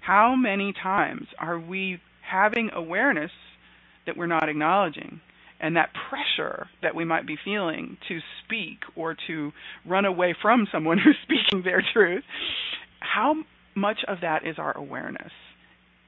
How 0.00 0.34
many 0.34 0.72
times 0.72 1.26
are 1.38 1.58
we 1.58 2.00
having 2.28 2.70
awareness 2.74 3.30
that 4.06 4.16
we're 4.16 4.26
not 4.26 4.48
acknowledging? 4.48 5.20
And 5.60 5.76
that 5.76 5.90
pressure 6.08 6.68
that 6.82 6.94
we 6.94 7.04
might 7.04 7.26
be 7.26 7.36
feeling 7.44 7.98
to 8.08 8.20
speak 8.44 8.78
or 8.96 9.14
to 9.26 9.52
run 9.86 10.06
away 10.06 10.34
from 10.40 10.66
someone 10.72 10.98
who's 10.98 11.16
speaking 11.22 11.62
their 11.62 11.82
truth, 11.92 12.24
how 13.00 13.34
much 13.74 13.98
of 14.08 14.18
that 14.22 14.46
is 14.46 14.56
our 14.58 14.76
awareness? 14.76 15.32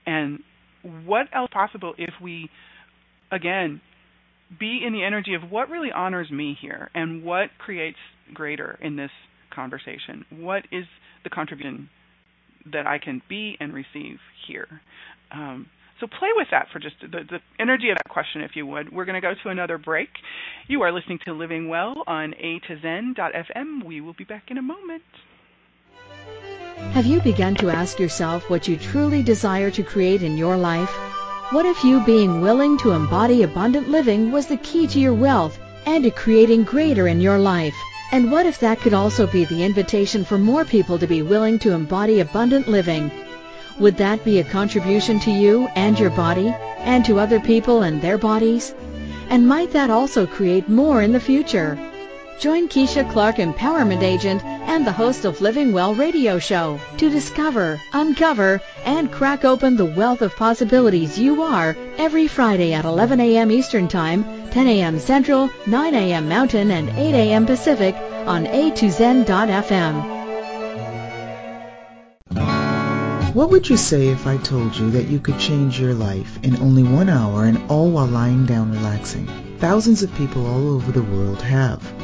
And 0.07 0.40
what 1.05 1.26
else 1.34 1.51
possible 1.53 1.95
if 1.99 2.14
we, 2.20 2.49
again, 3.30 3.82
be 4.59 4.82
in 4.84 4.93
the 4.93 5.05
energy 5.05 5.34
of 5.34 5.51
what 5.51 5.68
really 5.68 5.93
honors 5.93 6.30
me 6.30 6.57
here 6.61 6.90
and 6.95 7.22
what 7.22 7.51
creates 7.59 7.99
greater 8.32 8.78
in 8.80 8.97
this 8.97 9.11
conversation? 9.55 10.24
What 10.30 10.64
is 10.72 10.84
the 11.24 11.30
contribution 11.30 11.90
that 12.73 12.87
I 12.87 12.99
can 12.99 13.23
be 13.29 13.57
and 13.61 13.73
receive 13.73 14.19
here? 14.47 14.81
Um, 15.31 15.67
so 16.01 16.09
play 16.09 16.31
with 16.35 16.49
that 16.51 16.67
for 16.73 16.81
just 16.81 16.97
the, 17.01 17.21
the, 17.31 17.39
energy 17.61 17.91
of 17.91 17.97
that 17.97 18.09
question, 18.09 18.43
if 18.43 18.57
you 18.57 18.67
would. 18.67 18.93
We're 18.93 19.05
going 19.05 19.21
to 19.21 19.27
go 19.27 19.35
to 19.45 19.49
another 19.51 19.79
break. 19.79 20.09
You 20.67 20.83
are 20.83 20.91
listening 20.93 21.21
to 21.27 21.33
Living 21.33 21.69
Well 21.69 22.03
on 22.09 22.35
A 22.35 22.59
to 22.67 22.81
Zen.fm. 22.81 23.85
We 23.85 24.01
will 24.01 24.13
be 24.13 24.25
back 24.25 24.51
in 24.51 24.59
a 24.59 24.63
moment. 24.63 25.05
Have 26.93 27.07
you 27.07 27.21
begun 27.21 27.55
to 27.57 27.71
ask 27.71 28.01
yourself 28.01 28.51
what 28.51 28.67
you 28.67 28.77
truly 28.77 29.23
desire 29.23 29.71
to 29.71 29.83
create 29.85 30.25
in 30.25 30.37
your 30.37 30.57
life? 30.57 30.91
What 31.53 31.67
if 31.67 31.85
you 31.85 32.05
being 32.05 32.41
willing 32.41 32.79
to 32.79 32.91
embody 32.91 33.45
abundant 33.45 33.89
living 33.89 34.33
was 34.33 34.49
the 34.49 34.57
key 34.57 34.89
to 34.89 34.99
your 34.99 35.15
wealth 35.15 35.59
and 35.87 36.03
to 36.03 36.11
creating 36.11 36.65
greater 36.65 37.07
in 37.07 37.21
your 37.21 37.39
life? 37.39 37.77
And 38.13 38.31
what 38.31 38.45
if 38.45 38.61
that 38.61 38.79
could 38.81 38.93
also 38.93 39.27
be 39.27 39.47
the 39.47 39.65
invitation 39.65 40.23
for 40.23 40.37
more 40.37 40.67
people 40.67 40.99
to 40.99 41.07
be 41.07 41.23
willing 41.23 41.59
to 41.61 41.73
embody 41.73 42.21
abundant 42.21 42.69
living? 42.69 43.11
Would 43.81 43.97
that 43.97 44.23
be 44.23 44.39
a 44.39 44.45
contribution 44.45 45.19
to 45.21 45.31
you 45.31 45.67
and 45.75 45.99
your 45.99 46.11
body 46.11 46.55
and 46.79 47.07
to 47.07 47.19
other 47.19 47.41
people 47.41 47.83
and 47.83 48.03
their 48.03 48.19
bodies? 48.19 48.75
And 49.31 49.49
might 49.49 49.73
that 49.73 49.89
also 49.89 50.27
create 50.27 50.69
more 50.69 51.01
in 51.01 51.13
the 51.13 51.21
future? 51.21 51.79
Join 52.41 52.68
Keisha 52.68 53.11
Clark, 53.12 53.37
Empowerment 53.37 54.03
Agent 54.03 54.43
and 54.45 54.87
the 54.87 54.93
host 54.93 55.24
of 55.24 55.41
Living 55.41 55.72
Well 55.72 55.95
radio 55.95 56.39
show 56.39 56.80
to 56.97 57.11
discover, 57.11 57.80
uncover, 57.93 58.61
and 58.85 59.12
crack 59.12 59.45
open 59.45 59.76
the 59.76 59.85
wealth 59.85 60.22
of 60.22 60.35
possibilities 60.35 61.18
you 61.18 61.43
are 61.43 61.76
every 61.99 62.26
Friday 62.26 62.72
at 62.72 62.85
11 62.85 63.20
a.m. 63.20 63.51
Eastern 63.53 63.87
Time, 63.87 64.24
10 64.51 64.66
a.m. 64.66 64.99
Central, 64.99 65.51
9 65.66 65.95
a.m. 65.95 66.28
Mountain, 66.28 66.70
and 66.70 66.89
8 66.91 67.14
a.m. 67.14 67.47
Pacific 67.47 67.95
on 68.26 68.47
a2zen.fm. 68.47 70.22
What 73.35 73.51
would 73.51 73.68
you 73.70 73.76
say 73.78 74.09
if 74.09 74.26
I 74.26 74.37
told 74.39 74.76
you 74.76 74.91
that 74.91 75.09
you 75.09 75.18
could 75.18 75.39
change 75.39 75.80
your 75.80 75.95
life 75.95 76.39
in 76.43 76.57
only 76.57 76.83
one 76.83 77.09
hour 77.09 77.45
and 77.45 77.59
all 77.70 77.91
while 77.91 78.07
lying 78.07 78.45
down 78.45 78.72
relaxing? 78.72 79.26
Thousands 79.59 80.03
of 80.03 80.14
people 80.16 80.47
all 80.47 80.74
over 80.74 80.93
the 80.93 81.03
world 81.03 81.41
have. 81.41 82.01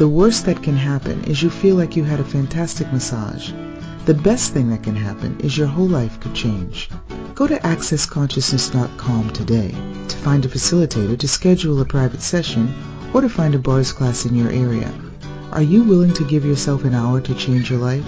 the 0.00 0.08
worst 0.08 0.46
that 0.46 0.62
can 0.62 0.78
happen 0.78 1.22
is 1.24 1.42
you 1.42 1.50
feel 1.50 1.76
like 1.76 1.94
you 1.94 2.04
had 2.04 2.20
a 2.20 2.24
fantastic 2.24 2.90
massage. 2.90 3.52
The 4.06 4.14
best 4.14 4.54
thing 4.54 4.70
that 4.70 4.82
can 4.82 4.96
happen 4.96 5.38
is 5.40 5.58
your 5.58 5.66
whole 5.66 5.88
life 5.88 6.18
could 6.20 6.34
change. 6.34 6.88
Go 7.34 7.46
to 7.46 7.58
accessconsciousness.com 7.58 9.30
today 9.34 9.68
to 10.08 10.16
find 10.16 10.42
a 10.42 10.48
facilitator 10.48 11.18
to 11.18 11.28
schedule 11.28 11.82
a 11.82 11.84
private 11.84 12.22
session 12.22 12.74
or 13.12 13.20
to 13.20 13.28
find 13.28 13.54
a 13.54 13.58
bars 13.58 13.92
class 13.92 14.24
in 14.24 14.34
your 14.34 14.50
area. 14.50 14.90
Are 15.52 15.60
you 15.60 15.82
willing 15.82 16.14
to 16.14 16.24
give 16.24 16.46
yourself 16.46 16.84
an 16.84 16.94
hour 16.94 17.20
to 17.20 17.34
change 17.34 17.68
your 17.70 17.80
life? 17.80 18.06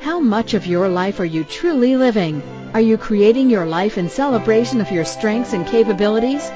How 0.00 0.18
much 0.18 0.52
of 0.52 0.66
your 0.66 0.88
life 0.88 1.20
are 1.20 1.24
you 1.36 1.44
truly 1.44 1.96
living? 1.96 2.42
Are 2.74 2.80
you 2.80 2.98
creating 2.98 3.50
your 3.50 3.66
life 3.66 3.98
in 3.98 4.08
celebration 4.08 4.80
of 4.80 4.90
your 4.90 5.04
strengths 5.04 5.52
and 5.52 5.64
capabilities? 5.64 6.50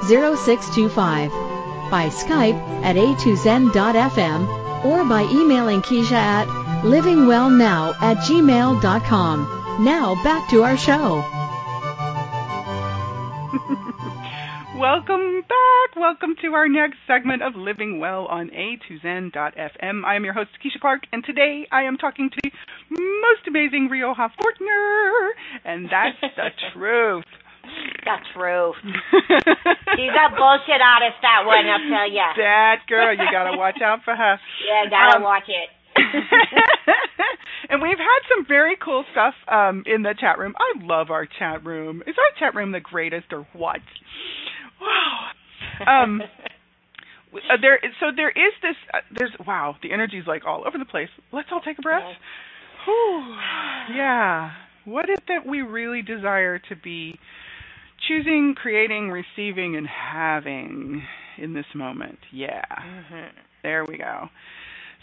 033-0001-0625. 0.03 1.91
By 1.91 2.09
Skype 2.09 2.59
at 2.85 2.97
a2zen.fm 2.97 4.85
or 4.85 5.05
by 5.05 5.23
emailing 5.23 5.83
Keisha 5.83 6.13
at 6.13 6.47
livingwellnow 6.85 7.95
at 8.01 8.19
gmail.com. 8.19 9.85
Now 9.85 10.15
back 10.23 10.49
to 10.51 10.63
our 10.63 10.77
show. 10.77 11.25
Welcome 14.79 15.41
back. 15.49 15.97
Welcome 15.97 16.37
to 16.43 16.53
our 16.55 16.69
next 16.69 16.99
segment 17.07 17.43
of 17.43 17.57
Living 17.57 17.99
Well 17.99 18.27
on 18.27 18.51
A2Zen.fm. 18.51 20.05
I 20.05 20.15
am 20.15 20.25
your 20.25 20.35
host, 20.35 20.51
Keisha 20.65 20.79
Clark, 20.81 21.03
and 21.13 21.25
today 21.25 21.67
I 21.73 21.83
am 21.83 21.97
talking 21.97 22.31
to 22.31 22.51
the 22.91 23.01
most 23.01 23.49
amazing 23.49 23.89
Rioha 23.91 24.31
Fortner, 24.39 25.31
and 25.65 25.87
that's 25.87 26.21
the 26.21 26.51
truth. 26.73 27.25
The 28.05 28.17
true. 28.35 28.73
She's 29.97 30.15
a 30.15 30.27
bullshit 30.35 30.81
artist, 30.81 31.19
that 31.23 31.45
one, 31.45 31.67
I'll 31.67 31.85
tell 31.89 32.11
ya. 32.11 32.33
That 32.37 32.87
girl, 32.89 33.13
you 33.13 33.27
gotta 33.31 33.57
watch 33.59 33.81
out 33.83 34.01
for 34.05 34.15
her. 34.15 34.39
Yeah, 34.67 34.91
gotta 34.91 35.17
um, 35.19 35.23
watch 35.23 35.49
it. 35.49 35.69
and 37.71 37.83
we've 37.83 37.99
had 37.99 38.21
some 38.29 38.47
very 38.47 38.77
cool 38.83 39.05
stuff 39.13 39.35
um, 39.49 39.83
in 39.87 40.03
the 40.03 40.15
chat 40.19 40.39
room. 40.39 40.55
I 40.57 40.85
love 40.85 41.11
our 41.11 41.27
chat 41.27 41.65
room. 41.65 42.03
Is 42.07 42.15
our 42.19 42.39
chat 42.39 42.55
room 42.55 42.73
the 42.73 42.81
greatest 42.81 43.33
or 43.33 43.47
what? 43.53 43.81
Wow. 44.81 46.03
Um, 46.03 46.23
uh, 47.35 47.57
there, 47.61 47.81
so 48.01 48.07
there 48.15 48.31
is 48.31 48.53
this. 48.63 48.77
Uh, 48.93 48.99
there's 49.17 49.33
wow. 49.47 49.77
The 49.83 49.93
energy's 49.93 50.27
like 50.27 50.43
all 50.47 50.65
over 50.67 50.79
the 50.79 50.85
place. 50.85 51.09
Let's 51.33 51.49
all 51.53 51.61
take 51.61 51.79
a 51.79 51.83
breath. 51.83 52.17
Whew. 52.85 53.37
Yeah. 53.95 54.53
What 54.85 55.11
is 55.11 55.19
it 55.19 55.25
that 55.29 55.47
we 55.47 55.61
really 55.61 56.01
desire 56.01 56.59
to 56.59 56.77
be 56.77 57.19
choosing, 58.07 58.55
creating, 58.57 59.11
receiving, 59.11 59.77
and 59.77 59.87
having 59.87 61.03
in 61.37 61.55
this 61.55 61.67
moment? 61.75 62.19
Yeah. 62.33 62.65
Mm-hmm. 62.65 63.37
There 63.63 63.85
we 63.85 63.99
go. 63.99 64.29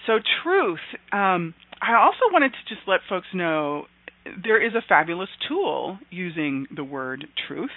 So 0.08 0.20
truth. 0.43 0.80
Um, 1.12 1.54
I 1.82 1.96
also 1.96 2.32
wanted 2.32 2.52
to 2.52 2.76
just 2.76 2.88
let 2.88 3.02
folks 3.10 3.28
know 3.34 3.86
there 4.43 4.66
is 4.66 4.74
a 4.74 4.82
fabulous 4.88 5.30
tool 5.48 6.00
using 6.10 6.68
the 6.76 6.84
word 6.84 7.28
truth. 7.48 7.70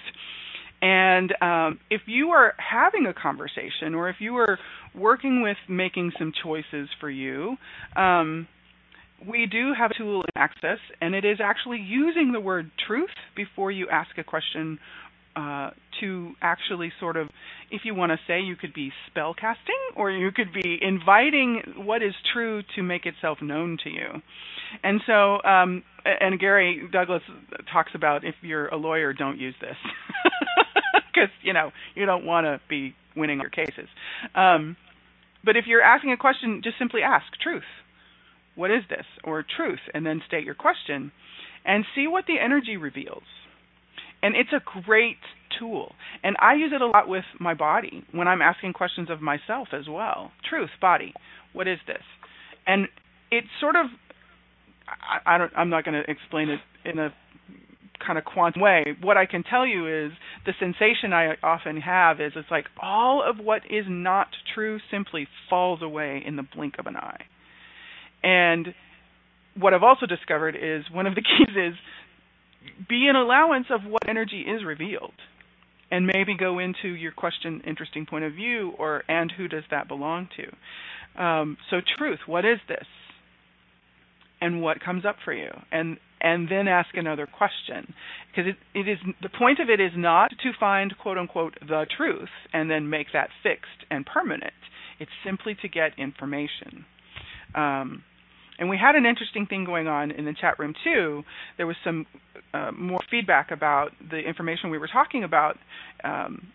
And 0.80 1.34
um, 1.42 1.80
if 1.90 2.02
you 2.06 2.30
are 2.30 2.54
having 2.56 3.06
a 3.06 3.12
conversation 3.12 3.94
or 3.94 4.08
if 4.08 4.16
you 4.20 4.36
are 4.36 4.58
working 4.94 5.42
with 5.42 5.56
making 5.68 6.12
some 6.18 6.32
choices 6.42 6.88
for 7.00 7.10
you, 7.10 7.56
um, 7.96 8.46
we 9.26 9.46
do 9.46 9.72
have 9.76 9.90
a 9.90 9.94
tool 9.94 10.22
in 10.22 10.28
Access, 10.36 10.78
and 11.00 11.14
it 11.14 11.24
is 11.24 11.38
actually 11.42 11.78
using 11.78 12.30
the 12.32 12.38
word 12.38 12.70
truth 12.86 13.10
before 13.34 13.72
you 13.72 13.88
ask 13.90 14.16
a 14.16 14.22
question 14.22 14.78
uh, 15.38 15.70
to 16.00 16.32
actually 16.42 16.92
sort 16.98 17.16
of, 17.16 17.28
if 17.70 17.82
you 17.84 17.94
want 17.94 18.10
to 18.10 18.18
say, 18.26 18.40
you 18.40 18.56
could 18.56 18.74
be 18.74 18.90
spell 19.06 19.34
casting 19.34 19.78
or 19.96 20.10
you 20.10 20.30
could 20.32 20.52
be 20.52 20.78
inviting 20.82 21.62
what 21.76 22.02
is 22.02 22.14
true 22.32 22.62
to 22.74 22.82
make 22.82 23.06
itself 23.06 23.38
known 23.40 23.78
to 23.84 23.90
you. 23.90 24.22
And 24.82 25.00
so, 25.06 25.42
um, 25.42 25.82
and 26.04 26.40
Gary 26.40 26.88
Douglas 26.90 27.22
talks 27.72 27.92
about 27.94 28.24
if 28.24 28.34
you're 28.42 28.68
a 28.68 28.76
lawyer, 28.76 29.12
don't 29.12 29.38
use 29.38 29.54
this. 29.60 29.76
because 31.18 31.30
you 31.42 31.52
know 31.52 31.70
you 31.94 32.06
don't 32.06 32.24
want 32.24 32.44
to 32.44 32.60
be 32.68 32.94
winning 33.16 33.40
your 33.40 33.50
cases. 33.50 33.88
Um, 34.34 34.76
but 35.44 35.56
if 35.56 35.64
you're 35.66 35.82
asking 35.82 36.12
a 36.12 36.16
question, 36.16 36.60
just 36.62 36.78
simply 36.78 37.02
ask 37.02 37.26
truth. 37.42 37.62
What 38.54 38.70
is 38.70 38.82
this? 38.88 39.06
Or 39.24 39.44
truth, 39.56 39.80
and 39.94 40.04
then 40.04 40.20
state 40.26 40.44
your 40.44 40.54
question, 40.54 41.12
and 41.64 41.84
see 41.94 42.06
what 42.06 42.26
the 42.26 42.36
energy 42.42 42.76
reveals. 42.76 43.22
And 44.22 44.34
it's 44.34 44.50
a 44.52 44.60
great 44.84 45.18
tool, 45.58 45.92
and 46.22 46.36
I 46.40 46.54
use 46.54 46.72
it 46.74 46.82
a 46.82 46.86
lot 46.86 47.08
with 47.08 47.24
my 47.38 47.54
body 47.54 48.04
when 48.12 48.26
I'm 48.26 48.42
asking 48.42 48.72
questions 48.72 49.10
of 49.10 49.20
myself 49.20 49.68
as 49.72 49.88
well. 49.88 50.32
Truth, 50.48 50.70
body, 50.80 51.14
what 51.52 51.68
is 51.68 51.78
this? 51.86 52.02
And 52.66 52.88
it's 53.30 53.46
sort 53.60 53.76
of 53.76 53.86
I, 54.88 55.34
I 55.34 55.38
don't 55.38 55.52
I'm 55.56 55.70
not 55.70 55.84
going 55.84 56.02
to 56.02 56.10
explain 56.10 56.48
it 56.48 56.60
in 56.84 56.98
a 56.98 57.14
kind 58.04 58.18
of 58.18 58.24
quantum 58.24 58.62
way. 58.62 58.96
What 59.02 59.16
I 59.16 59.26
can 59.26 59.42
tell 59.42 59.66
you 59.66 60.06
is 60.06 60.12
the 60.46 60.52
sensation 60.58 61.12
I 61.12 61.34
often 61.42 61.80
have 61.80 62.20
is 62.20 62.32
it's 62.36 62.50
like 62.50 62.66
all 62.80 63.22
of 63.28 63.44
what 63.44 63.62
is 63.70 63.84
not 63.88 64.28
true 64.54 64.78
simply 64.90 65.26
falls 65.50 65.82
away 65.82 66.22
in 66.24 66.36
the 66.36 66.44
blink 66.54 66.74
of 66.78 66.86
an 66.86 66.96
eye. 66.96 67.24
And 68.22 68.74
what 69.58 69.74
I've 69.74 69.82
also 69.82 70.06
discovered 70.06 70.56
is 70.56 70.84
one 70.92 71.06
of 71.06 71.14
the 71.14 71.22
keys 71.22 71.56
is 71.56 71.74
be 72.88 73.06
an 73.08 73.16
allowance 73.16 73.66
of 73.70 73.82
what 73.84 74.08
energy 74.08 74.40
is 74.40 74.64
revealed 74.64 75.14
and 75.90 76.06
maybe 76.06 76.36
go 76.36 76.58
into 76.58 76.88
your 76.88 77.12
question 77.12 77.62
interesting 77.66 78.06
point 78.06 78.24
of 78.24 78.34
view 78.34 78.72
or 78.78 79.02
and 79.08 79.32
who 79.36 79.48
does 79.48 79.64
that 79.70 79.88
belong 79.88 80.28
to? 80.36 81.22
Um, 81.22 81.56
so 81.70 81.78
truth 81.96 82.20
what 82.26 82.44
is 82.44 82.58
this? 82.68 82.86
And 84.40 84.62
what 84.62 84.80
comes 84.80 85.04
up 85.04 85.16
for 85.24 85.32
you? 85.32 85.50
And 85.72 85.98
and 86.20 86.48
then 86.48 86.68
ask 86.68 86.90
another 86.94 87.26
question. 87.26 87.94
Because 88.30 88.50
it, 88.50 88.78
it 88.78 88.88
is 88.88 88.98
the 89.22 89.28
point 89.28 89.60
of 89.60 89.68
it 89.68 89.80
is 89.80 89.92
not 89.96 90.30
to 90.42 90.50
find 90.58 90.96
quote 90.98 91.18
unquote 91.18 91.54
the 91.60 91.86
truth 91.96 92.28
and 92.52 92.70
then 92.70 92.90
make 92.90 93.08
that 93.12 93.30
fixed 93.42 93.86
and 93.90 94.04
permanent. 94.04 94.52
It's 95.00 95.10
simply 95.24 95.56
to 95.62 95.68
get 95.68 95.98
information. 95.98 96.84
Um, 97.54 98.02
and 98.58 98.68
we 98.68 98.76
had 98.76 98.96
an 98.96 99.06
interesting 99.06 99.46
thing 99.46 99.64
going 99.64 99.86
on 99.86 100.10
in 100.10 100.24
the 100.24 100.32
chat 100.32 100.58
room 100.58 100.74
too. 100.82 101.22
There 101.56 101.66
was 101.66 101.76
some 101.84 102.06
uh, 102.52 102.72
more 102.72 103.00
feedback 103.10 103.50
about 103.50 103.92
the 104.10 104.18
information 104.18 104.70
we 104.70 104.78
were 104.78 104.88
talking 104.88 105.24
about, 105.24 105.56
um, 106.02 106.48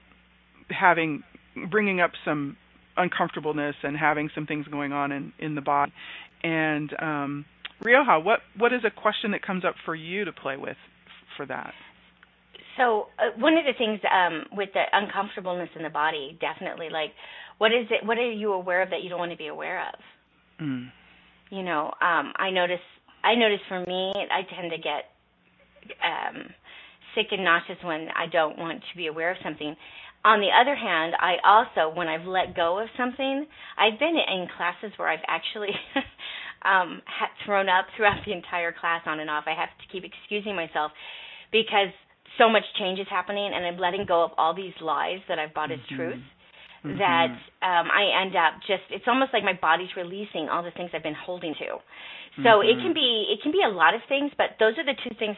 having 0.69 1.23
bringing 1.69 2.01
up 2.01 2.11
some 2.25 2.57
uncomfortableness 2.97 3.75
and 3.83 3.97
having 3.97 4.29
some 4.35 4.45
things 4.45 4.67
going 4.67 4.91
on 4.91 5.11
in 5.11 5.33
in 5.39 5.55
the 5.55 5.61
body. 5.61 5.93
And 6.43 6.91
um, 7.01 7.45
Rioha, 7.81 8.23
what 8.23 8.41
what 8.57 8.73
is 8.73 8.81
a 8.85 8.91
question 8.91 9.31
that 9.31 9.41
comes 9.41 9.63
up 9.63 9.75
for 9.85 9.95
you 9.95 10.25
to 10.25 10.33
play 10.33 10.57
with 10.57 10.77
for 11.37 11.45
that? 11.45 11.73
So 12.75 13.07
uh, 13.19 13.39
one 13.39 13.53
of 13.53 13.65
the 13.65 13.73
things 13.77 13.99
um, 14.11 14.45
with 14.51 14.69
the 14.73 14.83
uncomfortableness 14.91 15.69
in 15.75 15.83
the 15.83 15.91
body, 15.91 16.37
definitely, 16.41 16.89
like, 16.89 17.11
what 17.59 17.71
is 17.71 17.85
it? 17.91 18.05
What 18.05 18.17
are 18.17 18.31
you 18.31 18.51
aware 18.51 18.81
of 18.81 18.89
that 18.89 19.03
you 19.03 19.09
don't 19.09 19.19
want 19.19 19.31
to 19.31 19.37
be 19.37 19.47
aware 19.47 19.87
of? 19.87 19.99
Mm 20.59 20.91
you 21.49 21.63
know, 21.63 21.87
um, 22.01 22.33
I 22.37 22.49
notice 22.51 22.83
I 23.23 23.35
notice 23.35 23.59
for 23.67 23.79
me 23.79 24.13
I 24.15 24.41
tend 24.53 24.71
to 24.71 24.77
get 24.77 25.05
um 26.03 26.43
sick 27.15 27.27
and 27.31 27.43
nauseous 27.43 27.77
when 27.83 28.07
I 28.15 28.27
don't 28.31 28.57
want 28.57 28.81
to 28.81 28.97
be 28.97 29.07
aware 29.07 29.31
of 29.31 29.37
something. 29.43 29.75
On 30.25 30.39
the 30.39 30.49
other 30.49 30.75
hand, 30.75 31.13
I 31.19 31.35
also 31.45 31.95
when 31.95 32.07
I've 32.07 32.25
let 32.25 32.55
go 32.55 32.79
of 32.79 32.87
something, 32.97 33.45
I've 33.77 33.99
been 33.99 34.15
in 34.15 34.47
classes 34.57 34.91
where 34.97 35.09
I've 35.09 35.25
actually 35.27 35.71
um 36.65 37.01
had 37.05 37.29
thrown 37.45 37.69
up 37.69 37.85
throughout 37.95 38.23
the 38.25 38.33
entire 38.33 38.73
class 38.73 39.01
on 39.05 39.19
and 39.19 39.29
off. 39.29 39.45
I 39.47 39.53
have 39.55 39.69
to 39.69 39.85
keep 39.91 40.03
excusing 40.03 40.55
myself 40.55 40.91
because 41.51 41.89
so 42.37 42.49
much 42.49 42.63
change 42.79 42.99
is 42.99 43.07
happening 43.09 43.51
and 43.53 43.65
I'm 43.65 43.77
letting 43.77 44.05
go 44.07 44.23
of 44.23 44.31
all 44.37 44.55
these 44.55 44.73
lies 44.81 45.19
that 45.27 45.37
I've 45.39 45.53
bought 45.53 45.71
as 45.71 45.79
mm-hmm. 45.79 45.95
truth 45.95 46.23
mm-hmm. 46.85 46.99
that 46.99 47.31
um 47.63 47.87
I 47.89 48.23
end 48.23 48.35
up 48.35 48.61
just 48.67 48.83
it's 48.91 49.07
almost 49.07 49.33
like 49.33 49.43
my 49.43 49.57
body's 49.57 49.91
releasing 49.95 50.49
all 50.51 50.63
the 50.63 50.71
things 50.71 50.91
I've 50.93 51.03
been 51.03 51.17
holding 51.17 51.55
to. 51.59 51.79
So 52.43 52.61
mm-hmm. 52.61 52.69
it 52.69 52.77
can 52.83 52.93
be 52.93 53.31
it 53.31 53.41
can 53.41 53.51
be 53.51 53.63
a 53.65 53.71
lot 53.71 53.95
of 53.95 54.01
things, 54.07 54.31
but 54.37 54.59
those 54.59 54.77
are 54.77 54.85
the 54.85 54.97
two 55.03 55.15
things 55.17 55.37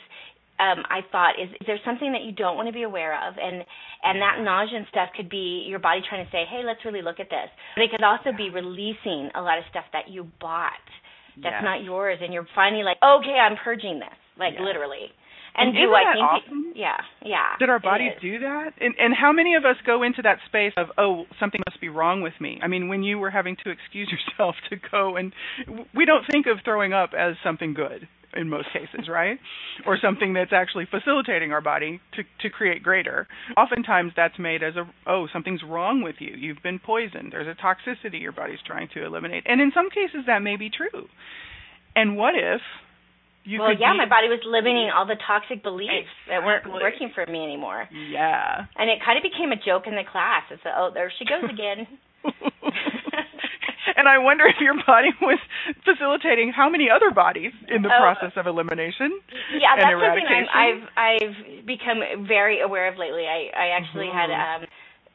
um, 0.55 0.87
I 0.87 1.03
thought 1.11 1.35
is, 1.35 1.51
is 1.59 1.67
there 1.67 1.79
something 1.83 2.15
that 2.15 2.23
you 2.23 2.31
don't 2.31 2.55
want 2.55 2.71
to 2.71 2.73
be 2.73 2.83
aware 2.83 3.11
of, 3.27 3.35
and 3.35 3.59
and 4.03 4.21
that 4.23 4.39
nausea 4.39 4.79
and 4.79 4.87
stuff 4.87 5.09
could 5.11 5.27
be 5.27 5.67
your 5.67 5.79
body 5.79 5.99
trying 6.07 6.23
to 6.23 6.31
say, 6.31 6.47
hey, 6.47 6.63
let's 6.63 6.79
really 6.85 7.01
look 7.01 7.19
at 7.19 7.27
this. 7.27 7.51
But 7.75 7.83
it 7.83 7.91
could 7.91 8.03
also 8.03 8.31
be 8.31 8.47
releasing 8.47 9.35
a 9.35 9.41
lot 9.43 9.59
of 9.59 9.65
stuff 9.69 9.83
that 9.91 10.07
you 10.07 10.31
bought 10.39 10.79
that's 11.41 11.63
not 11.63 11.83
yours, 11.83 12.19
and 12.21 12.33
you're 12.33 12.47
finally 12.55 12.83
like, 12.83 12.97
okay, 13.03 13.35
I'm 13.35 13.57
purging 13.59 13.99
this, 13.99 14.15
like 14.39 14.53
literally. 14.59 15.11
And, 15.57 15.69
and 15.69 15.77
do 15.77 15.93
I 15.93 16.13
think 16.13 16.23
awesome? 16.23 16.71
It, 16.75 16.79
yeah, 16.79 16.97
yeah. 17.23 17.55
Did 17.59 17.69
our 17.69 17.79
bodies 17.79 18.11
do 18.21 18.39
that? 18.39 18.73
And 18.79 18.95
and 18.99 19.13
how 19.13 19.31
many 19.31 19.55
of 19.55 19.63
us 19.65 19.77
go 19.85 20.03
into 20.03 20.21
that 20.23 20.39
space 20.47 20.73
of 20.77 20.87
oh 20.97 21.25
something 21.39 21.61
must 21.69 21.79
be 21.79 21.89
wrong 21.89 22.21
with 22.21 22.33
me? 22.39 22.59
I 22.61 22.67
mean, 22.67 22.89
when 22.89 23.03
you 23.03 23.17
were 23.17 23.31
having 23.31 23.55
to 23.63 23.71
excuse 23.71 24.11
yourself 24.11 24.55
to 24.69 24.77
go 24.91 25.15
and 25.15 25.33
we 25.93 26.05
don't 26.05 26.25
think 26.29 26.45
of 26.47 26.59
throwing 26.63 26.93
up 26.93 27.11
as 27.17 27.35
something 27.43 27.73
good 27.73 28.07
in 28.35 28.49
most 28.49 28.67
cases, 28.73 29.07
right? 29.07 29.39
or 29.85 29.97
something 30.01 30.33
that's 30.33 30.53
actually 30.53 30.85
facilitating 30.89 31.51
our 31.51 31.61
body 31.61 31.99
to 32.13 32.23
to 32.41 32.49
create 32.49 32.83
greater. 32.83 33.27
Oftentimes 33.57 34.13
that's 34.15 34.37
made 34.39 34.63
as 34.63 34.75
a 34.75 34.89
oh 35.07 35.27
something's 35.31 35.61
wrong 35.63 36.01
with 36.01 36.15
you. 36.19 36.35
You've 36.37 36.63
been 36.63 36.79
poisoned. 36.79 37.31
There's 37.31 37.47
a 37.47 37.61
toxicity 37.61 38.21
your 38.21 38.31
body's 38.31 38.59
trying 38.65 38.89
to 38.93 39.05
eliminate. 39.05 39.43
And 39.45 39.61
in 39.61 39.71
some 39.73 39.89
cases 39.89 40.25
that 40.27 40.39
may 40.41 40.57
be 40.57 40.69
true. 40.69 41.07
And 41.95 42.17
what 42.17 42.35
if 42.35 42.61
you 43.45 43.61
well, 43.61 43.71
yeah, 43.71 43.93
be... 43.93 44.03
my 44.03 44.09
body 44.09 44.27
was 44.27 44.41
limiting 44.43 44.89
all 44.89 45.05
the 45.05 45.17
toxic 45.21 45.61
beliefs 45.61 46.09
exactly. 46.09 46.33
that 46.33 46.41
weren't 46.41 46.65
working 46.73 47.13
for 47.13 47.25
me 47.29 47.45
anymore. 47.45 47.87
Yeah. 47.93 48.65
And 48.75 48.89
it 48.89 48.99
kind 49.05 49.17
of 49.17 49.23
became 49.23 49.53
a 49.53 49.59
joke 49.61 49.85
in 49.85 49.93
the 49.93 50.03
class. 50.05 50.49
It's 50.49 50.65
like, 50.65 50.73
oh, 50.75 50.89
there 50.93 51.13
she 51.13 51.25
goes 51.25 51.45
again. 51.45 51.85
and 53.95 54.09
I 54.09 54.17
wonder 54.17 54.45
if 54.49 54.57
your 54.57 54.73
body 54.81 55.13
was 55.21 55.39
facilitating 55.85 56.51
how 56.55 56.69
many 56.69 56.89
other 56.89 57.13
bodies 57.13 57.53
in 57.69 57.81
the 57.81 57.89
oh, 57.93 58.01
process 58.01 58.33
of 58.35 58.47
elimination. 58.47 59.13
Yeah, 59.53 59.77
that's 59.77 59.93
something 59.93 60.25
I'm, 60.25 60.49
I've 60.49 60.83
I've 60.97 61.65
become 61.65 62.27
very 62.27 62.61
aware 62.61 62.89
of 62.89 62.97
lately. 62.97 63.29
I 63.29 63.53
I 63.53 63.67
actually 63.77 64.09
mm-hmm. 64.09 64.25
had 64.25 64.33
um 64.33 64.61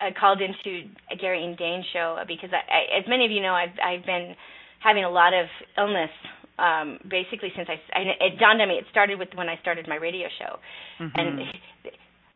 I 0.00 0.14
called 0.14 0.40
into 0.40 0.88
a 1.10 1.16
Gary 1.16 1.44
and 1.44 1.58
Dain 1.58 1.84
show 1.92 2.16
because 2.26 2.50
I, 2.54 2.62
I, 2.62 2.80
as 3.02 3.04
many 3.08 3.26
of 3.26 3.30
you 3.30 3.42
know, 3.42 3.52
I've 3.52 3.76
I've 3.82 4.06
been 4.06 4.34
having 4.80 5.04
a 5.04 5.10
lot 5.10 5.34
of 5.34 5.46
illness 5.76 6.10
um, 6.58 6.98
basically 7.08 7.52
since 7.56 7.68
I, 7.68 7.78
I 7.92 8.00
it 8.32 8.38
dawned 8.38 8.60
on 8.60 8.68
me 8.68 8.76
it 8.76 8.84
started 8.90 9.18
with 9.18 9.28
when 9.34 9.48
I 9.48 9.58
started 9.60 9.86
my 9.88 9.96
radio 9.96 10.28
show, 10.38 10.58
mm-hmm. 11.00 11.18
and 11.18 11.40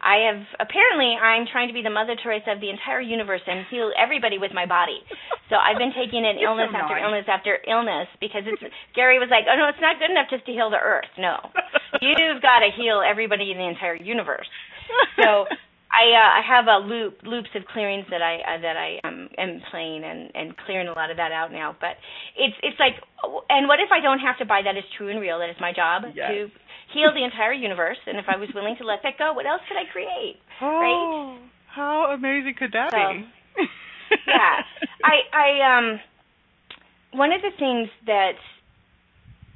I 0.05 0.29
have 0.29 0.45
apparently 0.61 1.17
I'm 1.17 1.49
trying 1.49 1.69
to 1.69 1.75
be 1.75 1.81
the 1.81 1.91
Mother 1.91 2.13
Teresa 2.21 2.53
of 2.53 2.61
the 2.61 2.69
entire 2.69 3.01
universe 3.01 3.41
and 3.49 3.65
heal 3.73 3.89
everybody 3.97 4.37
with 4.37 4.53
my 4.53 4.69
body. 4.69 5.01
So 5.49 5.57
I've 5.57 5.81
been 5.81 5.97
taking 5.97 6.29
in 6.29 6.37
illness 6.45 6.69
so 6.71 6.77
after 6.77 7.01
illness 7.01 7.25
after 7.25 7.57
illness 7.65 8.09
because 8.21 8.45
it's 8.45 8.61
Gary 8.93 9.17
was 9.19 9.33
like, 9.33 9.49
oh 9.49 9.57
no, 9.57 9.73
it's 9.73 9.81
not 9.81 9.97
good 9.97 10.13
enough 10.13 10.29
just 10.29 10.45
to 10.45 10.53
heal 10.53 10.69
the 10.69 10.81
earth. 10.81 11.09
No, 11.17 11.41
you've 12.05 12.45
got 12.45 12.61
to 12.61 12.69
heal 12.77 13.01
everybody 13.01 13.51
in 13.51 13.57
the 13.57 13.65
entire 13.65 13.97
universe. 13.97 14.47
So 15.17 15.49
I 15.95 16.11
uh, 16.11 16.31
I 16.39 16.43
have 16.43 16.67
a 16.67 16.83
loop 16.83 17.23
loops 17.23 17.55
of 17.55 17.63
clearings 17.71 18.05
that 18.11 18.21
I 18.21 18.43
uh, 18.43 18.61
that 18.61 18.77
I 18.77 18.99
um, 19.07 19.29
am 19.39 19.63
playing 19.71 20.03
and 20.03 20.31
and 20.35 20.57
clearing 20.67 20.89
a 20.89 20.93
lot 20.93 21.11
of 21.11 21.17
that 21.19 21.31
out 21.31 21.53
now. 21.53 21.77
But 21.81 21.95
it's 22.35 22.57
it's 22.63 22.79
like, 22.83 22.99
and 23.49 23.69
what 23.69 23.79
if 23.79 23.95
I 23.95 24.01
don't 24.03 24.19
have 24.19 24.37
to 24.39 24.45
buy 24.45 24.63
that 24.65 24.77
as 24.77 24.83
true 24.99 25.09
and 25.09 25.21
real? 25.21 25.39
That 25.39 25.51
is 25.51 25.57
my 25.61 25.73
job 25.73 26.03
yes. 26.15 26.27
to 26.31 26.51
heal 26.91 27.15
the 27.15 27.23
entire 27.23 27.53
universe. 27.53 27.99
And 28.07 28.19
if 28.19 28.27
I 28.27 28.37
was 28.37 28.51
willing 28.55 28.75
to 28.79 28.85
let 28.85 29.07
that 29.07 29.19
go, 29.19 29.33
what 29.35 29.47
else 29.47 29.63
could 29.71 29.79
I 29.79 29.87
create? 29.91 30.43
Oh, 30.61 30.67
right? 30.67 31.51
how 31.71 32.11
amazing 32.11 32.55
could 32.59 32.73
that 32.73 32.91
so, 32.91 32.99
be? 32.99 33.31
yeah, 34.27 34.67
I 35.07 35.17
I 35.31 35.79
um 35.79 36.01
one 37.15 37.31
of 37.31 37.41
the 37.41 37.55
things 37.57 37.89
that 38.07 38.35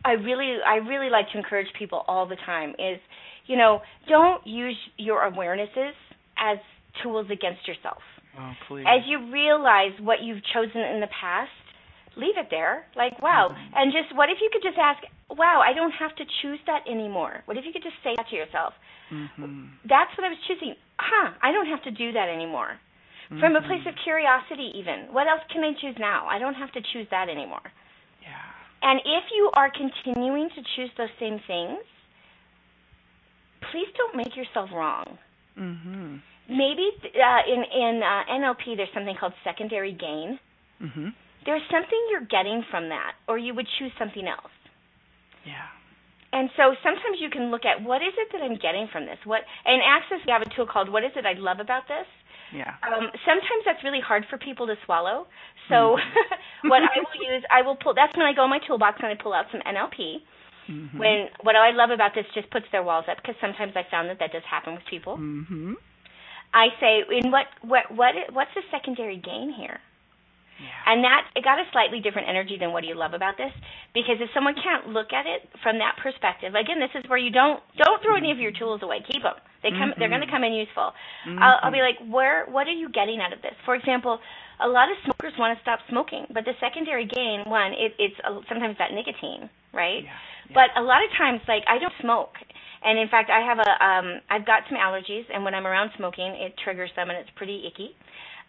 I 0.05 0.13
really 0.13 0.59
I 0.63 0.77
really 0.87 1.11
like 1.11 1.33
to 1.33 1.39
encourage 1.39 1.67
people 1.77 2.05
all 2.07 2.27
the 2.27 2.39
time 2.47 2.79
is 2.79 3.03
you 3.47 3.57
know 3.57 3.83
don't 4.09 4.47
use 4.47 4.79
your 4.99 5.29
awarenesses 5.29 5.99
as 6.39 6.59
tools 7.03 7.27
against 7.31 7.67
yourself. 7.67 8.03
Oh, 8.39 8.53
please. 8.67 8.87
As 8.87 9.03
you 9.07 9.31
realize 9.33 9.93
what 10.01 10.23
you've 10.23 10.43
chosen 10.55 10.81
in 10.81 11.01
the 11.01 11.11
past, 11.21 11.51
leave 12.17 12.37
it 12.37 12.49
there. 12.51 12.87
Like, 12.97 13.21
wow. 13.23 13.51
Mm-hmm. 13.51 13.75
And 13.75 13.93
just 13.93 14.15
what 14.17 14.31
if 14.31 14.39
you 14.41 14.51
could 14.53 14.63
just 14.63 14.79
ask, 14.79 15.03
wow, 15.31 15.61
I 15.65 15.75
don't 15.75 15.93
have 15.93 16.15
to 16.17 16.25
choose 16.43 16.59
that 16.67 16.87
anymore. 16.89 17.43
What 17.47 17.57
if 17.57 17.65
you 17.65 17.73
could 17.73 17.83
just 17.83 17.99
say 18.03 18.15
that 18.17 18.29
to 18.31 18.37
yourself? 18.37 18.75
Mm-hmm. 19.13 19.89
That's 19.89 20.11
what 20.17 20.25
I 20.27 20.31
was 20.31 20.39
choosing. 20.47 20.75
Huh, 20.99 21.33
I 21.43 21.53
don't 21.53 21.67
have 21.67 21.83
to 21.85 21.91
do 21.91 22.13
that 22.13 22.29
anymore. 22.29 22.79
Mm-hmm. 23.31 23.41
From 23.41 23.57
a 23.57 23.63
place 23.63 23.85
of 23.87 23.95
curiosity, 24.05 24.73
even. 24.77 25.13
What 25.13 25.27
else 25.29 25.43
can 25.53 25.63
I 25.63 25.73
choose 25.81 25.97
now? 25.99 26.27
I 26.27 26.39
don't 26.39 26.55
have 26.55 26.73
to 26.73 26.81
choose 26.93 27.07
that 27.11 27.29
anymore. 27.29 27.65
Yeah. 28.23 28.41
And 28.83 29.01
if 29.01 29.25
you 29.35 29.51
are 29.55 29.71
continuing 29.71 30.49
to 30.51 30.63
choose 30.77 30.91
those 30.97 31.13
same 31.21 31.41
things, 31.47 31.83
please 33.71 33.89
don't 33.97 34.17
make 34.17 34.37
yourself 34.37 34.71
wrong. 34.73 35.19
Mm-hmm. 35.59 36.17
Maybe 36.49 36.89
uh, 37.03 37.43
in 37.45 37.61
in 37.61 38.01
uh, 38.03 38.25
NLP 38.33 38.77
there's 38.77 38.89
something 38.95 39.15
called 39.19 39.35
secondary 39.45 39.93
gain. 39.93 40.39
Mm-hmm. 40.81 41.09
There's 41.45 41.63
something 41.71 42.01
you're 42.11 42.27
getting 42.29 42.65
from 42.71 42.89
that, 42.89 43.13
or 43.27 43.39
you 43.39 43.55
would 43.55 43.67
choose 43.79 43.93
something 43.99 44.27
else. 44.27 44.53
Yeah. 45.45 45.69
And 46.33 46.51
so 46.57 46.77
sometimes 46.85 47.21
you 47.21 47.31
can 47.31 47.51
look 47.51 47.65
at 47.65 47.83
what 47.83 48.03
is 48.03 48.13
it 48.17 48.29
that 48.33 48.43
I'm 48.45 48.57
getting 48.61 48.89
from 48.93 49.07
this? 49.07 49.17
What 49.25 49.43
in 49.65 49.81
Access 49.81 50.21
we 50.27 50.33
have 50.33 50.43
a 50.43 50.51
tool 50.55 50.67
called 50.67 50.93
What 50.93 51.05
is 51.05 51.13
it 51.17 51.25
I 51.25 51.33
love 51.39 51.61
about 51.61 51.89
this? 51.89 52.05
Yeah. 52.53 52.77
Um, 52.85 53.13
sometimes 53.25 53.63
that's 53.65 53.85
really 53.85 54.01
hard 54.01 54.25
for 54.29 54.39
people 54.39 54.67
to 54.69 54.77
swallow. 54.85 55.27
So 55.69 55.97
mm-hmm. 55.97 56.69
what 56.73 56.83
I 56.85 56.97
will 57.01 57.17
use, 57.21 57.45
I 57.53 57.63
will 57.63 57.77
pull. 57.77 57.95
That's 57.95 58.17
when 58.17 58.27
I 58.27 58.33
go 58.33 58.45
in 58.45 58.51
my 58.51 58.61
toolbox 58.67 59.01
and 59.01 59.09
I 59.09 59.17
pull 59.21 59.33
out 59.33 59.47
some 59.53 59.61
NLP. 59.65 60.21
Mm-hmm. 60.69 60.99
When 60.99 61.27
what 61.43 61.57
I 61.57 61.71
love 61.71 61.91
about 61.91 62.13
this 62.15 62.27
just 62.35 62.51
puts 62.51 62.67
their 62.73 62.83
walls 62.83 63.07
up 63.11 63.17
because 63.17 63.37
sometimes 63.41 63.73
I 63.75 63.85
found 63.91 64.09
that 64.11 64.19
that 64.21 64.33
does 64.33 64.45
happen 64.49 64.75
with 64.75 64.85
people. 64.89 65.17
Mm-hmm. 65.17 65.75
I 66.53 66.69
say, 66.81 67.05
in 67.11 67.31
what 67.31 67.47
what 67.63 67.91
what 67.95 68.15
what's 68.33 68.53
the 68.55 68.63
secondary 68.71 69.17
gain 69.17 69.53
here? 69.57 69.81
Yeah. 70.59 70.91
And 70.91 71.05
that 71.05 71.31
it 71.37 71.45
got 71.45 71.59
a 71.59 71.65
slightly 71.71 72.01
different 72.01 72.29
energy 72.29 72.57
than 72.59 72.73
what 72.73 72.83
do 72.83 72.89
you 72.89 72.99
love 72.99 73.15
about 73.15 73.39
this? 73.39 73.53
Because 73.95 74.19
if 74.19 74.29
someone 74.35 74.55
can't 74.59 74.91
look 74.91 75.13
at 75.15 75.25
it 75.25 75.47
from 75.63 75.79
that 75.79 75.95
perspective, 76.03 76.55
again, 76.59 76.81
this 76.83 76.91
is 76.99 77.09
where 77.09 77.19
you 77.19 77.31
don't 77.31 77.63
don't 77.79 78.03
throw 78.03 78.17
any 78.17 78.33
of 78.33 78.39
your 78.39 78.51
tools 78.51 78.83
away. 78.83 78.99
Keep 79.07 79.23
them. 79.23 79.39
They 79.63 79.71
come. 79.71 79.91
Mm-hmm. 79.91 79.99
They're 79.99 80.11
going 80.11 80.27
to 80.27 80.31
come 80.31 80.43
in 80.43 80.53
useful. 80.53 80.93
Mm-hmm. 81.27 81.39
I'll, 81.39 81.59
I'll 81.63 81.73
be 81.75 81.83
like, 81.83 81.99
where? 82.11 82.47
What 82.47 82.67
are 82.67 82.75
you 82.75 82.89
getting 82.91 83.21
out 83.21 83.33
of 83.33 83.41
this? 83.43 83.55
For 83.65 83.75
example, 83.75 84.19
a 84.61 84.67
lot 84.67 84.91
of 84.91 84.99
smokers 85.05 85.33
want 85.39 85.57
to 85.57 85.63
stop 85.63 85.79
smoking, 85.89 86.27
but 86.35 86.45
the 86.45 86.55
secondary 86.59 87.07
gain, 87.07 87.47
one, 87.47 87.73
it, 87.73 87.95
it's 87.99 88.19
uh, 88.27 88.41
sometimes 88.49 88.77
that 88.79 88.91
nicotine, 88.91 89.49
right? 89.79 90.03
Yeah, 90.03 90.11
yeah. 90.11 90.55
But 90.59 90.75
a 90.75 90.83
lot 90.83 91.07
of 91.07 91.11
times, 91.15 91.41
like 91.47 91.63
I 91.71 91.79
don't 91.79 91.95
smoke, 92.03 92.35
and 92.83 92.99
in 92.99 93.07
fact, 93.09 93.31
I 93.31 93.41
have 93.47 93.59
a, 93.63 93.71
um, 93.79 94.09
I've 94.29 94.45
got 94.45 94.67
some 94.69 94.79
allergies, 94.79 95.25
and 95.33 95.47
when 95.47 95.55
I'm 95.55 95.67
around 95.67 95.95
smoking, 95.97 96.35
it 96.35 96.59
triggers 96.65 96.91
them, 96.99 97.11
and 97.11 97.19
it's 97.19 97.31
pretty 97.39 97.63
icky. 97.71 97.95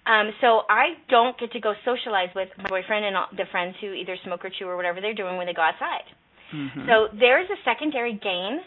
Um, 0.09 0.31
so 0.41 0.63
I 0.69 0.97
don't 1.09 1.37
get 1.37 1.51
to 1.53 1.59
go 1.59 1.73
socialize 1.85 2.29
with 2.33 2.49
my 2.57 2.69
boyfriend 2.69 3.05
and 3.05 3.15
all 3.15 3.27
the 3.35 3.45
friends 3.51 3.75
who 3.81 3.93
either 3.93 4.17
smoke 4.25 4.43
or 4.45 4.49
chew 4.49 4.65
or 4.65 4.75
whatever 4.75 5.01
they're 5.01 5.13
doing 5.13 5.37
when 5.37 5.45
they 5.45 5.53
go 5.53 5.61
outside. 5.61 6.07
Mhm. 6.51 6.87
So 6.87 7.09
there's 7.13 7.49
a 7.49 7.57
secondary 7.63 8.13
gain 8.13 8.63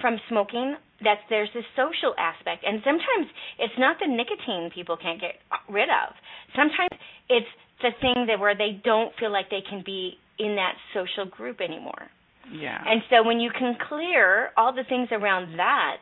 from 0.00 0.18
smoking 0.28 0.76
that 1.02 1.20
there's 1.28 1.50
this 1.52 1.64
social 1.76 2.14
aspect 2.18 2.64
and 2.64 2.82
sometimes 2.82 3.28
it's 3.58 3.76
not 3.78 3.98
the 3.98 4.06
nicotine 4.06 4.70
people 4.70 4.96
can't 4.96 5.20
get 5.20 5.40
rid 5.68 5.88
of. 5.90 6.14
Sometimes 6.56 6.90
it's 7.28 7.48
the 7.82 7.92
thing 8.00 8.26
that 8.26 8.38
where 8.38 8.54
they 8.54 8.72
don't 8.84 9.14
feel 9.16 9.30
like 9.30 9.48
they 9.50 9.62
can 9.62 9.82
be 9.82 10.18
in 10.40 10.56
that 10.56 10.74
social 10.94 11.26
group 11.30 11.60
anymore. 11.60 12.08
yeah. 12.50 12.82
And 12.86 13.02
so 13.10 13.22
when 13.22 13.38
you 13.40 13.50
can 13.52 13.76
clear 13.88 14.50
all 14.56 14.72
the 14.72 14.84
things 14.88 15.08
around 15.12 15.58
that, 15.58 15.98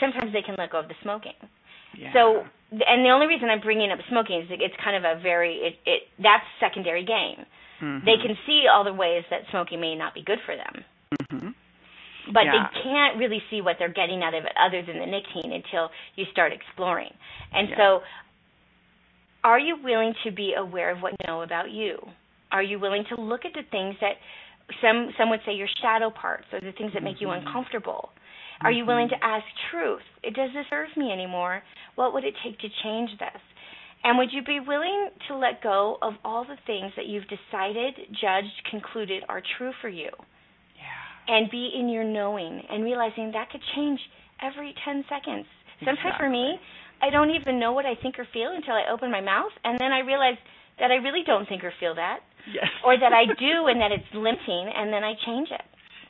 sometimes 0.00 0.32
they 0.32 0.42
can 0.42 0.54
let 0.58 0.70
go 0.70 0.78
of 0.78 0.88
the 0.88 0.94
smoking. 1.02 1.34
yeah. 1.98 2.12
So, 2.12 2.44
and 2.70 3.04
the 3.04 3.10
only 3.10 3.26
reason 3.26 3.48
I'm 3.50 3.60
bringing 3.60 3.90
up 3.90 3.98
smoking 4.08 4.40
is 4.42 4.46
it's 4.50 4.74
kind 4.84 4.96
of 4.96 5.04
a 5.04 5.20
very 5.20 5.56
it, 5.56 5.74
it 5.86 6.02
that's 6.22 6.44
secondary 6.60 7.04
gain. 7.04 7.44
Mhm. 7.82 8.04
They 8.04 8.16
can 8.20 8.36
see 8.46 8.66
all 8.70 8.84
the 8.84 8.92
ways 8.92 9.24
that 9.30 9.42
smoking 9.50 9.80
may 9.80 9.94
not 9.94 10.12
be 10.14 10.22
good 10.22 10.38
for 10.44 10.54
them, 10.56 10.84
Mhm. 11.32 11.54
but 12.32 12.44
Yeah. 12.44 12.52
they 12.52 12.82
can't 12.82 13.16
really 13.16 13.42
see 13.50 13.60
what 13.62 13.76
they're 13.78 13.88
getting 13.88 14.22
out 14.22 14.34
of 14.34 14.44
it 14.44 14.52
other 14.58 14.82
than 14.82 14.98
the 14.98 15.06
nicotine 15.06 15.52
until 15.52 15.90
you 16.16 16.26
start 16.26 16.52
exploring. 16.52 17.14
And 17.52 17.68
Yeah. 17.70 17.76
so, 17.76 18.02
are 19.44 19.58
you 19.58 19.76
willing 19.76 20.14
to 20.24 20.30
be 20.30 20.54
aware 20.54 20.90
of 20.90 21.00
what 21.02 21.12
you 21.12 21.26
know 21.26 21.42
about 21.42 21.70
you? 21.70 21.96
Are 22.52 22.62
you 22.62 22.78
willing 22.78 23.04
to 23.14 23.20
look 23.20 23.44
at 23.44 23.52
the 23.54 23.62
things 23.70 23.96
that 24.00 24.16
some 24.80 25.12
some 25.16 25.30
would 25.30 25.40
say 25.46 25.52
your 25.52 25.68
shadow 25.80 26.10
parts 26.10 26.44
or 26.52 26.60
the 26.60 26.72
things 26.72 26.92
that 26.94 27.02
make 27.02 27.20
you 27.20 27.28
Mhm. 27.28 27.38
uncomfortable? 27.44 28.12
Are 28.62 28.72
you 28.72 28.84
willing 28.84 29.06
Mhm. 29.06 29.18
to 29.20 29.24
ask 29.24 29.46
truth? 29.70 30.02
It 30.22 30.34
Does 30.34 30.52
this 30.52 30.66
serve 30.68 30.94
me 30.96 31.12
anymore? 31.12 31.62
What 31.94 32.12
would 32.12 32.24
it 32.24 32.34
take 32.42 32.58
to 32.58 32.68
change 32.82 33.16
this? 33.18 33.40
And 34.04 34.18
would 34.18 34.32
you 34.32 34.42
be 34.42 34.60
willing 34.60 35.10
to 35.26 35.34
let 35.34 35.60
go 35.60 35.98
of 36.02 36.16
all 36.24 36.44
the 36.44 36.56
things 36.66 36.94
that 36.94 37.06
you've 37.06 37.26
decided, 37.28 37.94
judged, 38.12 38.64
concluded 38.64 39.24
are 39.28 39.40
true 39.40 39.72
for 39.80 39.88
you? 39.88 40.10
Yeah. 40.76 41.34
And 41.34 41.50
be 41.50 41.66
in 41.74 41.88
your 41.88 42.04
knowing 42.04 42.64
and 42.68 42.84
realizing 42.84 43.32
that 43.32 43.50
could 43.50 43.62
change 43.74 44.00
every 44.40 44.72
10 44.84 45.04
seconds. 45.08 45.46
Sometimes 45.84 46.16
for 46.16 46.28
me, 46.28 46.58
I 47.00 47.10
don't 47.10 47.30
even 47.30 47.58
know 47.58 47.72
what 47.72 47.86
I 47.86 47.94
think 47.96 48.18
or 48.18 48.24
feel 48.26 48.50
until 48.52 48.74
I 48.74 48.86
open 48.90 49.10
my 49.10 49.20
mouth, 49.20 49.52
and 49.64 49.78
then 49.78 49.92
I 49.92 50.00
realize 50.00 50.38
that 50.78 50.90
I 50.90 50.96
really 50.96 51.22
don't 51.22 51.46
think 51.48 51.62
or 51.64 51.72
feel 51.78 51.94
that, 51.94 52.20
Yes. 52.52 52.70
or 52.84 52.98
that 52.98 53.12
I 53.12 53.26
do 53.26 53.66
and 53.66 53.80
that 53.80 53.92
it's 53.92 54.08
limiting, 54.14 54.72
and 54.74 54.92
then 54.92 55.04
I 55.04 55.14
change 55.26 55.48
it. 55.50 55.62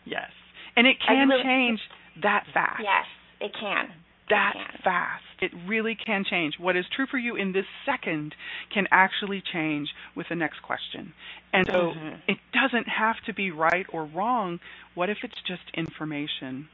Yes. 0.04 0.30
And 0.76 0.86
it 0.86 0.96
can 1.06 1.28
change 1.42 1.80
that 2.22 2.44
fast. 2.54 2.80
Yes, 2.82 3.06
it 3.40 3.52
can. 3.58 3.90
that 4.30 4.52
can. 4.54 4.80
fast. 4.84 5.24
It 5.40 5.52
really 5.66 5.94
can 5.96 6.24
change. 6.28 6.54
What 6.58 6.76
is 6.76 6.84
true 6.94 7.06
for 7.10 7.16
you 7.16 7.36
in 7.36 7.52
this 7.52 7.64
second 7.86 8.34
can 8.72 8.86
actually 8.90 9.40
change 9.52 9.88
with 10.14 10.26
the 10.28 10.34
next 10.34 10.60
question. 10.62 11.14
And 11.52 11.66
so 11.66 11.94
Mhm. 11.94 12.20
it 12.28 12.38
doesn't 12.52 12.88
have 12.88 13.16
to 13.26 13.32
be 13.32 13.50
right 13.50 13.86
or 13.90 14.04
wrong. 14.04 14.60
What 14.94 15.08
if 15.08 15.24
it's 15.24 15.40
just 15.42 15.62
information? 15.74 16.68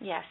Yes. 0.00 0.24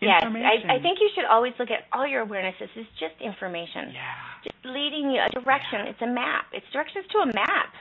Yes, 0.00 0.22
I, 0.22 0.74
I 0.74 0.78
think 0.78 1.00
you 1.00 1.10
should 1.14 1.24
always 1.24 1.52
look 1.58 1.70
at 1.72 1.86
all 1.92 2.06
your 2.06 2.24
awarenesses 2.24 2.70
as 2.76 2.86
just 3.00 3.18
information. 3.20 3.90
Yeah. 3.90 4.14
Just 4.44 4.64
leading 4.64 5.10
you 5.10 5.20
a 5.20 5.28
direction. 5.30 5.80
Yeah. 5.84 5.90
It's 5.90 6.02
a 6.02 6.06
map. 6.06 6.46
It's 6.52 6.66
directions 6.72 7.04
to 7.08 7.18
a 7.18 7.26
map. 7.26 7.74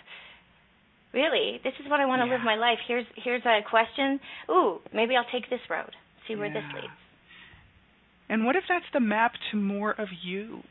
Really, 1.13 1.59
this 1.63 1.73
is 1.79 1.89
what 1.89 1.99
I 1.99 2.05
want 2.05 2.21
to 2.21 2.27
Yeah. 2.27 2.33
live 2.35 2.43
my 2.43 2.55
life. 2.55 2.79
Here's 2.87 3.05
here's 3.15 3.45
a 3.45 3.61
question. 3.63 4.19
Ooh, 4.49 4.81
maybe 4.93 5.15
I'll 5.15 5.25
take 5.31 5.49
this 5.49 5.61
road. 5.69 5.95
See 6.27 6.35
where 6.35 6.49
this 6.49 6.65
leads. 6.73 6.93
And 8.29 8.45
what 8.45 8.55
if 8.55 8.63
that's 8.67 8.85
the 8.91 8.99
map 8.99 9.33
to 9.51 9.57
more 9.57 9.91
of 9.91 10.09
you? 10.21 10.63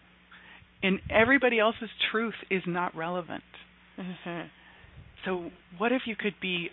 And 0.83 1.01
everybody 1.11 1.59
else's 1.59 1.91
truth 2.11 2.35
is 2.51 2.67
not 2.67 2.95
relevant. 2.95 3.45
Mhm. 3.99 4.51
So, 5.25 5.51
what 5.79 5.91
if 5.91 6.07
you 6.07 6.15
could 6.17 6.39
be 6.39 6.71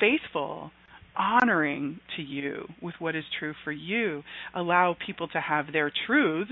faithful, 0.00 0.72
honoring 1.16 2.00
to 2.16 2.22
you 2.22 2.68
with 2.80 3.00
what 3.00 3.14
is 3.14 3.24
true 3.38 3.54
for 3.62 3.70
you? 3.70 4.24
Allow 4.54 4.94
people 4.94 5.28
to 5.28 5.40
have 5.40 5.70
their 5.72 5.88
truths 5.90 6.50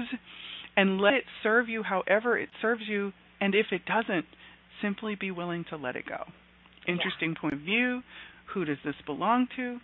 and 0.76 1.00
let 1.00 1.14
it 1.14 1.26
serve 1.42 1.68
you 1.68 1.82
however 1.82 2.38
it 2.38 2.50
serves 2.60 2.86
you. 2.88 3.12
And 3.40 3.54
if 3.56 3.72
it 3.72 3.84
doesn't, 3.84 4.26
simply 4.80 5.16
be 5.16 5.32
willing 5.32 5.64
to 5.64 5.76
let 5.76 5.96
it 5.96 6.06
go. 6.06 6.28
Interesting 6.86 7.34
point 7.40 7.54
of 7.54 7.60
view. 7.60 8.02
Who 8.54 8.64
does 8.64 8.78
this 8.84 8.94
belong 9.06 9.46
to? 9.56 9.78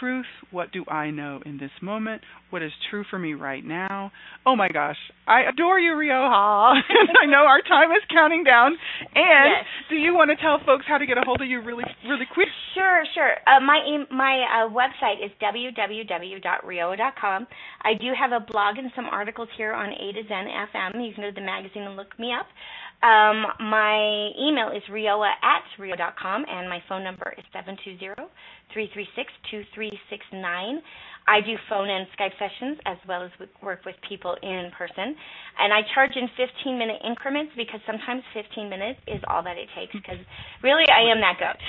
Truth. 0.00 0.26
What 0.50 0.72
do 0.72 0.82
I 0.88 1.10
know 1.10 1.40
in 1.44 1.58
this 1.58 1.70
moment? 1.82 2.22
What 2.50 2.62
is 2.62 2.72
true 2.90 3.04
for 3.10 3.18
me 3.18 3.34
right 3.34 3.64
now? 3.64 4.10
Oh 4.46 4.56
my 4.56 4.68
gosh. 4.68 4.96
I 5.28 5.42
adore 5.42 5.78
you, 5.78 5.92
Rioha. 5.92 6.80
I 7.22 7.26
know 7.26 7.44
our 7.46 7.60
time 7.60 7.90
is 7.92 8.02
counting 8.10 8.44
down. 8.44 8.72
And 9.14 9.50
Yes. 9.54 9.64
do 9.90 9.96
you 9.96 10.14
want 10.14 10.30
to 10.30 10.36
tell 10.42 10.58
folks 10.64 10.84
how 10.88 10.96
to 10.98 11.06
get 11.06 11.18
a 11.18 11.22
hold 11.24 11.42
of 11.42 11.48
you 11.48 11.60
really 11.60 11.84
really 12.08 12.26
quick? 12.32 12.48
Sure, 12.74 13.04
sure. 13.14 13.34
Uh, 13.46 13.60
my 13.60 14.04
my 14.10 14.64
uh, 14.64 14.68
website 14.72 15.24
is 15.24 15.30
www.rioa.com. 15.40 17.46
I 17.82 17.94
do 17.94 18.12
have 18.18 18.32
a 18.32 18.40
blog 18.40 18.78
and 18.78 18.90
some 18.96 19.06
articles 19.06 19.48
here 19.56 19.72
on 19.74 19.90
A 19.90 20.12
to 20.12 20.22
Zen 20.28 20.46
FM. 20.74 21.06
You 21.06 21.12
can 21.14 21.24
go 21.24 21.28
to 21.30 21.34
the 21.34 21.40
magazine 21.40 21.82
and 21.82 21.96
look 21.96 22.18
me 22.18 22.32
up. 22.32 22.46
Um, 23.04 23.44
my 23.60 24.30
email 24.40 24.70
is 24.74 24.82
rioa 24.90 25.28
at 25.42 25.60
rio.com, 25.78 26.46
and 26.48 26.70
my 26.70 26.82
phone 26.88 27.04
number 27.04 27.34
is 27.36 27.44
720-336-2369. 28.72 30.80
I 31.26 31.40
do 31.40 31.56
phone 31.68 31.88
and 31.90 32.06
Skype 32.18 32.32
sessions 32.38 32.78
as 32.86 32.96
well 33.08 33.22
as 33.22 33.30
work 33.62 33.84
with 33.84 33.94
people 34.08 34.36
in 34.42 34.70
person. 34.76 35.14
And 35.58 35.72
I 35.72 35.80
charge 35.94 36.12
in 36.16 36.28
15 36.36 36.78
minute 36.78 37.00
increments 37.04 37.52
because 37.56 37.80
sometimes 37.86 38.22
15 38.34 38.68
minutes 38.68 39.00
is 39.06 39.22
all 39.28 39.42
that 39.42 39.56
it 39.56 39.68
takes 39.76 39.92
because 39.92 40.18
really 40.62 40.84
I 40.88 41.00
am 41.12 41.20
that 41.20 41.38
goat. 41.40 41.56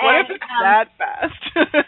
what 0.00 0.14
And, 0.16 0.24
if 0.24 0.30
it's 0.30 0.44
um, 0.44 0.62
that 0.64 0.88
fast? 0.96 1.42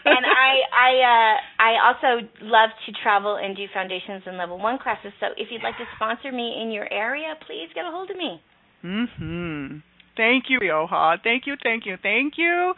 and 0.05 0.25
I 0.25 0.61
I 0.69 0.91
uh 1.01 1.35
I 1.57 1.71
also 1.87 2.21
love 2.41 2.69
to 2.85 2.88
travel 3.01 3.35
and 3.35 3.55
do 3.55 3.65
foundations 3.73 4.23
and 4.25 4.37
level 4.37 4.57
1 4.57 4.79
classes. 4.79 5.11
So 5.19 5.27
if 5.37 5.47
you'd 5.51 5.63
like 5.63 5.77
to 5.77 5.85
sponsor 5.95 6.31
me 6.31 6.59
in 6.61 6.71
your 6.71 6.91
area, 6.91 7.35
please 7.45 7.69
get 7.73 7.85
a 7.85 7.91
hold 7.91 8.09
of 8.09 8.17
me. 8.17 8.41
Mhm. 8.83 9.81
Thank 10.15 10.49
you, 10.49 10.59
Rioha. 10.59 11.21
Thank 11.23 11.47
you, 11.47 11.55
thank 11.63 11.85
you, 11.85 11.97
thank 11.97 12.37
you. 12.37 12.75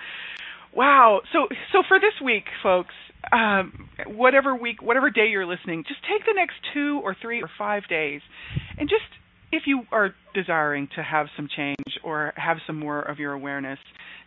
Wow. 0.73 1.21
So 1.33 1.47
so 1.71 1.83
for 1.87 1.99
this 1.99 2.19
week, 2.21 2.45
folks, 2.63 2.95
um, 3.31 3.89
whatever 4.07 4.55
week, 4.55 4.81
whatever 4.81 5.09
day 5.09 5.27
you're 5.27 5.45
listening, 5.45 5.83
just 5.87 6.01
take 6.03 6.25
the 6.25 6.33
next 6.33 6.55
two 6.73 6.99
or 7.03 7.15
three 7.21 7.41
or 7.41 7.49
five 7.57 7.87
days, 7.87 8.21
and 8.77 8.89
just 8.89 9.05
if 9.51 9.63
you 9.65 9.83
are 9.91 10.15
desiring 10.33 10.87
to 10.95 11.03
have 11.03 11.27
some 11.35 11.47
change 11.55 11.99
or 12.03 12.33
have 12.37 12.57
some 12.65 12.79
more 12.79 13.01
of 13.01 13.19
your 13.19 13.33
awareness, 13.33 13.79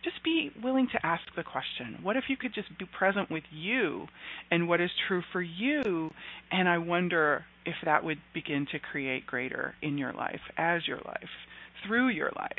just 0.03 0.23
be 0.23 0.51
willing 0.63 0.87
to 0.91 1.05
ask 1.05 1.23
the 1.35 1.43
question 1.43 1.99
what 2.03 2.15
if 2.15 2.25
you 2.27 2.37
could 2.37 2.53
just 2.53 2.69
be 2.77 2.85
present 2.85 3.31
with 3.31 3.43
you 3.51 4.07
and 4.51 4.67
what 4.67 4.79
is 4.79 4.91
true 5.07 5.23
for 5.31 5.41
you? 5.41 6.11
And 6.51 6.69
I 6.69 6.77
wonder 6.77 7.45
if 7.65 7.75
that 7.83 8.03
would 8.03 8.19
begin 8.33 8.67
to 8.71 8.79
create 8.79 9.25
greater 9.25 9.73
in 9.81 9.97
your 9.97 10.13
life, 10.13 10.41
as 10.57 10.87
your 10.87 10.99
life, 11.05 11.29
through 11.85 12.09
your 12.09 12.31
life. 12.35 12.49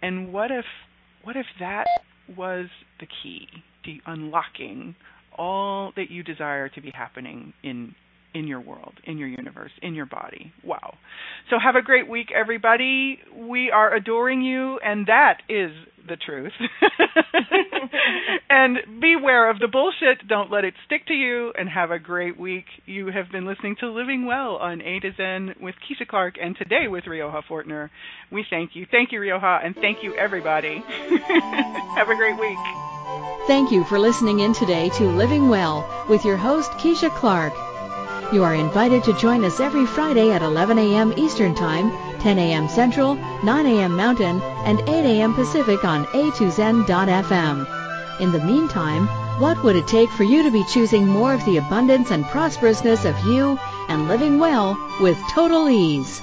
And 0.00 0.32
what 0.32 0.50
if 0.50 0.64
what 1.24 1.36
if 1.36 1.46
that 1.58 1.86
was 2.36 2.66
the 3.00 3.06
key 3.22 3.48
to 3.84 3.98
unlocking 4.06 4.94
all 5.36 5.92
that 5.96 6.10
you 6.10 6.22
desire 6.22 6.68
to 6.68 6.80
be 6.80 6.90
happening 6.90 7.52
in 7.62 7.94
in 8.34 8.46
your 8.46 8.60
world, 8.60 8.94
in 9.04 9.18
your 9.18 9.28
universe, 9.28 9.72
in 9.82 9.94
your 9.94 10.06
body. 10.06 10.52
Wow. 10.64 10.96
So 11.50 11.56
have 11.58 11.76
a 11.76 11.82
great 11.82 12.08
week 12.08 12.28
everybody. 12.34 13.18
We 13.34 13.70
are 13.70 13.94
adoring 13.94 14.42
you 14.42 14.78
and 14.84 15.06
that 15.06 15.38
is 15.48 15.72
the 16.06 16.16
truth. 16.16 16.52
and 18.50 18.78
beware 19.00 19.50
of 19.50 19.58
the 19.58 19.68
bullshit. 19.68 20.26
Don't 20.26 20.50
let 20.50 20.64
it 20.64 20.74
stick 20.86 21.06
to 21.06 21.14
you 21.14 21.52
and 21.58 21.68
have 21.68 21.90
a 21.90 21.98
great 21.98 22.38
week. 22.38 22.64
You 22.86 23.08
have 23.08 23.30
been 23.30 23.46
listening 23.46 23.76
to 23.80 23.90
Living 23.90 24.26
Well 24.26 24.56
on 24.56 24.80
A 24.82 25.00
to 25.00 25.12
Zen 25.16 25.54
with 25.60 25.74
Keisha 25.76 26.06
Clark 26.06 26.34
and 26.40 26.56
today 26.56 26.88
with 26.88 27.04
Rioha 27.04 27.42
Fortner. 27.48 27.90
We 28.30 28.44
thank 28.48 28.74
you. 28.74 28.86
Thank 28.90 29.12
you 29.12 29.20
Rioha 29.20 29.64
and 29.64 29.74
thank 29.74 30.02
you 30.02 30.14
everybody. 30.14 30.78
have 30.86 32.08
a 32.08 32.16
great 32.16 32.38
week. 32.38 32.58
Thank 33.46 33.72
you 33.72 33.84
for 33.84 33.98
listening 33.98 34.40
in 34.40 34.52
today 34.52 34.90
to 34.90 35.04
Living 35.04 35.48
Well 35.48 36.06
with 36.08 36.24
your 36.24 36.36
host, 36.36 36.70
Keisha 36.72 37.10
Clark. 37.10 37.54
You 38.30 38.44
are 38.44 38.54
invited 38.54 39.04
to 39.04 39.14
join 39.14 39.42
us 39.44 39.58
every 39.58 39.86
Friday 39.86 40.30
at 40.32 40.42
11 40.42 40.78
a.m. 40.78 41.14
Eastern 41.16 41.54
Time, 41.54 41.90
10 42.20 42.38
a.m. 42.38 42.68
Central, 42.68 43.14
9 43.42 43.66
a.m. 43.66 43.96
Mountain, 43.96 44.42
and 44.66 44.80
8 44.80 44.88
a.m. 44.88 45.32
Pacific 45.32 45.82
on 45.82 46.04
a2zen.fm. 46.06 47.66
In 48.20 48.32
the 48.32 48.44
meantime, 48.44 49.08
What 49.38 49.62
would 49.62 49.76
it 49.76 49.86
take 49.86 50.10
for 50.10 50.24
you 50.24 50.42
to 50.42 50.50
be 50.50 50.64
choosing 50.64 51.06
more 51.06 51.32
of 51.32 51.44
the 51.44 51.58
abundance 51.58 52.10
and 52.10 52.24
prosperousness 52.24 53.04
of 53.04 53.16
you 53.24 53.56
and 53.88 54.08
living 54.08 54.40
well 54.40 54.76
with 55.00 55.16
total 55.30 55.68
ease? 55.68 56.20